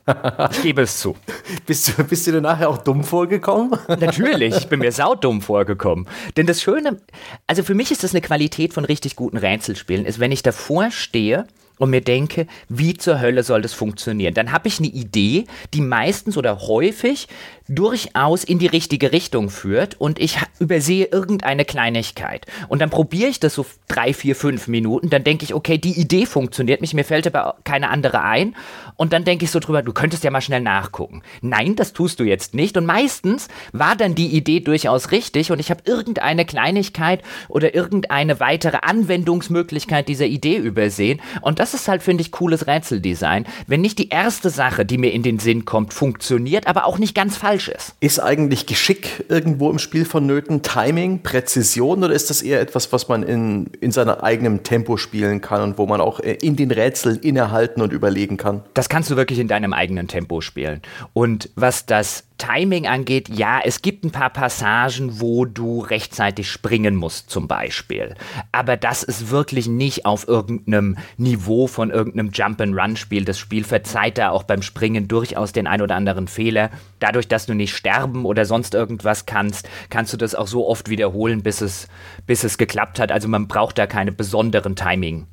Ich 0.51 0.63
gebe 0.63 0.83
es 0.83 0.99
zu. 0.99 1.17
bist, 1.67 1.99
du, 1.99 2.05
bist 2.05 2.27
du 2.27 2.33
dir 2.33 2.41
nachher 2.41 2.69
auch 2.69 2.79
dumm 2.79 3.03
vorgekommen? 3.03 3.79
Natürlich, 3.89 4.57
ich 4.57 4.69
bin 4.69 4.81
mir 4.81 4.93
saudumm 4.93 5.41
vorgekommen. 5.41 6.07
Denn 6.37 6.47
das 6.47 6.61
Schöne, 6.61 7.01
also 7.47 7.63
für 7.63 7.75
mich 7.75 7.91
ist 7.91 8.05
das 8.05 8.13
eine 8.13 8.21
Qualität 8.21 8.75
von 8.75 8.85
richtig 8.85 9.17
guten 9.17 9.39
Rätselspielen, 9.39 10.05
ist, 10.05 10.21
wenn 10.21 10.33
ich 10.33 10.43
davor 10.43 10.70
stehe 10.91 11.47
und 11.81 11.91
mir 11.91 12.03
denke, 12.03 12.47
wie 12.69 12.95
zur 12.95 13.21
Hölle 13.21 13.43
soll 13.43 13.63
das 13.63 13.73
funktionieren? 13.73 14.35
Dann 14.35 14.53
habe 14.53 14.69
ich 14.69 14.79
eine 14.79 14.89
Idee, 14.89 15.47
die 15.73 15.81
meistens 15.81 16.37
oder 16.37 16.61
häufig 16.61 17.27
durchaus 17.69 18.45
in 18.45 18.59
die 18.59 18.67
richtige 18.67 19.13
Richtung 19.13 19.49
führt 19.49 19.99
und 19.99 20.19
ich 20.19 20.39
übersehe 20.59 21.07
irgendeine 21.07 21.65
Kleinigkeit. 21.65 22.45
Und 22.69 22.81
dann 22.81 22.91
probiere 22.91 23.31
ich 23.31 23.41
das 23.41 23.55
so 23.55 23.65
drei, 23.89 24.13
vier, 24.13 24.37
fünf 24.37 24.69
Minuten, 24.69 25.09
dann 25.09 25.25
denke 25.25 25.45
ich, 25.45 25.55
okay, 25.55 25.79
die 25.79 25.99
Idee 25.99 26.27
funktioniert 26.27 26.83
mich, 26.83 26.93
mir 26.93 27.05
fällt 27.05 27.27
aber 27.27 27.57
keine 27.65 27.89
andere 27.89 28.23
ein. 28.23 28.55
Und 29.01 29.15
dann 29.15 29.25
denke 29.25 29.47
ich 29.47 29.51
so 29.51 29.61
drüber, 29.61 29.81
du 29.81 29.95
könntest 29.95 30.25
ja 30.25 30.31
mal 30.31 30.43
schnell 30.43 30.61
nachgucken. 30.61 31.23
Nein, 31.41 31.75
das 31.75 31.95
tust 31.95 32.21
du 32.21 32.25
jetzt 32.25 32.53
nicht. 32.53 32.77
Und 32.77 32.85
meistens 32.85 33.49
war 33.73 33.97
dann 33.97 34.15
die 34.15 34.27
Idee 34.27 34.61
durchaus 34.61 35.11
richtig 35.11 35.51
und 35.51 35.59
ich 35.59 35.71
habe 35.71 35.81
irgendeine 35.87 36.45
Kleinigkeit 36.45 37.23
oder 37.49 37.75
irgendeine 37.75 38.41
weitere 38.41 38.77
Anwendungsmöglichkeit 38.83 40.07
dieser 40.07 40.27
Idee 40.27 40.59
übersehen. 40.59 41.23
Und 41.41 41.61
das 41.61 41.73
ist 41.73 41.89
halt, 41.89 42.03
finde 42.03 42.21
ich, 42.21 42.31
cooles 42.31 42.67
Rätseldesign. 42.67 43.47
Wenn 43.67 43.81
nicht 43.81 43.99
die 43.99 44.11
erste 44.11 44.51
Sache, 44.51 44.85
die 44.85 44.99
mir 44.99 45.15
in 45.15 45.23
den 45.23 45.39
Sinn 45.39 45.65
kommt, 45.65 45.95
funktioniert, 45.95 46.67
aber 46.67 46.85
auch 46.85 46.99
nicht 46.99 47.15
ganz 47.15 47.39
falsch 47.39 47.69
ist. 47.69 47.95
Ist 48.01 48.19
eigentlich 48.19 48.67
Geschick 48.67 49.25
irgendwo 49.31 49.71
im 49.71 49.79
Spiel 49.79 50.05
vonnöten? 50.05 50.61
Timing, 50.61 51.23
Präzision 51.23 52.05
oder 52.05 52.13
ist 52.13 52.29
das 52.29 52.43
eher 52.43 52.61
etwas, 52.61 52.93
was 52.93 53.09
man 53.09 53.23
in, 53.23 53.71
in 53.81 53.93
seinem 53.93 54.17
eigenen 54.17 54.63
Tempo 54.63 54.99
spielen 54.99 55.41
kann 55.41 55.63
und 55.63 55.79
wo 55.79 55.87
man 55.87 56.03
auch 56.03 56.21
äh, 56.21 56.35
in 56.43 56.57
den 56.57 56.71
Rätseln 56.71 57.17
innehalten 57.21 57.81
und 57.81 57.95
überlegen 57.95 58.37
kann? 58.37 58.63
Das 58.75 58.90
kannst 58.91 59.11
du 59.11 59.17
wirklich 59.17 59.39
in 59.39 59.49
deinem 59.49 59.73
eigenen 59.73 60.09
Tempo 60.09 60.43
spielen. 60.43 60.83
Und 61.15 61.49
was 61.55 61.87
das 61.87 62.25
Timing 62.37 62.87
angeht, 62.87 63.29
ja, 63.29 63.61
es 63.63 63.83
gibt 63.83 64.05
ein 64.05 64.11
paar 64.11 64.31
Passagen, 64.31 65.21
wo 65.21 65.45
du 65.45 65.81
rechtzeitig 65.81 66.51
springen 66.51 66.97
musst, 66.97 67.31
zum 67.31 67.47
Beispiel. 67.49 68.15
Aber 68.51 68.77
das 68.77 69.03
ist 69.03 69.31
wirklich 69.31 69.69
nicht 69.69 70.07
auf 70.07 70.27
irgendeinem 70.27 70.99
Niveau 71.17 71.67
von 71.69 71.91
irgendeinem 71.91 72.31
Jump-and-Run-Spiel. 72.33 73.25
Das 73.25 73.39
Spiel 73.39 73.63
verzeiht 73.63 74.19
da 74.19 74.31
auch 74.31 74.43
beim 74.43 74.63
Springen 74.63 75.07
durchaus 75.07 75.53
den 75.53 75.67
ein 75.67 75.83
oder 75.83 75.95
anderen 75.95 76.29
Fehler. 76.29 76.71
Dadurch, 76.99 77.29
dass 77.29 77.47
du 77.47 77.55
nicht 77.55 77.77
sterben 77.77 78.25
oder 78.25 78.45
sonst 78.45 78.75
irgendwas 78.75 79.25
kannst, 79.25 79.69
kannst 79.89 80.13
du 80.13 80.17
das 80.17 80.35
auch 80.35 80.49
so 80.49 80.67
oft 80.67 80.91
wiederholen, 80.91 81.43
bis 81.43 81.61
es, 81.61 81.89
bis 82.27 82.43
es 82.43 82.59
geklappt 82.59 82.99
hat. 82.99 83.13
Also 83.13 83.29
man 83.29 83.47
braucht 83.47 83.79
da 83.79 83.87
keine 83.87 84.13
besonderen 84.13 84.75
Timing. 84.75 85.27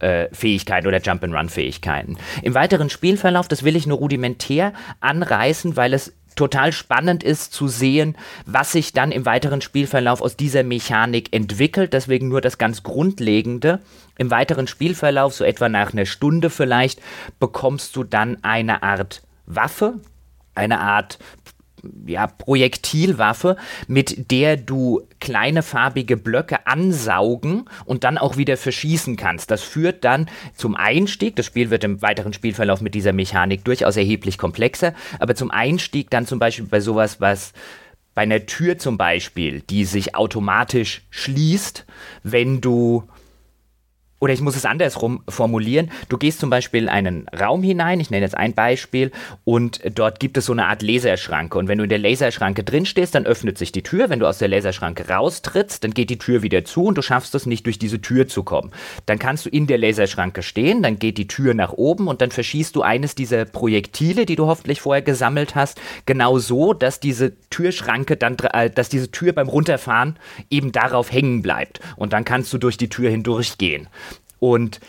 Äh, 0.00 0.28
Fähigkeiten 0.32 0.86
oder 0.86 1.00
Jump-and-Run-Fähigkeiten. 1.00 2.18
Im 2.42 2.54
weiteren 2.54 2.88
Spielverlauf, 2.88 3.48
das 3.48 3.64
will 3.64 3.74
ich 3.74 3.86
nur 3.86 3.98
rudimentär 3.98 4.72
anreißen, 5.00 5.76
weil 5.76 5.92
es 5.92 6.12
total 6.38 6.70
spannend 6.72 7.24
ist 7.24 7.52
zu 7.52 7.66
sehen, 7.66 8.16
was 8.46 8.70
sich 8.72 8.92
dann 8.92 9.10
im 9.10 9.26
weiteren 9.26 9.60
Spielverlauf 9.60 10.22
aus 10.22 10.36
dieser 10.36 10.62
Mechanik 10.62 11.34
entwickelt. 11.34 11.92
Deswegen 11.92 12.28
nur 12.28 12.40
das 12.40 12.58
ganz 12.58 12.84
Grundlegende. 12.84 13.80
Im 14.16 14.30
weiteren 14.30 14.68
Spielverlauf, 14.68 15.34
so 15.34 15.44
etwa 15.44 15.68
nach 15.68 15.92
einer 15.92 16.06
Stunde 16.06 16.48
vielleicht, 16.48 17.00
bekommst 17.40 17.96
du 17.96 18.04
dann 18.04 18.38
eine 18.42 18.84
Art 18.84 19.22
Waffe, 19.46 19.94
eine 20.54 20.78
Art 20.78 21.18
ja, 22.06 22.26
Projektilwaffe, 22.26 23.56
mit 23.86 24.30
der 24.30 24.56
du 24.56 25.02
kleine 25.20 25.62
farbige 25.62 26.16
Blöcke 26.16 26.66
ansaugen 26.66 27.64
und 27.84 28.04
dann 28.04 28.18
auch 28.18 28.36
wieder 28.36 28.56
verschießen 28.56 29.16
kannst. 29.16 29.50
Das 29.50 29.62
führt 29.62 30.04
dann 30.04 30.28
zum 30.54 30.74
Einstieg, 30.74 31.36
das 31.36 31.46
Spiel 31.46 31.70
wird 31.70 31.84
im 31.84 32.02
weiteren 32.02 32.32
Spielverlauf 32.32 32.80
mit 32.80 32.94
dieser 32.94 33.12
Mechanik 33.12 33.64
durchaus 33.64 33.96
erheblich 33.96 34.38
komplexer, 34.38 34.94
aber 35.18 35.34
zum 35.34 35.50
Einstieg 35.50 36.10
dann 36.10 36.26
zum 36.26 36.38
Beispiel 36.38 36.66
bei 36.66 36.80
sowas, 36.80 37.20
was 37.20 37.52
bei 38.14 38.22
einer 38.22 38.46
Tür 38.46 38.78
zum 38.78 38.98
Beispiel, 38.98 39.60
die 39.60 39.84
sich 39.84 40.16
automatisch 40.16 41.02
schließt, 41.10 41.86
wenn 42.24 42.60
du 42.60 43.04
oder 44.20 44.32
ich 44.32 44.40
muss 44.40 44.56
es 44.56 44.64
andersrum 44.64 45.22
formulieren. 45.28 45.90
Du 46.08 46.18
gehst 46.18 46.40
zum 46.40 46.50
Beispiel 46.50 46.84
in 46.84 46.88
einen 46.88 47.26
Raum 47.28 47.62
hinein, 47.62 48.00
ich 48.00 48.10
nenne 48.10 48.24
jetzt 48.24 48.36
ein 48.36 48.54
Beispiel, 48.54 49.12
und 49.44 49.80
dort 49.94 50.20
gibt 50.20 50.36
es 50.36 50.46
so 50.46 50.52
eine 50.52 50.66
Art 50.66 50.82
Laserschranke. 50.82 51.58
Und 51.58 51.68
wenn 51.68 51.78
du 51.78 51.84
in 51.84 51.90
der 51.90 51.98
Laserschranke 51.98 52.64
drin 52.64 52.86
stehst, 52.86 53.14
dann 53.14 53.26
öffnet 53.26 53.58
sich 53.58 53.72
die 53.72 53.82
Tür. 53.82 54.10
Wenn 54.10 54.20
du 54.20 54.26
aus 54.26 54.38
der 54.38 54.48
Laserschranke 54.48 55.08
raustrittst, 55.08 55.84
dann 55.84 55.92
geht 55.92 56.10
die 56.10 56.18
Tür 56.18 56.42
wieder 56.42 56.64
zu 56.64 56.84
und 56.84 56.98
du 56.98 57.02
schaffst 57.02 57.34
es 57.34 57.46
nicht, 57.46 57.66
durch 57.66 57.78
diese 57.78 58.00
Tür 58.00 58.26
zu 58.28 58.42
kommen. 58.42 58.72
Dann 59.06 59.18
kannst 59.18 59.46
du 59.46 59.50
in 59.50 59.66
der 59.66 59.78
Laserschranke 59.78 60.42
stehen, 60.42 60.82
dann 60.82 60.98
geht 60.98 61.18
die 61.18 61.28
Tür 61.28 61.54
nach 61.54 61.72
oben 61.72 62.08
und 62.08 62.20
dann 62.20 62.30
verschießt 62.30 62.74
du 62.74 62.82
eines 62.82 63.14
dieser 63.14 63.44
Projektile, 63.44 64.26
die 64.26 64.36
du 64.36 64.46
hoffentlich 64.46 64.80
vorher 64.80 65.02
gesammelt 65.02 65.54
hast, 65.54 65.80
genau 66.06 66.38
so, 66.38 66.72
dass 66.72 67.00
diese 67.00 67.32
Türschranke 67.50 68.16
dann, 68.16 68.36
äh, 68.52 68.70
dass 68.70 68.88
diese 68.88 69.10
Tür 69.10 69.32
beim 69.32 69.48
Runterfahren 69.48 70.18
eben 70.50 70.72
darauf 70.72 71.12
hängen 71.12 71.42
bleibt. 71.42 71.80
Und 71.96 72.12
dann 72.12 72.24
kannst 72.24 72.52
du 72.52 72.58
durch 72.58 72.76
die 72.76 72.88
Tür 72.88 73.10
hindurchgehen. 73.10 73.88
Und 74.38 74.80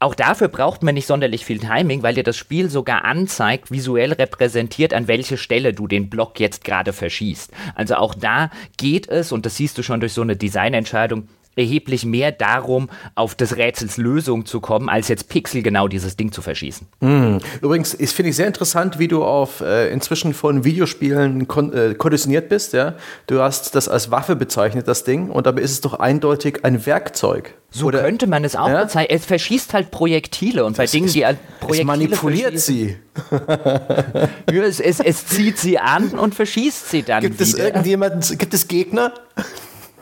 auch 0.00 0.14
dafür 0.14 0.46
braucht 0.46 0.84
man 0.84 0.94
nicht 0.94 1.06
sonderlich 1.06 1.44
viel 1.44 1.58
Timing, 1.58 2.04
weil 2.04 2.14
dir 2.14 2.22
das 2.22 2.36
Spiel 2.36 2.70
sogar 2.70 3.04
anzeigt, 3.04 3.72
visuell 3.72 4.12
repräsentiert, 4.12 4.94
an 4.94 5.08
welche 5.08 5.36
Stelle 5.36 5.72
du 5.72 5.88
den 5.88 6.08
Block 6.08 6.38
jetzt 6.38 6.62
gerade 6.62 6.92
verschießt. 6.92 7.50
Also 7.74 7.96
auch 7.96 8.14
da 8.14 8.50
geht 8.76 9.08
es, 9.08 9.32
und 9.32 9.44
das 9.44 9.56
siehst 9.56 9.76
du 9.76 9.82
schon 9.82 9.98
durch 9.98 10.12
so 10.12 10.22
eine 10.22 10.36
Designentscheidung, 10.36 11.28
erheblich 11.58 12.04
mehr 12.06 12.32
darum, 12.32 12.88
auf 13.14 13.34
des 13.34 13.56
Rätsels 13.56 13.96
Lösung 13.96 14.46
zu 14.46 14.60
kommen, 14.60 14.88
als 14.88 15.08
jetzt 15.08 15.28
pixelgenau 15.28 15.88
dieses 15.88 16.16
Ding 16.16 16.32
zu 16.32 16.42
verschießen. 16.42 16.86
Mm. 17.00 17.38
Übrigens, 17.60 17.94
ich 17.94 18.10
finde 18.10 18.30
ich 18.30 18.36
sehr 18.36 18.46
interessant, 18.46 18.98
wie 18.98 19.08
du 19.08 19.24
auf 19.24 19.60
äh, 19.60 19.90
inzwischen 19.92 20.34
von 20.34 20.64
Videospielen 20.64 21.48
kon 21.48 21.72
äh, 21.72 21.94
konditioniert 21.94 22.48
bist. 22.48 22.72
Ja? 22.72 22.94
Du 23.26 23.40
hast 23.40 23.74
das 23.74 23.88
als 23.88 24.10
Waffe 24.10 24.36
bezeichnet, 24.36 24.88
das 24.88 25.04
Ding, 25.04 25.30
und 25.30 25.46
dabei 25.46 25.62
ist 25.62 25.72
es 25.72 25.80
doch 25.80 25.94
eindeutig 25.94 26.64
ein 26.64 26.86
Werkzeug. 26.86 27.54
So 27.70 27.86
Oder, 27.86 28.00
könnte 28.00 28.26
man 28.26 28.44
es 28.44 28.56
auch 28.56 28.68
ja? 28.68 28.84
bezeichnen. 28.84 29.14
Es 29.14 29.26
verschießt 29.26 29.74
halt 29.74 29.90
Projektile 29.90 30.64
und 30.64 30.76
bei 30.78 30.84
das 30.84 30.92
Dingen, 30.92 31.12
die 31.12 31.20
Projektile 31.60 31.80
es 31.80 31.84
manipuliert 31.84 32.58
sie. 32.58 32.96
ja, 33.30 34.62
es, 34.62 34.80
es, 34.80 35.00
es, 35.00 35.26
zieht 35.26 35.58
sie 35.58 35.78
an 35.78 36.10
und 36.10 36.34
verschießt 36.34 36.90
sie 36.90 37.02
dann. 37.02 37.20
Gibt 37.20 37.34
wieder. 37.34 37.44
es 37.44 37.54
irgendjemanden, 37.54 38.38
gibt 38.38 38.54
es 38.54 38.68
Gegner? 38.68 39.12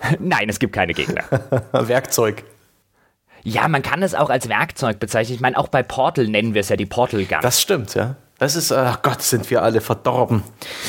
Nein, 0.18 0.48
es 0.48 0.58
gibt 0.58 0.72
keine 0.72 0.92
Gegner. 0.92 1.24
Werkzeug. 1.72 2.44
Ja, 3.42 3.68
man 3.68 3.82
kann 3.82 4.02
es 4.02 4.14
auch 4.14 4.30
als 4.30 4.48
Werkzeug 4.48 4.98
bezeichnen. 4.98 5.36
Ich 5.36 5.40
meine, 5.40 5.56
auch 5.56 5.68
bei 5.68 5.82
Portal 5.82 6.26
nennen 6.26 6.54
wir 6.54 6.60
es 6.62 6.68
ja 6.68 6.76
die 6.76 6.86
Portal 6.86 7.24
Gun. 7.24 7.38
Das 7.42 7.62
stimmt, 7.62 7.94
ja. 7.94 8.16
Das 8.38 8.54
ist, 8.54 8.70
ach 8.70 9.00
Gott, 9.00 9.22
sind 9.22 9.50
wir 9.50 9.62
alle 9.62 9.80
verdorben. 9.80 10.42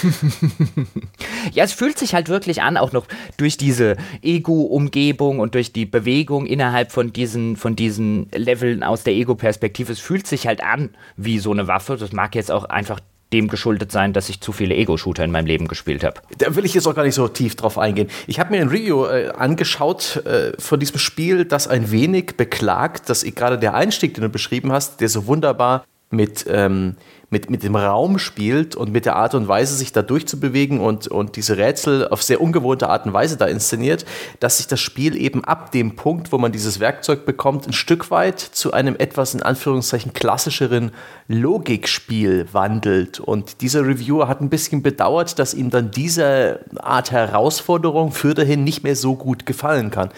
ja, 1.54 1.64
es 1.64 1.72
fühlt 1.72 1.98
sich 1.98 2.14
halt 2.14 2.28
wirklich 2.28 2.62
an, 2.62 2.76
auch 2.76 2.92
noch 2.92 3.06
durch 3.38 3.56
diese 3.56 3.96
Ego-Umgebung 4.22 5.40
und 5.40 5.56
durch 5.56 5.72
die 5.72 5.86
Bewegung 5.86 6.46
innerhalb 6.46 6.92
von 6.92 7.14
diesen, 7.14 7.56
von 7.56 7.78
diesen 7.78 8.30
Leveln 8.34 8.84
aus 8.84 9.04
der 9.04 9.14
Ego-Perspektive. 9.14 9.94
Es 9.94 10.00
fühlt 10.00 10.28
sich 10.28 10.46
halt 10.46 10.62
an 10.62 10.90
wie 11.16 11.40
so 11.40 11.52
eine 11.52 11.68
Waffe. 11.68 11.96
Das 11.96 12.12
mag 12.12 12.36
jetzt 12.36 12.52
auch 12.52 12.66
einfach 12.66 13.00
dem 13.34 13.48
geschuldet 13.48 13.92
sein, 13.92 14.14
dass 14.14 14.30
ich 14.30 14.40
zu 14.42 14.52
viele 14.52 14.76
Ego-Shooter 14.76 15.24
in 15.24 15.32
meinem 15.32 15.48
Leben 15.48 15.68
gespielt 15.68 16.04
habe. 16.04 16.22
Da 16.38 16.56
will 16.56 16.66
ich 16.66 16.74
jetzt 16.74 16.88
auch 16.88 16.96
gar 16.96 17.04
nicht 17.04 17.16
so 17.16 17.28
tief 17.28 17.56
drauf 17.56 17.78
eingehen. 17.78 18.10
Ich 18.26 18.40
habe 18.40 18.52
mir 18.52 18.62
ein 18.62 18.70
Review 18.70 19.06
äh, 19.06 19.30
angeschaut 19.30 20.24
äh, 20.26 20.54
von 20.60 20.80
diesem 20.80 20.98
Spiel, 20.98 21.46
das 21.46 21.68
ein 21.68 21.92
wenig 21.92 22.38
beklagt, 22.38 23.10
dass 23.10 23.24
gerade 23.24 23.58
der 23.58 23.74
Einstieg, 23.74 24.14
den 24.14 24.24
du 24.24 24.30
beschrieben 24.30 24.72
hast, 24.72 25.02
der 25.02 25.10
so 25.10 25.28
wunderbar 25.28 25.86
mit 26.10 26.46
ähm, 26.48 26.96
mit, 27.30 27.50
mit 27.50 27.64
dem 27.64 27.76
Raum 27.76 28.20
spielt 28.20 28.76
und 28.76 28.92
mit 28.94 29.06
der 29.06 29.18
Art 29.18 29.36
und 29.36 29.50
Weise, 29.50 29.76
sich 29.76 29.92
da 29.92 30.02
durchzubewegen 30.02 30.80
und, 30.80 31.08
und 31.08 31.36
diese 31.36 31.58
Rätsel 31.58 32.08
auf 32.08 32.24
sehr 32.24 32.40
ungewohnte 32.40 32.88
Art 32.90 33.06
und 33.06 33.12
Weise 33.12 33.36
da 33.36 33.46
inszeniert, 33.46 34.06
dass 34.40 34.58
sich 34.58 34.68
das 34.68 34.80
Spiel 34.80 35.18
eben 35.18 35.44
ab 35.44 35.72
dem 35.72 35.98
Punkt, 35.98 36.32
wo 36.32 36.38
man 36.38 36.54
dieses 36.54 36.80
Werkzeug 36.80 37.26
bekommt, 37.26 37.68
ein 37.68 37.74
Stück 37.74 38.12
weit 38.12 38.40
zu 38.40 38.72
einem 38.72 38.96
etwas 38.98 39.34
in 39.34 39.44
Anführungszeichen 39.44 40.14
klassischeren 40.14 40.92
Logikspiel 41.28 42.48
wandelt. 42.54 43.20
Und 43.20 43.60
dieser 43.60 43.86
Reviewer 43.86 44.30
hat 44.30 44.40
ein 44.40 44.50
bisschen 44.50 44.82
bedauert, 44.82 45.38
dass 45.38 45.54
ihm 45.54 45.70
dann 45.70 45.92
diese 45.92 46.62
Art 46.78 47.12
Herausforderung 47.12 48.14
für 48.14 48.36
dahin 48.36 48.64
nicht 48.64 48.84
mehr 48.84 48.96
so 48.96 49.16
gut 49.16 49.46
gefallen 49.46 49.92
kann, 49.92 50.12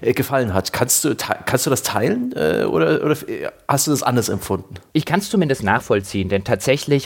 äh, 0.00 0.14
gefallen 0.14 0.54
hat. 0.54 0.72
Kannst 0.72 1.04
du, 1.04 1.14
kannst 1.14 1.66
du 1.66 1.70
das 1.70 1.82
teilen 1.82 2.32
äh, 2.34 2.64
oder, 2.64 3.04
oder 3.04 3.16
hast 3.68 3.86
du 3.86 3.90
das 3.90 4.02
anders 4.02 4.30
empfunden? 4.30 4.76
Ich 4.94 5.04
kann 5.04 5.20
es 5.20 5.28
zumindest 5.28 5.62
nachvollziehen, 5.62 6.30
denn 6.30 6.42
tatsächlich, 6.42 6.53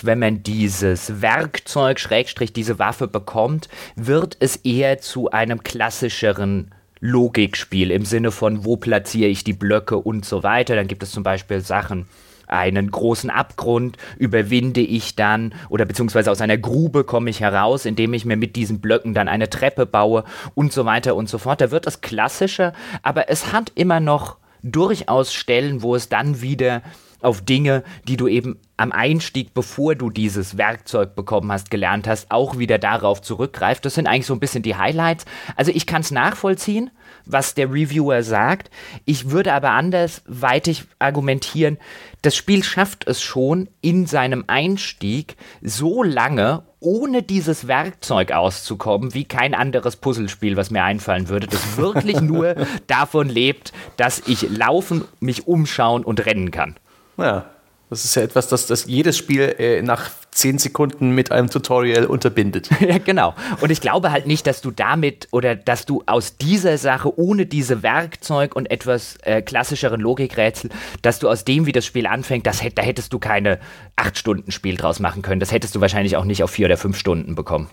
wenn 0.05 0.19
man 0.19 0.43
dieses 0.43 1.21
Werkzeug, 1.21 2.01
Schrägstrich, 2.01 2.53
diese 2.53 2.79
Waffe 2.79 3.09
bekommt, 3.09 3.69
wird 3.97 4.37
es 4.41 4.57
eher 4.57 4.99
zu 4.99 5.31
einem 5.31 5.63
klassischeren 5.63 6.75
Logikspiel 7.01 7.91
im 7.91 8.05
Sinne 8.05 8.31
von, 8.31 8.65
wo 8.65 8.77
platziere 8.77 9.29
ich 9.29 9.45
die 9.45 9.53
Blöcke 9.53 9.97
und 9.97 10.25
so 10.25 10.43
weiter. 10.43 10.75
Dann 10.75 10.89
gibt 10.89 11.03
es 11.03 11.13
zum 11.13 11.23
Beispiel 11.23 11.61
Sachen, 11.61 12.07
einen 12.49 12.91
großen 12.91 13.31
Abgrund 13.31 13.99
überwinde 14.17 14.81
ich 14.81 15.15
dann 15.15 15.55
oder 15.69 15.85
beziehungsweise 15.85 16.31
aus 16.31 16.41
einer 16.41 16.57
Grube 16.57 17.05
komme 17.05 17.31
ich 17.31 17.41
heraus, 17.41 17.85
indem 17.85 18.15
ich 18.15 18.25
mir 18.25 18.37
mit 18.37 18.57
diesen 18.57 18.81
Blöcken 18.81 19.13
dann 19.15 19.29
eine 19.29 19.51
Treppe 19.51 19.85
baue 19.85 20.25
und 20.55 20.73
so 20.73 20.85
weiter 20.87 21.15
und 21.15 21.29
so 21.29 21.39
fort. 21.39 21.61
Da 21.61 21.71
wird 21.71 21.87
es 21.87 22.01
klassischer, 22.01 22.73
aber 23.03 23.29
es 23.29 23.53
hat 23.53 23.73
immer 23.75 24.01
noch 24.01 24.39
durchaus 24.63 25.33
Stellen, 25.33 25.83
wo 25.83 25.95
es 25.95 26.09
dann 26.09 26.41
wieder 26.41 26.83
auf 27.21 27.43
Dinge, 27.43 27.83
die 28.07 28.17
du 28.17 28.29
eben 28.29 28.59
am 28.77 28.93
Einstieg, 28.93 29.55
bevor 29.55 29.97
du 29.97 30.09
dieses 30.09 30.57
Werkzeug 30.57 31.17
bekommen 31.17 31.51
hast, 31.51 31.71
gelernt 31.71 32.07
hast, 32.07 32.31
auch 32.31 32.59
wieder 32.59 32.79
darauf 32.79 33.21
zurückgreift. 33.21 33.85
Das 33.85 33.95
sind 33.95 34.07
eigentlich 34.07 34.27
so 34.27 34.35
ein 34.35 34.41
bisschen 34.41 34.63
die 34.63 34.77
Highlights. 34.77 35.25
Also 35.57 35.73
ich 35.75 35.87
kann 35.87 36.03
es 36.03 36.13
nachvollziehen, 36.13 36.91
was 37.25 37.55
der 37.55 37.71
Reviewer 37.71 38.23
sagt. 38.23 38.71
Ich 39.05 39.31
würde 39.31 39.53
aber 39.53 39.71
andersweitig 39.71 40.85
argumentieren, 41.01 41.79
das 42.23 42.37
Spiel 42.37 42.63
schafft 42.63 43.07
es 43.07 43.21
schon 43.21 43.69
in 43.81 44.07
seinem 44.07 44.45
Einstieg 44.47 45.37
so 45.61 46.03
lange 46.03 46.63
ohne 46.81 47.25
dieses 47.25 47.67
Werkzeug 47.67 48.31
auszukommen, 48.33 49.15
wie 49.15 49.25
kein 49.25 49.55
anderes 49.55 49.97
Puzzlespiel, 49.97 50.57
was 50.57 50.71
mir 50.71 50.85
einfallen 50.85 51.29
würde, 51.29 51.49
das 51.49 51.77
wirklich 51.77 52.21
nur 52.21 52.55
davon 52.87 53.29
lebt, 53.29 53.73
dass 53.97 54.23
ich 54.27 54.49
laufen, 54.49 55.05
mich 55.19 55.49
umschauen 55.49 56.05
und 56.05 56.25
rennen 56.25 56.53
kann. 56.53 56.77
Ja, 57.19 57.45
das 57.91 58.05
ist 58.05 58.15
ja 58.15 58.23
etwas, 58.23 58.49
das, 58.49 58.67
das 58.67 58.85
jedes 58.85 59.17
Spiel 59.17 59.55
äh, 59.59 59.83
nach 59.83 60.11
zehn 60.31 60.59
Sekunden 60.59 61.11
mit 61.11 61.33
einem 61.33 61.49
Tutorial 61.49 62.05
unterbindet. 62.05 62.69
ja, 62.81 62.99
genau. 62.99 63.35
Und 63.61 63.71
ich 63.71 63.81
glaube 63.81 64.13
halt 64.13 64.27
nicht, 64.27 64.47
dass 64.47 64.61
du 64.61 64.71
damit 64.71 65.29
oder 65.33 65.57
dass 65.57 65.87
du 65.87 66.03
aus 66.07 66.37
dieser 66.37 66.77
Sache 66.77 67.19
ohne 67.19 67.47
diese 67.47 67.83
Werkzeug 67.83 68.55
und 68.55 68.71
etwas 68.71 69.17
äh, 69.23 69.41
klassischeren 69.41 70.01
Logikrätsel, 70.01 70.71
dass 71.03 71.19
du 71.19 71.29
aus 71.29 71.45
dem, 71.45 71.67
wie 71.67 71.73
das 71.73 71.87
Spiel 71.87 72.07
anfängt, 72.07 72.47
das, 72.47 72.63
da 72.75 72.83
hättest 72.83 73.13
du 73.13 73.19
keine 73.19 73.59
acht 73.97 74.19
Stunden 74.19 74.53
Spiel 74.53 74.77
draus 74.77 75.01
machen 75.01 75.23
können. 75.23 75.41
Das 75.41 75.51
hättest 75.51 75.75
du 75.75 75.81
wahrscheinlich 75.81 76.17
auch 76.17 76.25
nicht 76.25 76.43
auf 76.43 76.51
vier 76.51 76.67
oder 76.67 76.77
fünf 76.77 76.99
Stunden 76.99 77.35
bekommen. 77.35 77.69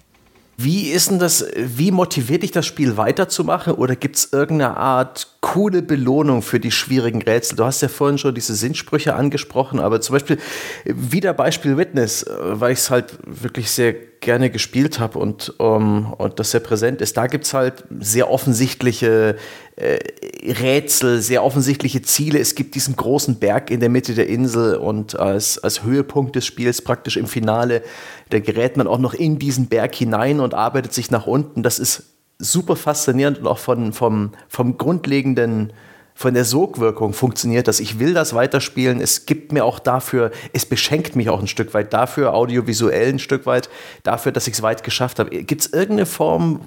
Wie 0.58 0.90
ist 0.90 1.10
denn 1.12 1.20
das, 1.20 1.46
wie 1.56 1.92
motiviert 1.92 2.44
dich 2.44 2.52
das 2.52 2.66
Spiel 2.66 2.96
weiterzumachen 2.96 3.74
oder 3.74 3.98
gibt 3.98 4.16
es 4.16 4.32
irgendeine 4.32 4.78
Art 4.78 5.28
coole 5.42 5.82
Belohnung 5.82 6.42
für 6.42 6.62
die 6.62 6.72
schwierigen 6.72 7.22
Rätsel? 7.22 7.58
Du 7.58 7.66
hast 7.66 7.82
ja 7.82 7.90
vorhin 7.90 8.18
schon 8.18 8.34
diese 8.34 8.56
Sinnsprüche 8.56 9.16
angesprochen, 9.16 9.82
aber 9.82 10.00
zum 10.00 10.14
Beispiel 10.14 10.38
wieder 10.86 11.34
Beispiel 11.34 11.78
Witness, 11.78 12.24
äh, 12.24 12.30
weil 12.40 12.72
ich 12.72 12.80
es 12.80 12.90
halt 12.90 13.18
wirklich 13.26 13.70
sehr 13.70 13.96
gerne 14.26 14.50
gespielt 14.50 15.00
habe 15.00 15.18
und, 15.20 15.58
um, 15.60 16.12
und 16.14 16.40
das 16.40 16.52
sehr 16.52 16.60
präsent 16.60 17.00
ist. 17.00 17.16
Da 17.16 17.28
gibt 17.28 17.46
es 17.46 17.54
halt 17.54 17.86
sehr 18.00 18.30
offensichtliche 18.30 19.38
äh, 19.78 20.00
Rätsel, 20.44 21.22
sehr 21.22 21.44
offensichtliche 21.44 22.02
Ziele. 22.02 22.40
Es 22.40 22.56
gibt 22.56 22.76
diesen 22.76 22.98
großen 22.98 23.40
Berg 23.40 23.72
in 23.72 23.80
der 23.80 23.90
Mitte 23.90 24.16
der 24.16 24.28
Insel 24.28 24.76
und 24.76 25.18
als, 25.18 25.58
als 25.60 25.84
Höhepunkt 25.84 26.36
des 26.36 26.46
Spiels 26.46 26.82
praktisch 26.82 27.16
im 27.16 27.28
Finale, 27.28 27.84
da 28.32 28.40
gerät 28.40 28.76
man 28.76 28.88
auch 28.88 29.00
noch 29.00 29.14
in 29.14 29.40
diesen 29.40 29.68
Berg 29.68 29.96
hinein 29.96 30.42
und 30.42 30.54
arbeitet 30.54 30.94
sich 30.94 31.12
nach 31.12 31.28
unten. 31.28 31.64
Das 31.64 31.80
ist 31.80 32.04
super 32.40 32.76
faszinierend 32.76 33.40
und 33.40 33.48
auch 33.48 33.60
von, 33.60 33.94
vom, 33.94 34.32
vom 34.50 34.78
grundlegenden 34.78 35.72
von 36.18 36.34
der 36.34 36.46
Sogwirkung 36.46 37.12
funktioniert 37.12 37.68
das. 37.68 37.82
Ich 37.82 38.00
will 38.00 38.14
das 38.14 38.34
weiterspielen. 38.34 39.02
Es 39.02 39.26
gibt 39.26 39.52
mir 39.52 39.66
auch 39.66 39.80
dafür, 39.80 40.32
es 40.54 40.66
beschenkt 40.66 41.18
mich 41.18 41.30
auch 41.30 41.42
ein 41.42 41.48
Stück 41.48 41.74
weit 41.74 41.92
dafür, 41.92 42.34
audiovisuell 42.34 43.10
ein 43.10 43.20
Stück 43.20 43.46
weit, 43.46 43.70
dafür, 44.04 44.32
dass 44.32 44.48
ich 44.48 44.54
es 44.54 44.62
weit 44.62 44.84
geschafft 44.84 45.20
habe. 45.20 45.30
Gibt 45.44 45.62
es 45.62 45.74
irgendeine 45.74 46.06
Form 46.06 46.62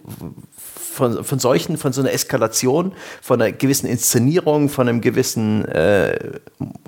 von, 0.98 1.24
von 1.24 1.38
solchen, 1.38 1.78
von 1.78 1.94
so 1.94 2.02
einer 2.02 2.12
Eskalation, 2.12 2.92
von 3.22 3.40
einer 3.40 3.52
gewissen 3.52 3.86
Inszenierung, 3.86 4.68
von 4.68 4.86
einem 4.86 5.00
gewissen, 5.00 5.64
äh, 5.64 6.40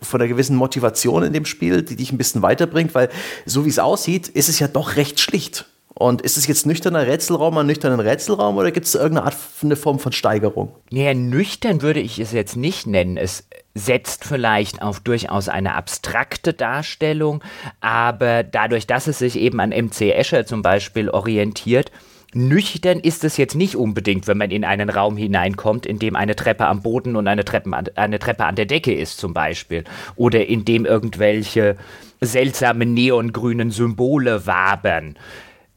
von 0.03 0.21
einer 0.21 0.29
gewissen 0.29 0.57
Motivation 0.57 1.23
in 1.23 1.33
dem 1.33 1.47
Spiel, 1.47 1.83
die 1.83 1.97
dich 1.97 2.13
ein 2.13 2.19
bisschen 2.19 2.43
weiterbringt? 2.43 2.95
Weil 2.95 3.09
so 3.47 3.65
wie 3.65 3.71
es 3.71 3.79
aussieht, 3.79 4.29
ist 4.29 4.51
es 4.51 4.59
ja 4.59 4.69
doch 4.69 4.97
recht 4.97 5.19
schlicht. 5.19 5.65
Und 6.01 6.23
ist 6.23 6.39
es 6.39 6.47
jetzt 6.47 6.65
nüchterner 6.65 7.07
Rätselraum 7.07 7.59
an 7.59 7.67
nüchternen 7.67 8.01
Rätselraum 8.01 8.57
oder 8.57 8.71
gibt 8.71 8.87
es 8.87 8.95
irgendeine 8.95 9.27
Art, 9.27 9.37
eine 9.63 9.77
Form 9.77 9.99
von 9.99 10.13
Steigerung? 10.13 10.75
Naja, 10.91 11.13
nüchtern 11.13 11.83
würde 11.83 12.01
ich 12.01 12.19
es 12.19 12.33
jetzt 12.33 12.57
nicht 12.57 12.87
nennen. 12.87 13.19
Es 13.19 13.47
setzt 13.75 14.25
vielleicht 14.25 14.81
auf 14.81 15.01
durchaus 15.01 15.51
eine 15.51 15.75
abstrakte 15.75 16.55
Darstellung, 16.55 17.45
aber 17.83 18.45
dadurch, 18.45 18.87
dass 18.87 19.09
es 19.09 19.19
sich 19.19 19.37
eben 19.37 19.61
an 19.61 19.75
MC 19.77 20.15
Escher 20.15 20.47
zum 20.47 20.63
Beispiel 20.63 21.11
orientiert, 21.11 21.93
Nüchtern 22.33 23.01
ist 23.01 23.25
es 23.25 23.37
jetzt 23.37 23.57
nicht 23.57 23.77
unbedingt, 23.77 24.27
wenn 24.27 24.39
man 24.39 24.53
in 24.53 24.65
einen 24.65 24.89
Raum 24.89 25.17
hineinkommt, 25.19 25.85
in 25.85 25.99
dem 25.99 26.17
eine 26.17 26.37
Treppe 26.37 26.67
am 26.67 26.81
Boden 26.81 27.17
und 27.17 27.27
eine 27.27 27.45
Treppe 27.45 27.77
an, 27.77 27.89
eine 27.97 28.21
Treppe 28.21 28.45
an 28.45 28.55
der 28.55 28.67
Decke 28.67 28.95
ist 28.95 29.19
zum 29.19 29.35
Beispiel. 29.35 29.83
Oder 30.15 30.47
in 30.47 30.65
dem 30.65 30.87
irgendwelche 30.87 31.77
seltsamen 32.21 32.95
neongrünen 32.95 33.71
Symbole 33.73 34.47
wabern. 34.47 35.17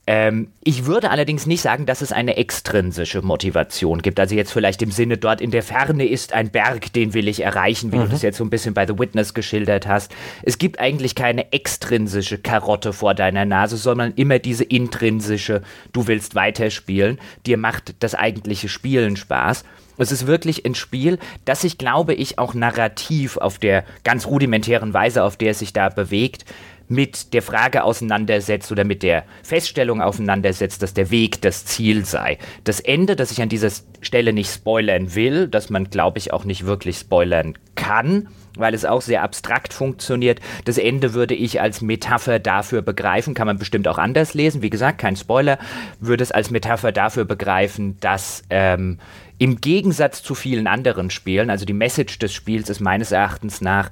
Ähm, 0.05 0.49
ich 0.63 0.85
würde 0.85 1.11
allerdings 1.11 1.45
nicht 1.45 1.61
sagen, 1.61 1.85
dass 1.85 2.01
es 2.01 2.11
eine 2.11 2.35
extrinsische 2.35 3.21
Motivation 3.21 4.01
gibt. 4.01 4.19
Also 4.19 4.35
jetzt 4.35 4.51
vielleicht 4.51 4.81
im 4.81 4.91
Sinne, 4.91 5.17
dort 5.17 5.39
in 5.39 5.51
der 5.51 5.63
Ferne 5.63 6.05
ist 6.05 6.33
ein 6.33 6.49
Berg, 6.49 6.91
den 6.91 7.13
will 7.13 7.29
ich 7.29 7.41
erreichen, 7.41 7.93
wie 7.93 7.97
mhm. 7.97 8.03
du 8.03 8.09
das 8.09 8.21
jetzt 8.21 8.37
so 8.37 8.43
ein 8.43 8.49
bisschen 8.49 8.73
bei 8.73 8.85
The 8.85 8.99
Witness 8.99 9.33
geschildert 9.33 9.87
hast. 9.87 10.13
Es 10.41 10.57
gibt 10.57 10.79
eigentlich 10.79 11.15
keine 11.15 11.53
extrinsische 11.53 12.37
Karotte 12.37 12.91
vor 12.91 13.13
deiner 13.13 13.45
Nase, 13.45 13.77
sondern 13.77 14.13
immer 14.15 14.39
diese 14.39 14.65
intrinsische, 14.65 15.61
du 15.93 16.05
willst 16.07 16.35
weiterspielen, 16.35 17.17
dir 17.45 17.57
macht 17.57 17.95
das 17.99 18.13
eigentliche 18.13 18.67
Spielen 18.67 19.15
Spaß. 19.15 19.63
Es 19.97 20.11
ist 20.11 20.27
wirklich 20.27 20.65
ein 20.65 20.75
Spiel, 20.75 21.19
das 21.45 21.61
sich, 21.61 21.77
glaube 21.77 22.13
ich, 22.13 22.39
auch 22.39 22.53
narrativ 22.53 23.37
auf 23.37 23.59
der 23.59 23.85
ganz 24.03 24.25
rudimentären 24.25 24.93
Weise, 24.93 25.23
auf 25.23 25.37
der 25.37 25.51
es 25.51 25.59
sich 25.59 25.71
da 25.71 25.89
bewegt, 25.89 26.45
mit 26.87 27.33
der 27.33 27.41
Frage 27.41 27.83
auseinandersetzt 27.83 28.71
oder 28.71 28.83
mit 28.83 29.03
der 29.03 29.23
Feststellung 29.43 30.01
auseinandersetzt, 30.01 30.81
dass 30.81 30.93
der 30.93 31.11
Weg 31.11 31.41
das 31.41 31.65
Ziel 31.65 32.05
sei. 32.05 32.37
Das 32.63 32.79
Ende, 32.79 33.15
das 33.15 33.31
ich 33.31 33.41
an 33.41 33.49
dieser 33.49 33.71
Stelle 34.01 34.33
nicht 34.33 34.51
spoilern 34.51 35.15
will, 35.15 35.47
das 35.47 35.69
man, 35.69 35.89
glaube 35.89 36.19
ich, 36.19 36.33
auch 36.33 36.45
nicht 36.45 36.65
wirklich 36.65 36.97
spoilern 36.97 37.53
kann, 37.75 38.27
weil 38.57 38.73
es 38.73 38.85
auch 38.85 39.01
sehr 39.01 39.23
abstrakt 39.23 39.73
funktioniert. 39.73 40.39
Das 40.65 40.77
Ende 40.77 41.13
würde 41.13 41.33
ich 41.33 41.61
als 41.61 41.81
Metapher 41.81 42.39
dafür 42.39 42.81
begreifen, 42.81 43.33
kann 43.33 43.47
man 43.47 43.57
bestimmt 43.57 43.87
auch 43.87 43.97
anders 43.97 44.33
lesen, 44.33 44.61
wie 44.61 44.69
gesagt, 44.69 44.99
kein 44.99 45.15
Spoiler, 45.15 45.57
würde 45.99 46.23
es 46.23 46.31
als 46.31 46.51
Metapher 46.51 46.91
dafür 46.91 47.25
begreifen, 47.25 47.97
dass 47.99 48.43
ähm, 48.49 48.99
im 49.39 49.59
Gegensatz 49.59 50.21
zu 50.21 50.35
vielen 50.35 50.67
anderen 50.67 51.09
Spielen, 51.09 51.49
also 51.49 51.65
die 51.65 51.73
Message 51.73 52.19
des 52.19 52.33
Spiels 52.33 52.69
ist 52.69 52.79
meines 52.79 53.11
Erachtens 53.11 53.61
nach, 53.61 53.89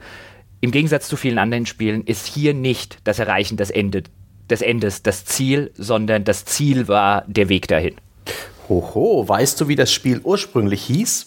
im 0.62 0.72
Gegensatz 0.72 1.08
zu 1.08 1.18
vielen 1.18 1.40
anderen 1.40 1.66
Spielen 1.66 2.04
ist 2.06 2.28
hier 2.28 2.54
nicht 2.54 3.00
das 3.04 3.20
Erreichen 3.20 3.58
des, 3.58 3.72
Ende, 3.72 4.04
des 4.50 4.62
Endes 4.62 5.04
das 5.04 5.26
Ziel, 5.26 5.72
sondern 5.76 6.24
das 6.24 6.46
Ziel 6.46 6.88
war 6.88 7.26
der 7.28 7.50
Weg 7.50 7.68
dahin. 7.68 7.96
Hoho, 8.70 9.28
weißt 9.28 9.60
du, 9.60 9.68
wie 9.68 9.76
das 9.76 9.92
Spiel 9.92 10.22
ursprünglich 10.24 10.84
hieß? 10.84 11.26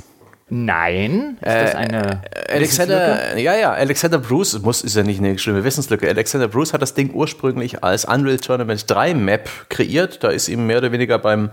Nein, 0.51 1.39
ist 1.41 1.47
das 1.47 1.75
eine 1.75 2.23
äh, 2.31 2.53
Alexander, 2.53 3.39
ja, 3.39 3.57
ja, 3.57 3.73
Alexander 3.73 4.19
Bruce 4.19 4.61
muss 4.61 4.83
ist 4.83 4.95
ja 4.95 5.03
nicht 5.03 5.19
eine 5.19 5.39
schlimme 5.39 5.65
Wissenslücke. 5.65 6.07
Alexander 6.07 6.49
Bruce 6.49 6.75
hat 6.75 6.83
das 6.83 6.93
Ding 6.93 7.13
ursprünglich 7.15 7.83
als 7.83 8.05
Unreal 8.05 8.37
Tournament 8.39 8.85
3 8.89 9.15
Map 9.15 9.49
kreiert. 9.71 10.23
Da 10.23 10.29
ist 10.29 10.49
ihm 10.49 10.67
mehr 10.67 10.79
oder 10.79 10.93
weniger 10.93 11.19
beim 11.19 11.51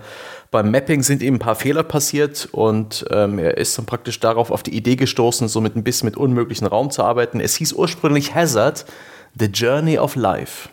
beim 0.52 0.70
Mapping 0.70 1.02
sind 1.02 1.24
ihm 1.24 1.36
ein 1.36 1.40
paar 1.40 1.56
Fehler 1.56 1.84
passiert 1.84 2.50
und 2.52 3.06
ähm, 3.10 3.40
er 3.40 3.58
ist 3.58 3.78
dann 3.78 3.86
praktisch 3.86 4.20
darauf 4.20 4.52
auf 4.52 4.64
die 4.64 4.76
Idee 4.76 4.98
gestoßen, 4.98 5.48
so 5.48 5.62
mit 5.62 5.78
ein 5.78 5.84
bisschen 5.84 6.08
mit 6.08 6.18
unmöglichen 6.18 6.68
Raum 6.68 6.92
zu 6.92 7.04
arbeiten. 7.04 7.40
Es 7.40 7.56
hieß 7.56 7.72
ursprünglich 7.74 8.36
Hazard, 8.36 8.86
The 9.40 9.46
Journey 9.46 9.98
of 9.98 10.18
Life. 10.18 10.68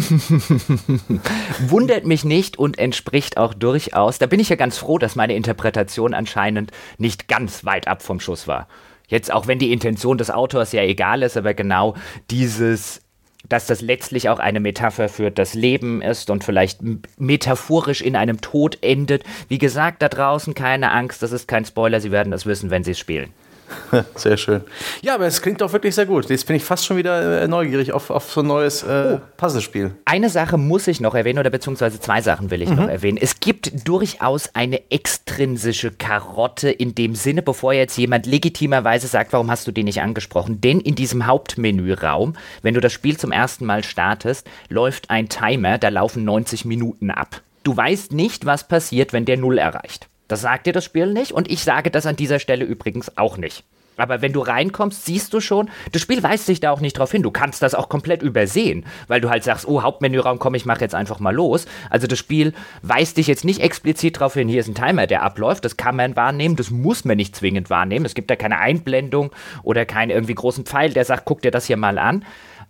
Wundert 1.67 2.05
mich 2.05 2.23
nicht 2.23 2.57
und 2.57 2.77
entspricht 2.77 3.37
auch 3.37 3.55
durchaus. 3.55 4.19
Da 4.19 4.27
bin 4.27 4.39
ich 4.39 4.49
ja 4.49 4.55
ganz 4.55 4.77
froh, 4.77 4.99
dass 4.99 5.15
meine 5.15 5.35
Interpretation 5.35 6.13
anscheinend 6.13 6.71
nicht 6.99 7.27
ganz 7.27 7.65
weit 7.65 7.87
ab 7.87 8.03
vom 8.03 8.19
Schuss 8.19 8.47
war. 8.47 8.67
Jetzt, 9.07 9.33
auch 9.33 9.47
wenn 9.47 9.59
die 9.59 9.73
Intention 9.73 10.17
des 10.17 10.31
Autors 10.31 10.71
ja 10.71 10.81
egal 10.81 11.23
ist, 11.23 11.35
aber 11.35 11.53
genau 11.53 11.95
dieses 12.31 13.01
dass 13.49 13.67
das 13.67 13.81
letztlich 13.81 14.29
auch 14.29 14.39
eine 14.39 14.59
Metapher 14.59 15.09
für 15.09 15.31
das 15.31 15.53
Leben 15.53 16.01
ist 16.01 16.29
und 16.29 16.43
vielleicht 16.43 16.79
metaphorisch 17.17 18.01
in 18.01 18.15
einem 18.15 18.41
Tod 18.41 18.77
endet. 18.81 19.23
Wie 19.47 19.57
gesagt, 19.57 20.01
da 20.01 20.09
draußen 20.09 20.53
keine 20.53 20.91
Angst, 20.91 21.21
das 21.21 21.31
ist 21.31 21.47
kein 21.47 21.65
Spoiler, 21.65 21.99
Sie 21.99 22.11
werden 22.11 22.31
das 22.31 22.45
wissen, 22.45 22.69
wenn 22.69 22.83
Sie 22.83 22.91
es 22.91 22.99
spielen. 22.99 23.31
Sehr 24.15 24.37
schön. 24.37 24.61
Ja, 25.01 25.15
aber 25.15 25.25
es 25.25 25.41
klingt 25.41 25.61
doch 25.61 25.71
wirklich 25.73 25.95
sehr 25.95 26.05
gut. 26.05 26.29
Jetzt 26.29 26.45
bin 26.47 26.55
ich 26.55 26.63
fast 26.63 26.85
schon 26.85 26.97
wieder 26.97 27.41
äh, 27.41 27.47
neugierig 27.47 27.91
auf, 27.91 28.09
auf 28.09 28.31
so 28.31 28.41
ein 28.41 28.47
neues 28.47 28.83
äh, 28.83 29.17
oh. 29.17 29.21
Puzzlespiel. 29.37 29.91
Eine 30.05 30.29
Sache 30.29 30.57
muss 30.57 30.87
ich 30.87 31.01
noch 31.01 31.15
erwähnen, 31.15 31.39
oder 31.39 31.49
beziehungsweise 31.49 31.99
zwei 31.99 32.21
Sachen 32.21 32.51
will 32.51 32.61
ich 32.61 32.69
mhm. 32.69 32.75
noch 32.75 32.87
erwähnen. 32.87 33.17
Es 33.19 33.39
gibt 33.39 33.87
durchaus 33.87 34.53
eine 34.53 34.91
extrinsische 34.91 35.91
Karotte 35.91 36.69
in 36.69 36.95
dem 36.95 37.15
Sinne, 37.15 37.41
bevor 37.41 37.73
jetzt 37.73 37.97
jemand 37.97 38.25
legitimerweise 38.25 39.07
sagt, 39.07 39.33
warum 39.33 39.49
hast 39.49 39.67
du 39.67 39.71
die 39.71 39.83
nicht 39.83 40.01
angesprochen? 40.01 40.61
Denn 40.61 40.79
in 40.79 40.95
diesem 40.95 41.25
Hauptmenüraum, 41.25 42.33
wenn 42.61 42.73
du 42.73 42.81
das 42.81 42.93
Spiel 42.93 43.17
zum 43.17 43.31
ersten 43.31 43.65
Mal 43.65 43.83
startest, 43.83 44.47
läuft 44.69 45.09
ein 45.09 45.29
Timer, 45.29 45.77
da 45.77 45.89
laufen 45.89 46.23
90 46.23 46.65
Minuten 46.65 47.11
ab. 47.11 47.41
Du 47.63 47.75
weißt 47.75 48.11
nicht, 48.11 48.45
was 48.45 48.67
passiert, 48.67 49.11
wenn 49.11 49.25
der 49.25 49.37
Null 49.37 49.57
erreicht. 49.57 50.07
Das 50.27 50.41
sagt 50.41 50.67
dir 50.67 50.73
das 50.73 50.85
Spiel 50.85 51.13
nicht 51.13 51.31
und 51.31 51.49
ich 51.49 51.63
sage 51.63 51.91
das 51.91 52.05
an 52.05 52.15
dieser 52.15 52.39
Stelle 52.39 52.65
übrigens 52.65 53.17
auch 53.17 53.37
nicht. 53.37 53.63
Aber 53.97 54.21
wenn 54.21 54.33
du 54.33 54.41
reinkommst, 54.41 55.05
siehst 55.05 55.33
du 55.33 55.39
schon, 55.39 55.69
das 55.91 56.01
Spiel 56.01 56.21
weist 56.21 56.45
sich 56.45 56.59
da 56.59 56.71
auch 56.71 56.81
nicht 56.81 56.97
drauf 56.97 57.11
hin. 57.11 57.23
Du 57.23 57.31
kannst 57.31 57.61
das 57.61 57.75
auch 57.75 57.89
komplett 57.89 58.21
übersehen, 58.21 58.85
weil 59.07 59.21
du 59.21 59.29
halt 59.29 59.43
sagst, 59.43 59.67
oh, 59.67 59.83
Hauptmenüraum, 59.83 60.39
komm, 60.39 60.55
ich 60.55 60.65
mach 60.65 60.81
jetzt 60.81 60.95
einfach 60.95 61.19
mal 61.19 61.33
los. 61.33 61.65
Also 61.89 62.07
das 62.07 62.19
Spiel 62.19 62.53
weist 62.81 63.17
dich 63.17 63.27
jetzt 63.27 63.45
nicht 63.45 63.61
explizit 63.61 64.17
darauf 64.17 64.33
hin, 64.33 64.47
hier 64.49 64.59
ist 64.59 64.67
ein 64.67 64.75
Timer, 64.75 65.07
der 65.07 65.23
abläuft. 65.23 65.63
Das 65.65 65.77
kann 65.77 65.95
man 65.95 66.15
wahrnehmen, 66.15 66.55
das 66.55 66.71
muss 66.71 67.05
man 67.05 67.17
nicht 67.17 67.35
zwingend 67.35 67.69
wahrnehmen. 67.69 68.05
Es 68.05 68.15
gibt 68.15 68.29
da 68.29 68.35
keine 68.35 68.59
Einblendung 68.59 69.31
oder 69.63 69.85
keinen 69.85 70.09
irgendwie 70.09 70.35
großen 70.35 70.65
Pfeil, 70.65 70.91
der 70.91 71.05
sagt, 71.05 71.25
guck 71.25 71.41
dir 71.41 71.51
das 71.51 71.65
hier 71.65 71.77
mal 71.77 71.97
an 71.97 72.25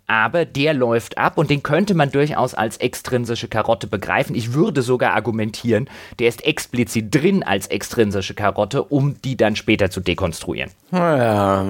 aber 0.06 0.44
der 0.44 0.74
läuft 0.74 1.18
ab 1.18 1.38
und 1.38 1.50
den 1.50 1.62
könnte 1.62 1.94
man 1.94 2.10
durchaus 2.10 2.54
als 2.54 2.76
extrinsische 2.76 3.48
Karotte 3.48 3.86
begreifen. 3.86 4.34
Ich 4.36 4.52
würde 4.52 4.82
sogar 4.82 5.14
argumentieren, 5.14 5.88
der 6.18 6.28
ist 6.28 6.44
explizit 6.44 7.14
drin 7.14 7.42
als 7.42 7.66
extrinsische 7.66 8.34
Karotte, 8.34 8.82
um 8.84 9.20
die 9.22 9.36
dann 9.36 9.56
später 9.56 9.90
zu 9.90 10.00
dekonstruieren. 10.00 10.70
Ja, 10.92 11.64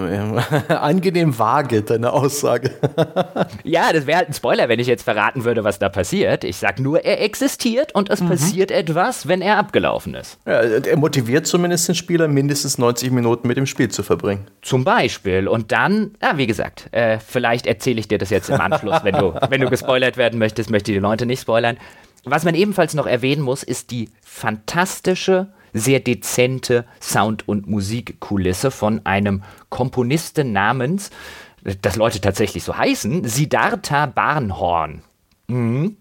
angenehm 0.68 1.38
vage, 1.38 1.82
deine 1.82 2.12
Aussage. 2.12 2.70
ja, 3.64 3.92
das 3.92 4.06
wäre 4.06 4.18
halt 4.18 4.28
ein 4.28 4.34
Spoiler, 4.34 4.68
wenn 4.68 4.78
ich 4.78 4.86
jetzt 4.86 5.04
verraten 5.04 5.44
würde, 5.44 5.64
was 5.64 5.78
da 5.78 5.88
passiert. 5.88 6.44
Ich 6.44 6.56
sage 6.56 6.82
nur, 6.82 7.04
er 7.04 7.22
existiert 7.22 7.94
und 7.94 8.10
es 8.10 8.20
mhm. 8.20 8.28
passiert 8.28 8.70
etwas, 8.70 9.26
wenn 9.26 9.40
er 9.40 9.58
abgelaufen 9.58 10.14
ist. 10.14 10.38
Ja, 10.46 10.60
er 10.60 10.96
motiviert 10.96 11.46
zumindest 11.46 11.88
den 11.88 11.94
Spieler, 11.94 12.28
mindestens 12.28 12.78
90 12.78 13.10
Minuten 13.10 13.48
mit 13.48 13.56
dem 13.56 13.66
Spiel 13.66 13.88
zu 13.88 14.02
verbringen. 14.02 14.46
Zum 14.60 14.84
Beispiel. 14.84 15.48
Und 15.48 15.72
dann, 15.72 16.12
ja, 16.22 16.36
wie 16.36 16.46
gesagt, 16.46 16.88
äh, 16.92 17.18
vielleicht 17.18 17.66
erzähle 17.66 18.00
ich 18.00 18.08
dir 18.08 18.18
das 18.18 18.25
jetzt 18.30 18.50
im 18.50 18.60
Anschluss, 18.60 19.04
wenn 19.04 19.14
du, 19.14 19.34
wenn 19.48 19.60
du 19.60 19.70
gespoilert 19.70 20.16
werden 20.16 20.38
möchtest, 20.38 20.70
möchte 20.70 20.92
ich 20.92 20.96
die 20.96 21.00
Leute 21.00 21.26
nicht 21.26 21.40
spoilern. 21.40 21.76
Was 22.24 22.44
man 22.44 22.54
ebenfalls 22.54 22.94
noch 22.94 23.06
erwähnen 23.06 23.42
muss, 23.42 23.62
ist 23.62 23.90
die 23.90 24.10
fantastische 24.22 25.48
sehr 25.72 26.00
dezente 26.00 26.84
Sound- 27.00 27.46
und 27.46 27.66
Musikkulisse 27.66 28.70
von 28.70 29.04
einem 29.04 29.42
Komponisten 29.68 30.52
namens, 30.52 31.10
das 31.82 31.96
Leute 31.96 32.20
tatsächlich 32.20 32.64
so 32.64 32.76
heißen, 32.76 33.24
Siddhartha 33.24 34.06
Barnhorn. 34.06 35.02
Mhm. 35.48 35.96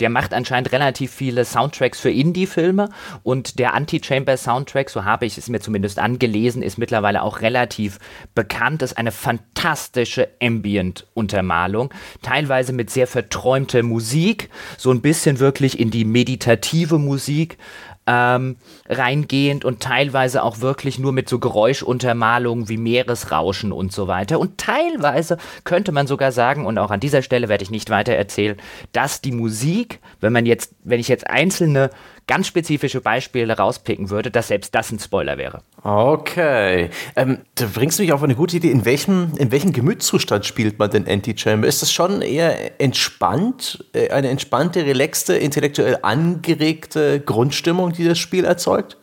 Der 0.00 0.10
macht 0.10 0.34
anscheinend 0.34 0.72
relativ 0.72 1.12
viele 1.12 1.44
Soundtracks 1.44 2.00
für 2.00 2.10
Indie-Filme 2.10 2.88
und 3.22 3.58
der 3.58 3.74
Anti-Chamber-Soundtrack, 3.74 4.90
so 4.90 5.04
habe 5.04 5.26
ich 5.26 5.38
es 5.38 5.48
mir 5.48 5.60
zumindest 5.60 5.98
angelesen, 5.98 6.62
ist 6.62 6.78
mittlerweile 6.78 7.22
auch 7.22 7.40
relativ 7.40 7.98
bekannt. 8.34 8.82
Ist 8.82 8.98
eine 8.98 9.12
fantastische 9.12 10.28
Ambient-Untermalung, 10.42 11.92
teilweise 12.22 12.72
mit 12.72 12.90
sehr 12.90 13.06
verträumter 13.06 13.82
Musik, 13.82 14.50
so 14.76 14.90
ein 14.90 15.00
bisschen 15.00 15.38
wirklich 15.38 15.78
in 15.78 15.90
die 15.90 16.04
meditative 16.04 16.98
Musik 16.98 17.58
ähm, 18.06 18.56
reingehend 18.88 19.64
und 19.64 19.80
teilweise 19.80 20.42
auch 20.42 20.60
wirklich 20.60 20.98
nur 20.98 21.12
mit 21.12 21.28
so 21.28 21.38
Geräuschuntermalungen 21.38 22.68
wie 22.68 22.76
Meeresrauschen 22.76 23.72
und 23.72 23.92
so 23.92 24.06
weiter. 24.06 24.38
Und 24.38 24.58
teilweise 24.58 25.38
könnte 25.64 25.92
man 25.92 26.06
sogar 26.06 26.32
sagen, 26.32 26.66
und 26.66 26.78
auch 26.78 26.90
an 26.90 27.00
dieser 27.00 27.22
Stelle 27.22 27.48
werde 27.48 27.64
ich 27.64 27.70
nicht 27.70 27.90
weiter 27.90 28.12
erzählen, 28.12 28.56
dass 28.92 29.20
die 29.20 29.32
Musik, 29.32 30.00
wenn 30.20 30.32
man 30.32 30.46
jetzt, 30.46 30.74
wenn 30.84 31.00
ich 31.00 31.08
jetzt 31.08 31.28
einzelne 31.28 31.90
ganz 32.26 32.48
spezifische 32.48 33.00
Beispiele 33.00 33.56
rauspicken 33.56 34.10
würde, 34.10 34.30
dass 34.30 34.48
selbst 34.48 34.74
das 34.74 34.90
ein 34.90 34.98
Spoiler 34.98 35.38
wäre. 35.38 35.62
Okay. 35.82 36.90
Ähm, 37.14 37.38
da 37.54 37.66
bringst 37.72 37.98
du 37.98 38.02
mich 38.02 38.12
auf 38.12 38.22
eine 38.22 38.34
gute 38.34 38.56
Idee. 38.56 38.70
In 38.70 38.84
welchem, 38.84 39.32
in 39.36 39.52
welchem 39.52 39.72
Gemütszustand 39.72 40.44
spielt 40.44 40.78
man 40.78 40.90
denn 40.90 41.06
Anti-Chamber? 41.06 41.66
Ist 41.66 41.82
das 41.82 41.92
schon 41.92 42.22
eher 42.22 42.80
entspannt, 42.80 43.84
äh, 43.92 44.10
eine 44.10 44.28
entspannte, 44.28 44.84
relaxte, 44.84 45.36
intellektuell 45.36 45.98
angeregte 46.02 47.20
Grundstimmung, 47.20 47.92
die 47.92 48.04
das 48.04 48.18
Spiel 48.18 48.44
erzeugt? 48.44 48.96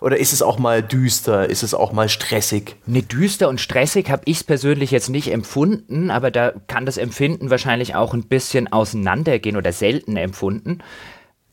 Oder 0.00 0.18
ist 0.18 0.34
es 0.34 0.42
auch 0.42 0.58
mal 0.58 0.82
düster? 0.82 1.48
Ist 1.48 1.62
es 1.62 1.72
auch 1.72 1.92
mal 1.92 2.10
stressig? 2.10 2.76
Ne, 2.84 3.02
düster 3.02 3.48
und 3.48 3.58
stressig 3.58 4.10
habe 4.10 4.20
ich 4.26 4.38
es 4.38 4.44
persönlich 4.44 4.90
jetzt 4.90 5.08
nicht 5.08 5.32
empfunden, 5.32 6.10
aber 6.10 6.30
da 6.30 6.52
kann 6.66 6.84
das 6.84 6.98
Empfinden 6.98 7.48
wahrscheinlich 7.48 7.94
auch 7.94 8.12
ein 8.12 8.24
bisschen 8.24 8.70
auseinandergehen 8.70 9.56
oder 9.56 9.72
selten 9.72 10.18
empfunden 10.18 10.80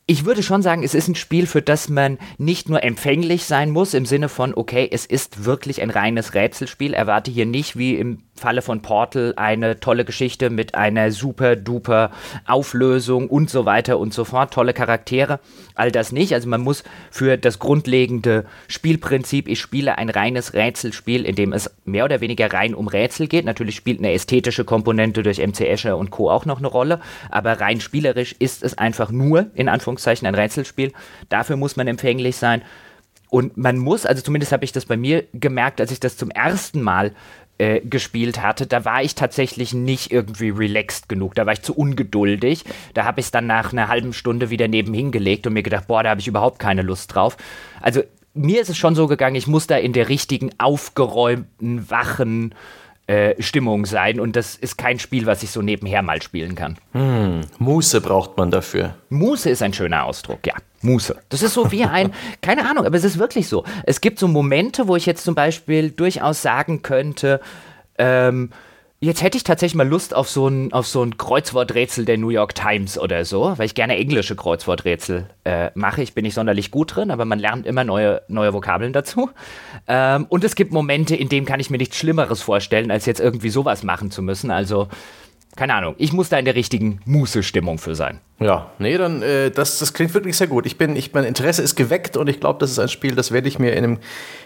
ich 0.07 0.25
würde 0.25 0.43
schon 0.43 0.61
sagen, 0.61 0.83
es 0.83 0.93
ist 0.93 1.07
ein 1.07 1.15
Spiel, 1.15 1.47
für 1.47 1.61
das 1.61 1.87
man 1.87 2.17
nicht 2.37 2.69
nur 2.69 2.83
empfänglich 2.83 3.45
sein 3.45 3.69
muss, 3.69 3.93
im 3.93 4.05
Sinne 4.05 4.29
von, 4.29 4.53
okay, 4.53 4.89
es 4.91 5.05
ist 5.05 5.45
wirklich 5.45 5.81
ein 5.81 5.89
reines 5.89 6.33
Rätselspiel. 6.33 6.93
Erwarte 6.93 7.31
hier 7.31 7.45
nicht 7.45 7.77
wie 7.77 7.95
im 7.95 8.23
Falle 8.33 8.63
von 8.63 8.81
Portal 8.81 9.33
eine 9.37 9.79
tolle 9.79 10.03
Geschichte 10.03 10.49
mit 10.49 10.73
einer 10.73 11.11
super 11.11 11.55
duper 11.55 12.11
Auflösung 12.47 13.29
und 13.29 13.49
so 13.51 13.65
weiter 13.65 13.99
und 13.99 14.13
so 14.13 14.25
fort, 14.25 14.51
tolle 14.51 14.73
Charaktere, 14.73 15.39
all 15.75 15.91
das 15.91 16.11
nicht. 16.11 16.33
Also 16.33 16.49
man 16.49 16.61
muss 16.61 16.83
für 17.11 17.37
das 17.37 17.59
grundlegende 17.59 18.45
Spielprinzip, 18.67 19.47
ich 19.47 19.61
spiele 19.61 19.97
ein 19.97 20.09
reines 20.09 20.53
Rätselspiel, 20.53 21.23
in 21.23 21.35
dem 21.35 21.53
es 21.53 21.69
mehr 21.85 22.05
oder 22.05 22.19
weniger 22.19 22.51
rein 22.51 22.73
um 22.73 22.87
Rätsel 22.87 23.27
geht. 23.27 23.45
Natürlich 23.45 23.75
spielt 23.75 23.99
eine 23.99 24.11
ästhetische 24.11 24.65
Komponente 24.65 25.21
durch 25.21 25.37
MC 25.37 25.61
Escher 25.61 25.97
und 25.97 26.09
Co. 26.09 26.31
auch 26.31 26.45
noch 26.45 26.57
eine 26.57 26.67
Rolle, 26.67 26.99
aber 27.29 27.61
rein 27.61 27.79
spielerisch 27.79 28.35
ist 28.39 28.63
es 28.63 28.75
einfach 28.77 29.11
nur, 29.11 29.51
in 29.53 29.69
Anführungszeichen, 29.69 30.00
ein 30.07 30.35
Rätselspiel. 30.35 30.93
Dafür 31.29 31.55
muss 31.55 31.75
man 31.75 31.87
empfänglich 31.87 32.37
sein. 32.37 32.61
Und 33.29 33.55
man 33.55 33.77
muss, 33.77 34.05
also 34.05 34.21
zumindest 34.21 34.51
habe 34.51 34.65
ich 34.65 34.73
das 34.73 34.85
bei 34.85 34.97
mir 34.97 35.23
gemerkt, 35.33 35.79
als 35.79 35.91
ich 35.91 36.01
das 36.01 36.17
zum 36.17 36.31
ersten 36.31 36.81
Mal 36.81 37.13
äh, 37.57 37.79
gespielt 37.81 38.41
hatte, 38.41 38.67
da 38.67 38.85
war 38.85 39.03
ich 39.03 39.15
tatsächlich 39.15 39.73
nicht 39.73 40.11
irgendwie 40.11 40.49
relaxed 40.49 41.07
genug. 41.07 41.35
Da 41.35 41.45
war 41.45 41.53
ich 41.53 41.61
zu 41.61 41.75
ungeduldig. 41.75 42.65
Da 42.93 43.05
habe 43.05 43.19
ich 43.19 43.27
es 43.27 43.31
dann 43.31 43.47
nach 43.47 43.71
einer 43.71 43.87
halben 43.87 44.13
Stunde 44.13 44.49
wieder 44.49 44.67
nebenhin 44.67 45.11
gelegt 45.11 45.47
und 45.47 45.53
mir 45.53 45.63
gedacht, 45.63 45.87
boah, 45.87 46.03
da 46.03 46.09
habe 46.09 46.19
ich 46.19 46.27
überhaupt 46.27 46.59
keine 46.59 46.81
Lust 46.81 47.13
drauf. 47.13 47.37
Also 47.79 48.01
mir 48.33 48.61
ist 48.61 48.69
es 48.69 48.77
schon 48.77 48.95
so 48.95 49.07
gegangen, 49.07 49.35
ich 49.35 49.47
muss 49.47 49.67
da 49.67 49.77
in 49.77 49.93
der 49.93 50.09
richtigen, 50.09 50.51
aufgeräumten, 50.57 51.89
wachen 51.89 52.55
äh, 53.11 53.35
Stimmung 53.41 53.85
sein. 53.85 54.21
Und 54.21 54.37
das 54.37 54.55
ist 54.55 54.77
kein 54.77 54.97
Spiel, 54.97 55.25
was 55.25 55.43
ich 55.43 55.51
so 55.51 55.61
nebenher 55.61 56.01
mal 56.01 56.21
spielen 56.21 56.55
kann. 56.55 56.77
Hm, 56.93 57.41
Muße 57.59 57.99
braucht 57.99 58.37
man 58.37 58.51
dafür. 58.51 58.95
Muße 59.09 59.49
ist 59.49 59.61
ein 59.61 59.73
schöner 59.73 60.05
Ausdruck, 60.05 60.47
ja. 60.47 60.53
Muße. 60.81 61.17
Das 61.27 61.43
ist 61.43 61.53
so 61.53 61.73
wie 61.73 61.83
ein, 61.83 62.13
keine 62.41 62.69
Ahnung, 62.69 62.85
aber 62.85 62.95
es 62.95 63.03
ist 63.03 63.19
wirklich 63.19 63.49
so. 63.49 63.65
Es 63.83 63.99
gibt 63.99 64.17
so 64.17 64.29
Momente, 64.29 64.87
wo 64.87 64.95
ich 64.95 65.05
jetzt 65.05 65.25
zum 65.25 65.35
Beispiel 65.35 65.91
durchaus 65.91 66.41
sagen 66.41 66.83
könnte, 66.83 67.41
ähm, 67.97 68.51
Jetzt 69.03 69.23
hätte 69.23 69.35
ich 69.35 69.43
tatsächlich 69.43 69.73
mal 69.73 69.87
Lust 69.87 70.13
auf 70.13 70.29
so 70.29 70.47
ein, 70.47 70.71
auf 70.73 70.85
so 70.85 71.01
ein 71.01 71.17
Kreuzworträtsel 71.17 72.05
der 72.05 72.19
New 72.19 72.29
York 72.29 72.53
Times 72.53 72.99
oder 72.99 73.25
so, 73.25 73.57
weil 73.57 73.65
ich 73.65 73.73
gerne 73.73 73.97
englische 73.97 74.35
Kreuzworträtsel 74.35 75.25
äh, 75.43 75.71
mache. 75.73 76.03
Ich 76.03 76.13
bin 76.13 76.21
nicht 76.21 76.35
sonderlich 76.35 76.69
gut 76.69 76.95
drin, 76.95 77.09
aber 77.09 77.25
man 77.25 77.39
lernt 77.39 77.65
immer 77.65 77.83
neue, 77.83 78.21
neue 78.27 78.53
Vokabeln 78.53 78.93
dazu. 78.93 79.31
Ähm, 79.87 80.27
und 80.29 80.43
es 80.43 80.53
gibt 80.53 80.71
Momente, 80.71 81.15
in 81.15 81.29
denen 81.29 81.47
kann 81.47 81.59
ich 81.59 81.71
mir 81.71 81.79
nichts 81.79 81.97
Schlimmeres 81.97 82.43
vorstellen, 82.43 82.91
als 82.91 83.07
jetzt 83.07 83.19
irgendwie 83.19 83.49
sowas 83.49 83.81
machen 83.81 84.11
zu 84.11 84.21
müssen. 84.21 84.51
Also, 84.51 84.87
keine 85.55 85.73
Ahnung, 85.73 85.95
ich 85.97 86.13
muss 86.13 86.29
da 86.29 86.37
in 86.37 86.45
der 86.45 86.53
richtigen 86.53 86.99
Muße-Stimmung 87.05 87.79
für 87.79 87.95
sein. 87.95 88.19
Ja, 88.41 88.71
nee, 88.79 88.97
dann, 88.97 89.21
äh, 89.21 89.51
das, 89.51 89.77
das 89.77 89.93
klingt 89.93 90.15
wirklich 90.15 90.35
sehr 90.35 90.47
gut. 90.47 90.65
Ich 90.65 90.79
bin, 90.79 90.95
ich, 90.95 91.13
mein 91.13 91.25
Interesse 91.25 91.61
ist 91.61 91.75
geweckt 91.75 92.17
und 92.17 92.27
ich 92.27 92.39
glaube, 92.39 92.57
das 92.57 92.71
ist 92.71 92.79
ein 92.79 92.89
Spiel, 92.89 93.13
das 93.13 93.31
werde 93.31 93.47
ich 93.47 93.59
mir 93.59 93.73
in 93.73 93.83
einem, 93.83 93.99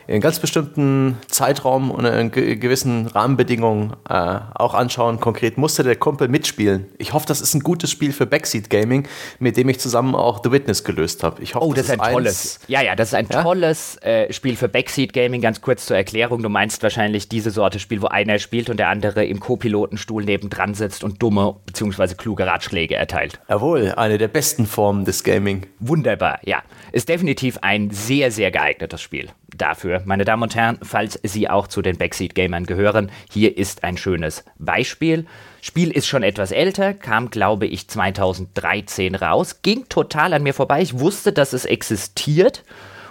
in 0.06 0.16
einem 0.16 0.22
ganz 0.22 0.40
bestimmten 0.40 1.18
Zeitraum 1.30 1.92
und 1.92 2.04
in 2.04 2.30
gewissen 2.30 3.08
Rahmenbedingungen 3.08 3.94
äh, 4.10 4.40
auch 4.54 4.74
anschauen. 4.74 5.22
Konkret 5.22 5.58
musste 5.58 5.84
der 5.84 5.96
Kumpel 5.96 6.28
mitspielen. 6.28 6.88
Ich 6.98 7.14
hoffe, 7.14 7.26
das 7.26 7.40
ist 7.40 7.54
ein 7.54 7.62
gutes 7.62 7.90
Spiel 7.90 8.12
für 8.12 8.26
Backseat 8.26 8.70
Gaming, 8.70 9.08
mit 9.40 9.56
dem 9.56 9.70
ich 9.70 9.80
zusammen 9.80 10.14
auch 10.14 10.42
The 10.44 10.52
Witness 10.52 10.84
gelöst 10.84 11.24
habe. 11.24 11.42
Ich 11.42 11.56
hoffe, 11.56 11.66
oh, 11.66 11.74
das, 11.74 11.88
das 11.88 11.96
ist 11.96 12.02
ein 12.02 12.12
tolles. 12.12 12.60
Ja, 12.68 12.82
ja, 12.82 12.98
das 12.98 13.10
ist 13.10 13.14
ein 13.14 13.28
ja? 13.32 13.44
tolles 13.44 13.96
äh, 14.02 14.32
Spiel 14.34 14.58
für 14.58 14.68
Backseat 14.68 15.14
Gaming. 15.14 15.40
Ganz 15.40 15.62
kurz 15.62 15.86
zur 15.86 15.96
Erklärung. 15.96 16.44
Du 16.44 16.50
meinst 16.50 16.84
wahrscheinlich 16.84 17.30
diese 17.30 17.50
Sorte 17.50 17.80
Spiel, 17.80 18.02
wo 18.02 18.08
einer 18.08 18.40
spielt 18.40 18.70
und 18.70 18.76
der 18.76 18.90
andere 18.90 19.24
im 19.24 19.40
Co-Pilotenstuhl 19.40 20.26
nebendran 20.26 20.74
sitzt 20.74 21.06
und 21.06 21.24
dumme 21.24 21.56
bzw. 21.66 22.16
kluge 22.16 22.46
Ratschläge 22.46 22.96
erteilt. 22.96 23.40
Jawohl 23.48 23.85
eine 23.92 24.18
der 24.18 24.28
besten 24.28 24.66
Formen 24.66 25.06
des 25.06 25.24
Gaming. 25.24 25.66
Wunderbar, 25.80 26.40
ja. 26.44 26.64
Ist 26.92 27.10
definitiv 27.10 27.60
ein 27.62 27.92
sehr, 27.92 28.32
sehr 28.32 28.52
geeignetes 28.52 29.02
Spiel 29.02 29.30
dafür. 29.56 30.02
Meine 30.06 30.26
Damen 30.26 30.44
und 30.44 30.56
Herren, 30.56 30.80
falls 30.82 31.20
Sie 31.24 31.50
auch 31.50 31.68
zu 31.68 31.82
den 31.82 31.98
Backseat-Gamern 31.98 32.66
gehören, 32.66 33.12
hier 33.32 33.58
ist 33.58 33.84
ein 33.84 33.98
schönes 33.98 34.44
Beispiel. 34.58 35.26
Spiel 35.62 35.92
ist 35.92 36.08
schon 36.08 36.24
etwas 36.24 36.52
älter, 36.52 36.94
kam, 36.94 37.30
glaube 37.30 37.66
ich, 37.66 37.88
2013 37.88 39.16
raus, 39.16 39.62
ging 39.62 39.88
total 39.90 40.34
an 40.34 40.44
mir 40.44 40.54
vorbei. 40.54 40.82
Ich 40.82 41.00
wusste, 41.00 41.32
dass 41.34 41.54
es 41.54 41.66
existiert 41.66 42.64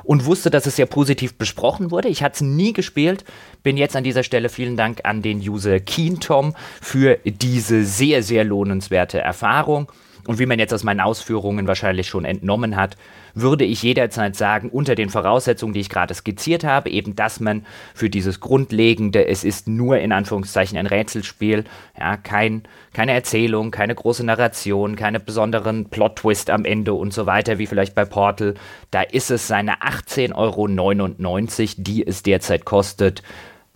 und 0.05 0.27
wusste, 0.27 0.51
dass 0.51 0.67
es 0.67 0.77
sehr 0.77 0.87
positiv 0.87 1.37
besprochen 1.37 1.91
wurde. 1.91 2.09
Ich 2.09 2.23
hatte 2.23 2.37
es 2.37 2.41
nie 2.43 2.73
gespielt. 2.73 3.25
Bin 3.63 3.77
jetzt 3.77 3.97
an 3.97 4.05
dieser 4.05 4.23
Stelle 4.23 4.49
vielen 4.49 4.77
Dank 4.77 5.01
an 5.05 5.23
den 5.23 5.39
User 5.39 5.81
KeenTom 5.81 6.55
für 6.81 7.19
diese 7.25 7.85
sehr, 7.85 8.23
sehr 8.23 8.45
lohnenswerte 8.45 9.19
Erfahrung. 9.19 9.91
Und 10.27 10.39
wie 10.39 10.47
man 10.47 10.59
jetzt 10.59 10.73
aus 10.73 10.85
meinen 10.85 11.01
Ausführungen 11.01 11.67
wahrscheinlich 11.67 12.09
schon 12.09 12.25
entnommen 12.25 12.77
hat, 12.77 12.97
würde 13.35 13.65
ich 13.65 13.83
jederzeit 13.83 14.37
sagen, 14.37 14.71
unter 14.71 14.95
den 14.95 15.11
Voraussetzungen, 15.11 15.75
die 15.75 15.81
ich 15.81 15.89
gerade 15.89 16.15
skizziert 16.15 16.65
habe, 16.65 16.91
eben, 16.91 17.17
dass 17.17 17.41
man 17.41 17.67
für 17.95 18.09
dieses 18.09 18.41
Grundlegende, 18.41 19.27
es 19.27 19.45
ist 19.45 19.69
nur 19.69 19.99
in 19.99 20.13
Anführungszeichen 20.13 20.79
ein 20.79 20.87
Rätselspiel, 20.87 21.65
ja, 21.99 22.17
kein, 22.17 22.63
keine 22.93 23.13
Erzählung, 23.13 23.71
keine 23.71 23.95
große 23.95 24.25
Narration, 24.25 24.97
keine 24.97 25.21
besonderen 25.21 25.87
Plot-Twist 25.87 26.51
am 26.51 26.65
Ende 26.65 26.95
und 26.95 27.13
so 27.13 27.27
weiter, 27.27 27.59
wie 27.59 27.67
vielleicht 27.67 27.95
bei 27.95 28.05
Portal, 28.05 28.55
da 28.91 29.03
ist 29.03 29.31
es 29.31 29.49
seine 29.49 29.83
18,99 29.83 30.35
Euro, 30.35 31.83
die 31.83 32.07
es 32.07 32.23
derzeit 32.23 32.65
kostet, 32.65 33.23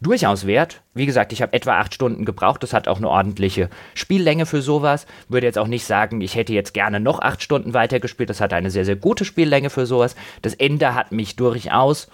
durchaus 0.00 0.46
wert. 0.46 0.82
Wie 0.94 1.06
gesagt, 1.06 1.32
ich 1.32 1.42
habe 1.42 1.52
etwa 1.52 1.78
acht 1.78 1.94
Stunden 1.94 2.24
gebraucht. 2.24 2.62
Das 2.62 2.72
hat 2.72 2.88
auch 2.88 2.98
eine 2.98 3.08
ordentliche 3.08 3.68
Spiellänge 3.94 4.46
für 4.46 4.62
sowas. 4.62 5.06
Würde 5.28 5.46
jetzt 5.46 5.58
auch 5.58 5.66
nicht 5.66 5.84
sagen, 5.84 6.20
ich 6.20 6.34
hätte 6.34 6.52
jetzt 6.52 6.74
gerne 6.74 7.00
noch 7.00 7.20
acht 7.20 7.42
Stunden 7.42 7.74
weitergespielt. 7.74 8.30
Das 8.30 8.40
hat 8.40 8.52
eine 8.52 8.70
sehr, 8.70 8.84
sehr 8.84 8.96
gute 8.96 9.24
Spiellänge 9.24 9.70
für 9.70 9.87
sowas. 9.87 10.14
Das 10.42 10.54
Ende 10.54 10.94
hat 10.94 11.12
mich 11.12 11.37
durchaus, 11.37 12.08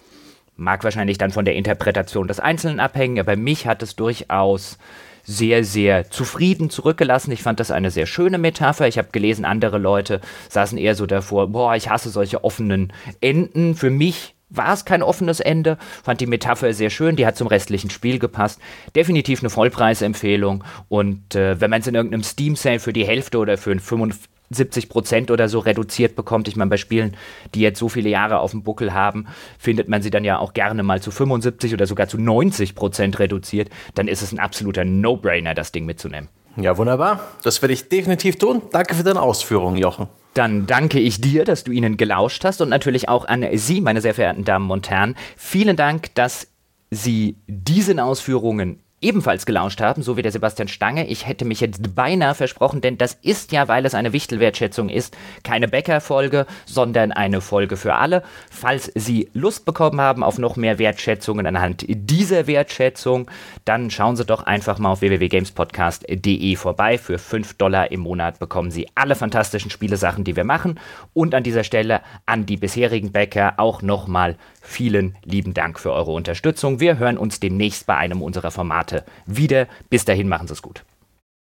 mag 0.57 0.85
wahrscheinlich 0.85 1.19
dann 1.19 1.31
von 1.31 1.45
der 1.45 1.57
Interpretation 1.57 2.29
des 2.29 2.41
Einzelnen 2.41 2.81
abhängen, 2.81 3.19
aber 3.19 3.37
mich 3.37 3.67
hat 3.67 3.83
es 3.83 3.97
durchaus 3.97 4.79
sehr, 5.27 5.65
sehr 5.65 6.11
zufrieden 6.11 6.71
zurückgelassen. 6.71 7.33
Ich 7.33 7.43
fand 7.43 7.59
das 7.59 7.71
eine 7.71 7.91
sehr 7.91 8.07
schöne 8.07 8.39
Metapher. 8.39 8.87
Ich 8.89 8.99
habe 8.99 9.09
gelesen, 9.11 9.45
andere 9.45 9.79
Leute 9.79 10.21
saßen 10.51 10.79
eher 10.79 10.95
so 10.95 11.07
davor, 11.07 11.49
boah, 11.49 11.75
ich 11.75 11.89
hasse 11.89 12.11
solche 12.11 12.45
offenen 12.45 12.93
Enden. 13.21 13.75
Für 13.75 13.91
mich 13.91 14.34
war 14.57 14.73
es 14.73 14.85
kein 14.85 15.03
offenes 15.03 15.41
Ende. 15.41 15.79
Fand 16.03 16.21
die 16.21 16.27
Metapher 16.27 16.73
sehr 16.73 16.91
schön, 16.91 17.17
die 17.17 17.27
hat 17.27 17.37
zum 17.37 17.47
restlichen 17.47 17.91
Spiel 17.91 18.19
gepasst. 18.19 18.61
Definitiv 18.95 19.41
eine 19.41 19.51
Vollpreisempfehlung. 19.51 20.65
Und 20.89 21.35
äh, 21.35 21.61
wenn 21.61 21.71
man 21.71 21.81
es 21.81 21.87
in 21.87 21.95
irgendeinem 21.95 22.23
Steam-Sale 22.23 22.81
für 22.81 22.93
die 22.93 23.07
Hälfte 23.07 23.39
oder 23.39 23.59
für 23.59 23.79
75 23.79 24.89
Prozent 24.89 25.31
oder 25.31 25.49
so 25.49 25.59
reduziert 25.59 26.17
bekommt, 26.17 26.49
ich 26.49 26.57
meine, 26.57 26.71
bei 26.71 26.77
Spielen, 26.77 27.17
die 27.55 27.61
jetzt 27.61 27.79
so 27.79 27.89
viele 27.89 28.09
Jahre 28.09 28.39
auf 28.39 28.53
dem 28.53 28.63
Buckel 28.63 28.95
haben, 28.95 29.27
findet 29.59 29.89
man 29.89 30.03
sie 30.03 30.11
dann 30.11 30.25
ja 30.25 30.39
auch 30.39 30.53
gerne 30.53 30.83
mal 30.83 31.01
zu 31.01 31.11
75 31.11 31.73
oder 31.73 31.87
sogar 31.87 32.09
zu 32.09 32.19
90 32.19 32.75
Prozent 32.75 33.19
reduziert, 33.19 33.71
dann 33.95 34.09
ist 34.09 34.23
es 34.23 34.33
ein 34.33 34.39
absoluter 34.39 34.85
No-Brainer, 34.85 35.55
das 35.55 35.73
Ding 35.73 35.87
mitzunehmen. 35.87 36.29
Ja, 36.57 36.77
wunderbar. 36.79 37.21
Das 37.43 37.61
werde 37.63 37.73
ich 37.73 37.89
definitiv 37.89 38.37
tun. 38.37 38.63
Danke 38.71 38.95
für 38.95 39.03
deine 39.03 39.21
Ausführungen, 39.21 39.77
Jochen. 39.77 40.07
Dann 40.35 40.67
danke 40.67 41.01
ich 41.01 41.21
dir, 41.21 41.45
dass 41.45 41.65
du 41.65 41.73
ihnen 41.73 41.97
gelauscht 41.97 42.45
hast 42.45 42.61
und 42.61 42.69
natürlich 42.69 43.09
auch 43.09 43.27
an 43.27 43.45
Sie, 43.55 43.81
meine 43.81 44.01
sehr 44.01 44.15
verehrten 44.15 44.45
Damen 44.45 44.71
und 44.71 44.91
Herren. 44.91 45.17
Vielen 45.37 45.77
Dank, 45.77 46.15
dass 46.15 46.49
Sie 46.91 47.37
diesen 47.47 47.99
Ausführungen 47.99 48.84
ebenfalls 49.05 49.47
gelauscht 49.47 49.81
haben, 49.81 50.03
so 50.03 50.17
wie 50.17 50.23
der 50.23 50.33
Sebastian 50.33 50.69
Stange. 50.69 51.07
Ich 51.07 51.27
hätte 51.27 51.45
mich 51.45 51.61
jetzt 51.61 51.95
beinahe 51.95 52.35
versprochen, 52.35 52.81
denn 52.81 52.99
das 52.99 53.15
ist 53.23 53.53
ja, 53.53 53.69
weil 53.69 53.87
es 53.87 53.95
eine 53.95 54.13
Wichtelwertschätzung 54.13 54.89
ist, 54.89 55.17
keine 55.45 55.69
Bäcker-Folge, 55.69 56.47
sondern 56.65 57.13
eine 57.13 57.41
Folge 57.41 57.77
für 57.77 57.95
alle. 57.95 58.23
Falls 58.51 58.91
Sie 58.95 59.29
Lust 59.35 59.65
bekommen 59.65 60.01
haben 60.01 60.23
auf 60.23 60.39
noch 60.39 60.57
mehr 60.57 60.79
Wertschätzungen 60.79 61.47
anhand 61.47 61.85
dieser 61.87 62.47
Wertschätzung, 62.47 63.31
dann 63.65 63.91
schauen 63.91 64.17
Sie 64.17 64.25
doch 64.25 64.45
einfach 64.45 64.79
mal 64.79 64.93
auf 64.93 65.03
www.gamespodcast.de 65.03 66.57
vorbei. 66.57 66.99
Für 66.99 67.19
5 67.19 67.55
Dollar 67.55 67.91
im 67.93 68.01
Monat 68.01 68.39
bekommen 68.39 68.71
Sie 68.71 68.89
alle 68.95 69.15
fantastischen 69.15 69.71
Spielesachen, 69.71 70.25
die 70.25 70.37
wir 70.37 70.45
machen. 70.45 70.81
Und 71.13 71.35
an 71.35 71.43
dieser 71.43 71.65
Stelle 71.65 72.01
an 72.27 72.47
die 72.47 72.57
bisherigen 72.57 73.13
Bäcker 73.13 73.55
auch 73.59 73.83
nochmal 73.83 74.37
vielen 74.65 75.17
lieben 75.25 75.55
Dank 75.55 75.79
für 75.79 75.93
eure 75.93 76.13
Unterstützung. 76.13 76.81
Wir 76.81 76.99
hören 76.99 77.19
uns 77.19 77.39
demnächst 77.39 77.87
bei 77.87 77.97
einem 77.97 78.23
unserer 78.23 78.51
Formate 78.51 79.05
wieder. 79.27 79.69
Bis 79.91 80.05
dahin 80.05 80.29
machen 80.29 80.49
Sie 80.49 80.55
es 80.55 80.63
gut. 80.63 80.85